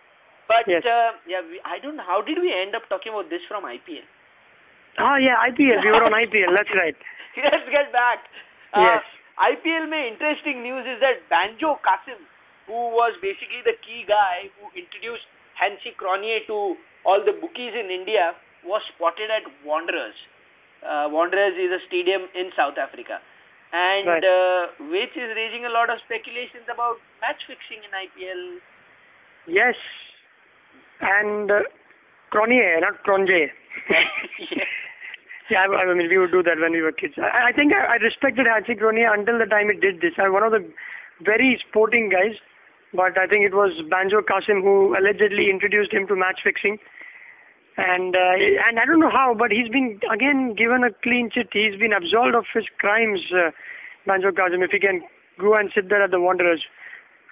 But 0.49 0.65
Yes. 0.67 0.83
uh, 0.83 1.13
yeah, 1.29 1.41
we, 1.45 1.61
I 1.63 1.77
don't 1.79 1.95
know. 1.95 2.03
How 2.09 2.21
did 2.25 2.39
we 2.41 2.49
end 2.51 2.73
up 2.75 2.89
talking 2.89 3.13
about 3.13 3.29
this 3.29 3.41
from 3.47 3.63
IPL? 3.69 4.05
Ah, 4.97 5.17
yeah, 5.21 5.37
IPL. 5.47 5.79
We 5.85 5.91
were 5.93 6.03
on 6.09 6.15
IPL. 6.17 6.55
That's 6.57 6.73
right. 6.81 6.97
Let's 7.37 7.69
get 7.77 7.93
back. 7.93 8.25
Uh, 8.73 8.81
Yes. 8.81 9.03
IPL 9.39 9.85
में 9.93 10.01
interesting 10.11 10.63
news 10.63 10.85
is 10.93 10.99
that 11.05 11.21
Banjo 11.29 11.75
Kasim, 11.85 12.19
who 12.67 12.79
was 12.97 13.13
basically 13.21 13.61
the 13.67 13.75
key 13.85 14.03
guy 14.09 14.49
who 14.59 14.67
introduced 14.81 15.23
Hansi 15.61 15.93
Cronje 16.01 16.41
to 16.47 16.57
all 17.05 17.23
the 17.23 17.31
bookies 17.43 17.77
in 17.83 17.93
India, 17.99 18.33
was 18.65 18.81
spotted 18.95 19.31
at 19.31 19.47
Wanderers. 19.63 20.17
Uh, 20.83 21.07
Wanderers 21.13 21.55
is 21.55 21.71
a 21.71 21.79
stadium 21.87 22.27
in 22.35 22.51
South 22.57 22.77
Africa. 22.77 23.21
And 23.71 24.07
Right. 24.11 24.25
uh, 24.33 24.67
which 24.91 25.15
is 25.15 25.29
raising 25.39 25.65
a 25.65 25.69
lot 25.77 25.89
of 25.93 25.99
speculations 26.05 26.67
about 26.73 26.97
match 27.21 27.41
fixing 27.47 27.83
in 27.87 27.91
IPL. 28.03 28.43
Yes. 29.47 29.75
And 31.01 31.51
uh, 31.51 31.59
Cronje, 32.31 32.81
not 32.81 33.03
Cronje. 33.03 33.47
yeah. 35.49 35.63
I, 35.63 35.85
I 35.85 35.93
mean, 35.93 36.09
we 36.09 36.17
would 36.17 36.31
do 36.31 36.43
that 36.43 36.59
when 36.59 36.73
we 36.73 36.81
were 36.81 36.91
kids. 36.91 37.13
I, 37.17 37.49
I 37.49 37.51
think 37.51 37.73
I, 37.75 37.93
I 37.93 37.95
respected 37.97 38.47
Hansi 38.47 38.75
Cronje 38.75 39.07
until 39.07 39.39
the 39.39 39.45
time 39.45 39.67
he 39.71 39.79
did 39.79 40.01
this. 40.01 40.13
I'm 40.17 40.33
one 40.33 40.43
of 40.43 40.51
the 40.51 40.65
very 41.23 41.59
sporting 41.67 42.09
guys, 42.09 42.35
but 42.93 43.17
I 43.17 43.27
think 43.27 43.45
it 43.45 43.53
was 43.53 43.71
Banjo 43.89 44.21
Kasim 44.21 44.61
who 44.61 44.95
allegedly 44.97 45.49
introduced 45.49 45.93
him 45.93 46.07
to 46.07 46.15
match 46.15 46.39
fixing. 46.43 46.77
And 47.77 48.15
uh, 48.15 48.35
and 48.67 48.77
I 48.77 48.83
don't 48.85 48.99
know 48.99 49.11
how, 49.11 49.33
but 49.37 49.51
he's 49.51 49.69
been 49.69 50.01
again 50.11 50.53
given 50.57 50.83
a 50.83 50.91
clean 51.01 51.29
chit. 51.31 51.47
He's 51.53 51.79
been 51.79 51.93
absolved 51.93 52.35
of 52.35 52.43
his 52.53 52.65
crimes, 52.77 53.21
uh, 53.31 53.51
Banjo 54.05 54.35
Kasim. 54.35 54.61
If 54.61 54.71
he 54.71 54.79
can 54.79 54.99
go 55.39 55.55
and 55.55 55.71
sit 55.73 55.87
there 55.87 56.03
at 56.03 56.11
the 56.11 56.19
Wanderers 56.19 56.59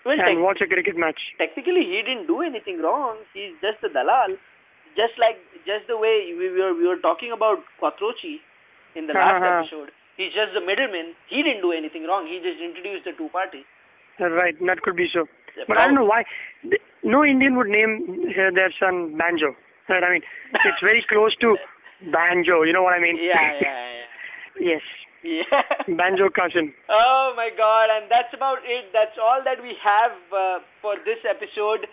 Well, 0.08 0.16
and 0.26 0.42
watch 0.42 0.62
a 0.64 0.68
cricket 0.68 0.96
match. 0.96 1.20
technically 1.38 1.84
he 1.84 2.00
didn't 2.08 2.28
do 2.28 2.42
anything 2.42 2.82
wrong. 2.82 3.18
He's 3.34 3.54
just 3.62 3.84
a 3.84 3.90
dalal. 3.92 4.38
Just 4.96 5.20
like 5.22 5.38
just 5.70 5.86
the 5.92 5.98
way 5.98 6.34
we 6.38 6.50
were 6.58 6.74
we 6.74 6.88
were 6.88 6.98
talking 7.08 7.32
about 7.36 7.60
Quattrocchi 7.82 8.40
in 8.96 9.06
the 9.08 9.14
last 9.14 9.36
Uh-huh. 9.36 9.52
episode. 9.62 9.92
He's 10.18 10.34
just 10.34 10.54
the 10.58 10.62
middleman. 10.70 11.14
He 11.30 11.44
didn't 11.44 11.62
do 11.62 11.72
anything 11.72 12.08
wrong. 12.08 12.26
He 12.26 12.40
just 12.42 12.60
introduced 12.68 13.04
the 13.06 13.14
two 13.20 13.30
parties. 13.30 13.66
Uh, 14.20 14.30
Right, 14.34 14.56
that 14.66 14.82
could 14.82 14.96
be 14.96 15.08
so. 15.14 15.28
Yeah, 15.58 15.66
But 15.68 15.78
I 15.82 15.86
don't 15.86 15.94
know 16.00 16.06
why. 16.06 16.24
No 17.04 17.24
Indian 17.24 17.56
would 17.58 17.68
name 17.68 17.92
uh, 18.32 18.50
their 18.56 18.72
son 18.80 19.16
Banjo. 19.18 19.54
Right? 19.90 20.04
I 20.04 20.10
mean, 20.14 20.24
it's 20.66 20.82
very 20.82 21.06
close 21.08 21.36
to 21.46 21.56
Banjo. 22.12 22.64
You 22.64 22.74
know 22.74 22.82
what 22.84 22.94
I 22.94 23.00
mean? 23.00 23.18
Yeah, 23.32 23.60
yeah, 23.62 23.94
yes, 24.74 24.82
yeah. 25.28 25.60
Banjo 26.00 26.32
Kasim. 26.32 26.72
Oh 26.88 27.36
my 27.36 27.52
god, 27.52 27.92
and 27.92 28.08
that's 28.08 28.32
about 28.32 28.64
it. 28.64 28.96
That's 28.96 29.20
all 29.20 29.44
that 29.44 29.60
we 29.60 29.76
have 29.84 30.16
uh, 30.32 30.64
for 30.80 30.96
this 31.04 31.20
episode. 31.28 31.84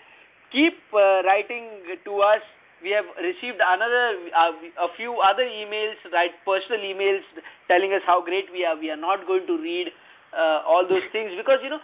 Keep 0.54 0.78
uh, 0.94 1.26
writing 1.26 1.82
to 2.06 2.12
us. 2.22 2.42
We 2.78 2.92
have 2.92 3.08
received 3.16 3.58
another, 3.58 4.28
uh, 4.30 4.86
a 4.86 4.88
few 4.94 5.16
other 5.18 5.42
emails, 5.42 5.96
right, 6.12 6.30
personal 6.44 6.84
emails 6.84 7.24
telling 7.66 7.96
us 7.96 8.04
how 8.04 8.20
great 8.20 8.52
we 8.52 8.62
are. 8.62 8.76
We 8.76 8.92
are 8.92 9.00
not 9.00 9.26
going 9.26 9.48
to 9.48 9.56
read 9.56 9.88
uh, 10.36 10.68
all 10.68 10.84
those 10.84 11.06
things 11.10 11.32
because, 11.32 11.64
you 11.64 11.72
know, 11.72 11.80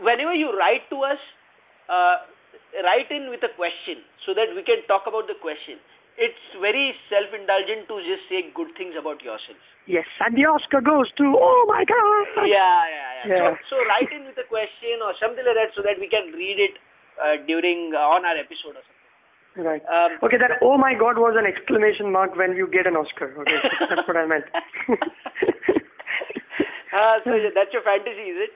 whenever 0.00 0.32
you 0.32 0.54
write 0.54 0.86
to 0.94 1.02
us, 1.02 1.18
uh, 1.90 2.22
write 2.86 3.10
in 3.10 3.34
with 3.34 3.42
a 3.42 3.50
question 3.58 4.04
so 4.22 4.30
that 4.30 4.54
we 4.54 4.62
can 4.62 4.86
talk 4.86 5.10
about 5.10 5.26
the 5.26 5.34
question. 5.42 5.82
It's 6.18 6.42
very 6.58 6.98
self-indulgent 7.06 7.86
to 7.86 8.02
just 8.02 8.26
say 8.26 8.50
good 8.50 8.74
things 8.74 8.98
about 8.98 9.22
yourself. 9.22 9.54
Yes, 9.86 10.04
and 10.18 10.34
the 10.34 10.50
Oscar 10.50 10.82
goes 10.82 11.06
to. 11.14 11.24
Oh 11.30 11.62
my 11.70 11.86
God. 11.86 12.26
Yeah, 12.42 12.50
yeah, 12.50 12.90
yeah. 12.90 13.26
Yeah. 13.30 13.54
So, 13.70 13.78
so 13.78 13.86
write 13.86 14.10
in 14.10 14.26
with 14.26 14.34
a 14.36 14.44
question 14.50 14.98
or 15.00 15.14
something 15.22 15.46
like 15.46 15.54
that 15.54 15.70
so 15.78 15.80
that 15.86 15.96
we 16.02 16.10
can 16.10 16.34
read 16.34 16.58
it 16.58 16.74
uh, 17.22 17.38
during 17.46 17.94
uh, 17.94 18.02
on 18.02 18.26
our 18.26 18.34
episode 18.34 18.74
or 18.74 18.82
something. 18.82 18.98
Right. 19.62 19.82
Um, 19.86 20.18
okay, 20.22 20.38
that 20.38 20.58
oh 20.60 20.76
my 20.76 20.94
God 20.94 21.18
was 21.18 21.38
an 21.38 21.46
exclamation 21.46 22.10
mark 22.12 22.36
when 22.36 22.54
you 22.54 22.66
get 22.66 22.86
an 22.86 22.98
Oscar. 22.98 23.34
Okay, 23.38 23.58
that's 23.90 24.06
what 24.06 24.18
I 24.18 24.26
meant. 24.26 24.44
uh, 26.92 27.16
so 27.24 27.30
that's 27.54 27.72
your 27.72 27.82
fantasy, 27.86 28.34
is 28.34 28.38
it? 28.46 28.52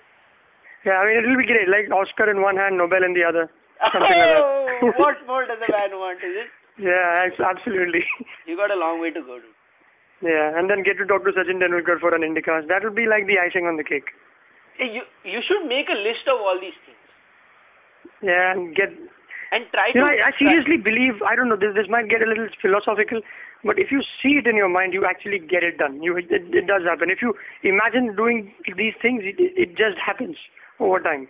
yeah, 0.84 0.98
I 0.98 1.06
mean 1.06 1.16
it 1.18 1.26
will 1.26 1.38
be 1.38 1.46
great. 1.46 1.70
Like 1.70 1.90
Oscar 1.94 2.30
in 2.30 2.42
one 2.42 2.56
hand, 2.56 2.76
Nobel 2.76 3.02
in 3.06 3.14
the 3.14 3.26
other. 3.26 3.50
Something 3.90 4.18
like 4.18 4.38
Oh, 4.38 4.66
that. 4.82 4.98
what 5.02 5.16
more 5.26 5.44
does 5.46 5.58
a 5.58 5.70
man 5.72 5.90
want, 5.98 6.18
is 6.22 6.34
it? 6.46 6.48
yeah, 6.78 7.26
absolutely. 7.44 8.04
You 8.46 8.56
got 8.56 8.70
a 8.70 8.76
long 8.76 9.00
way 9.00 9.10
to 9.10 9.20
go 9.20 9.38
to. 9.38 9.48
Yeah, 10.22 10.56
and 10.56 10.70
then 10.70 10.82
get 10.84 10.98
to 10.98 11.06
talk 11.06 11.24
to 11.24 11.32
Sachin 11.32 11.58
Tendulkar 11.58 11.98
for 11.98 12.14
an 12.14 12.22
Indicast. 12.22 12.68
That 12.68 12.84
would 12.84 12.94
be 12.94 13.06
like 13.06 13.26
the 13.26 13.38
icing 13.42 13.66
on 13.66 13.76
the 13.76 13.82
cake. 13.84 14.06
You 14.78 15.02
you 15.24 15.40
should 15.46 15.66
make 15.66 15.88
a 15.90 15.98
list 15.98 16.26
of 16.30 16.38
all 16.40 16.58
these 16.60 16.78
things 16.86 17.02
Yeah, 18.22 18.52
and 18.52 18.74
get. 18.74 18.88
and 19.52 19.66
try 19.74 19.88
You 19.88 19.94
to. 19.94 20.00
know, 20.00 20.06
I, 20.06 20.28
I 20.28 20.32
seriously 20.38 20.78
believe. 20.78 21.20
I 21.26 21.34
don't 21.34 21.48
know. 21.48 21.56
This 21.56 21.74
this 21.74 21.88
might 21.90 22.08
get 22.08 22.22
a 22.22 22.28
little 22.30 22.48
philosophical, 22.62 23.20
but 23.64 23.78
if 23.78 23.90
you 23.90 24.00
see 24.22 24.38
it 24.40 24.46
in 24.46 24.56
your 24.56 24.68
mind, 24.70 24.94
you 24.94 25.02
actually 25.04 25.38
get 25.40 25.62
it 25.62 25.76
done. 25.78 26.02
You 26.02 26.16
it, 26.16 26.30
it 26.30 26.66
does 26.66 26.82
happen. 26.88 27.10
If 27.10 27.20
you 27.20 27.34
imagine 27.64 28.14
doing 28.16 28.54
these 28.76 28.94
things, 29.02 29.22
it, 29.26 29.36
it 29.38 29.70
just 29.76 29.98
happens 29.98 30.36
over 30.80 31.00
time. 31.00 31.28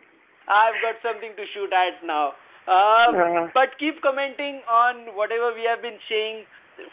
I've 0.52 0.76
got 0.84 1.00
something 1.00 1.32
to 1.40 1.44
shoot 1.56 1.72
at 1.72 2.04
now. 2.04 2.36
Uh, 2.68 3.48
but 3.54 3.72
keep 3.80 4.02
commenting 4.02 4.60
on 4.70 5.06
whatever 5.16 5.52
we 5.56 5.64
have 5.64 5.80
been 5.82 5.98
saying. 6.08 6.44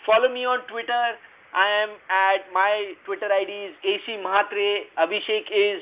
Follow 0.05 0.30
me 0.32 0.45
on 0.45 0.60
Twitter. 0.72 1.16
I 1.53 1.68
am 1.84 1.89
at 2.10 2.47
my 2.53 2.93
Twitter 3.05 3.26
ID 3.28 3.51
is 3.70 3.76
AC 3.84 4.18
Mahatre. 4.24 4.86
Abhishek 4.97 5.51
is 5.51 5.82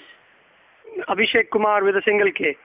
Abhishek 1.08 1.50
Kumar 1.52 1.84
with 1.84 1.96
a 1.96 2.02
single 2.06 2.32
K. 2.32 2.56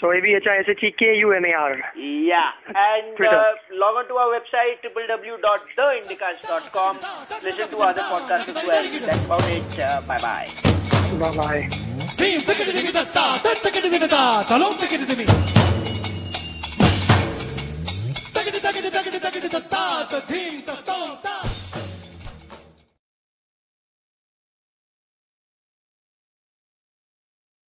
So 0.00 0.12
A 0.12 0.20
B 0.20 0.34
H 0.36 0.44
I 0.46 0.58
S 0.60 0.66
H 0.68 0.78
E 0.82 0.92
K 0.98 1.16
U 1.18 1.32
M 1.32 1.44
A 1.44 1.52
R. 1.52 1.76
yeah, 1.96 2.50
and 2.68 3.26
uh, 3.26 3.54
log 3.72 3.96
on 3.96 4.06
to 4.08 4.14
our 4.14 4.38
website 4.38 4.80
www.theindicast.com. 4.86 6.98
Listen 7.42 7.68
to 7.70 7.78
other 7.78 8.02
podcasts 8.02 8.48
as 8.48 8.64
well. 8.66 8.84
That's 9.06 9.24
about 9.24 9.48
it. 9.50 9.78
Uh, 9.80 10.00
bye 10.06 10.18
bye. 10.18 10.48
Bye 11.16 11.36
bye. 11.36 11.68
Team 12.18 12.40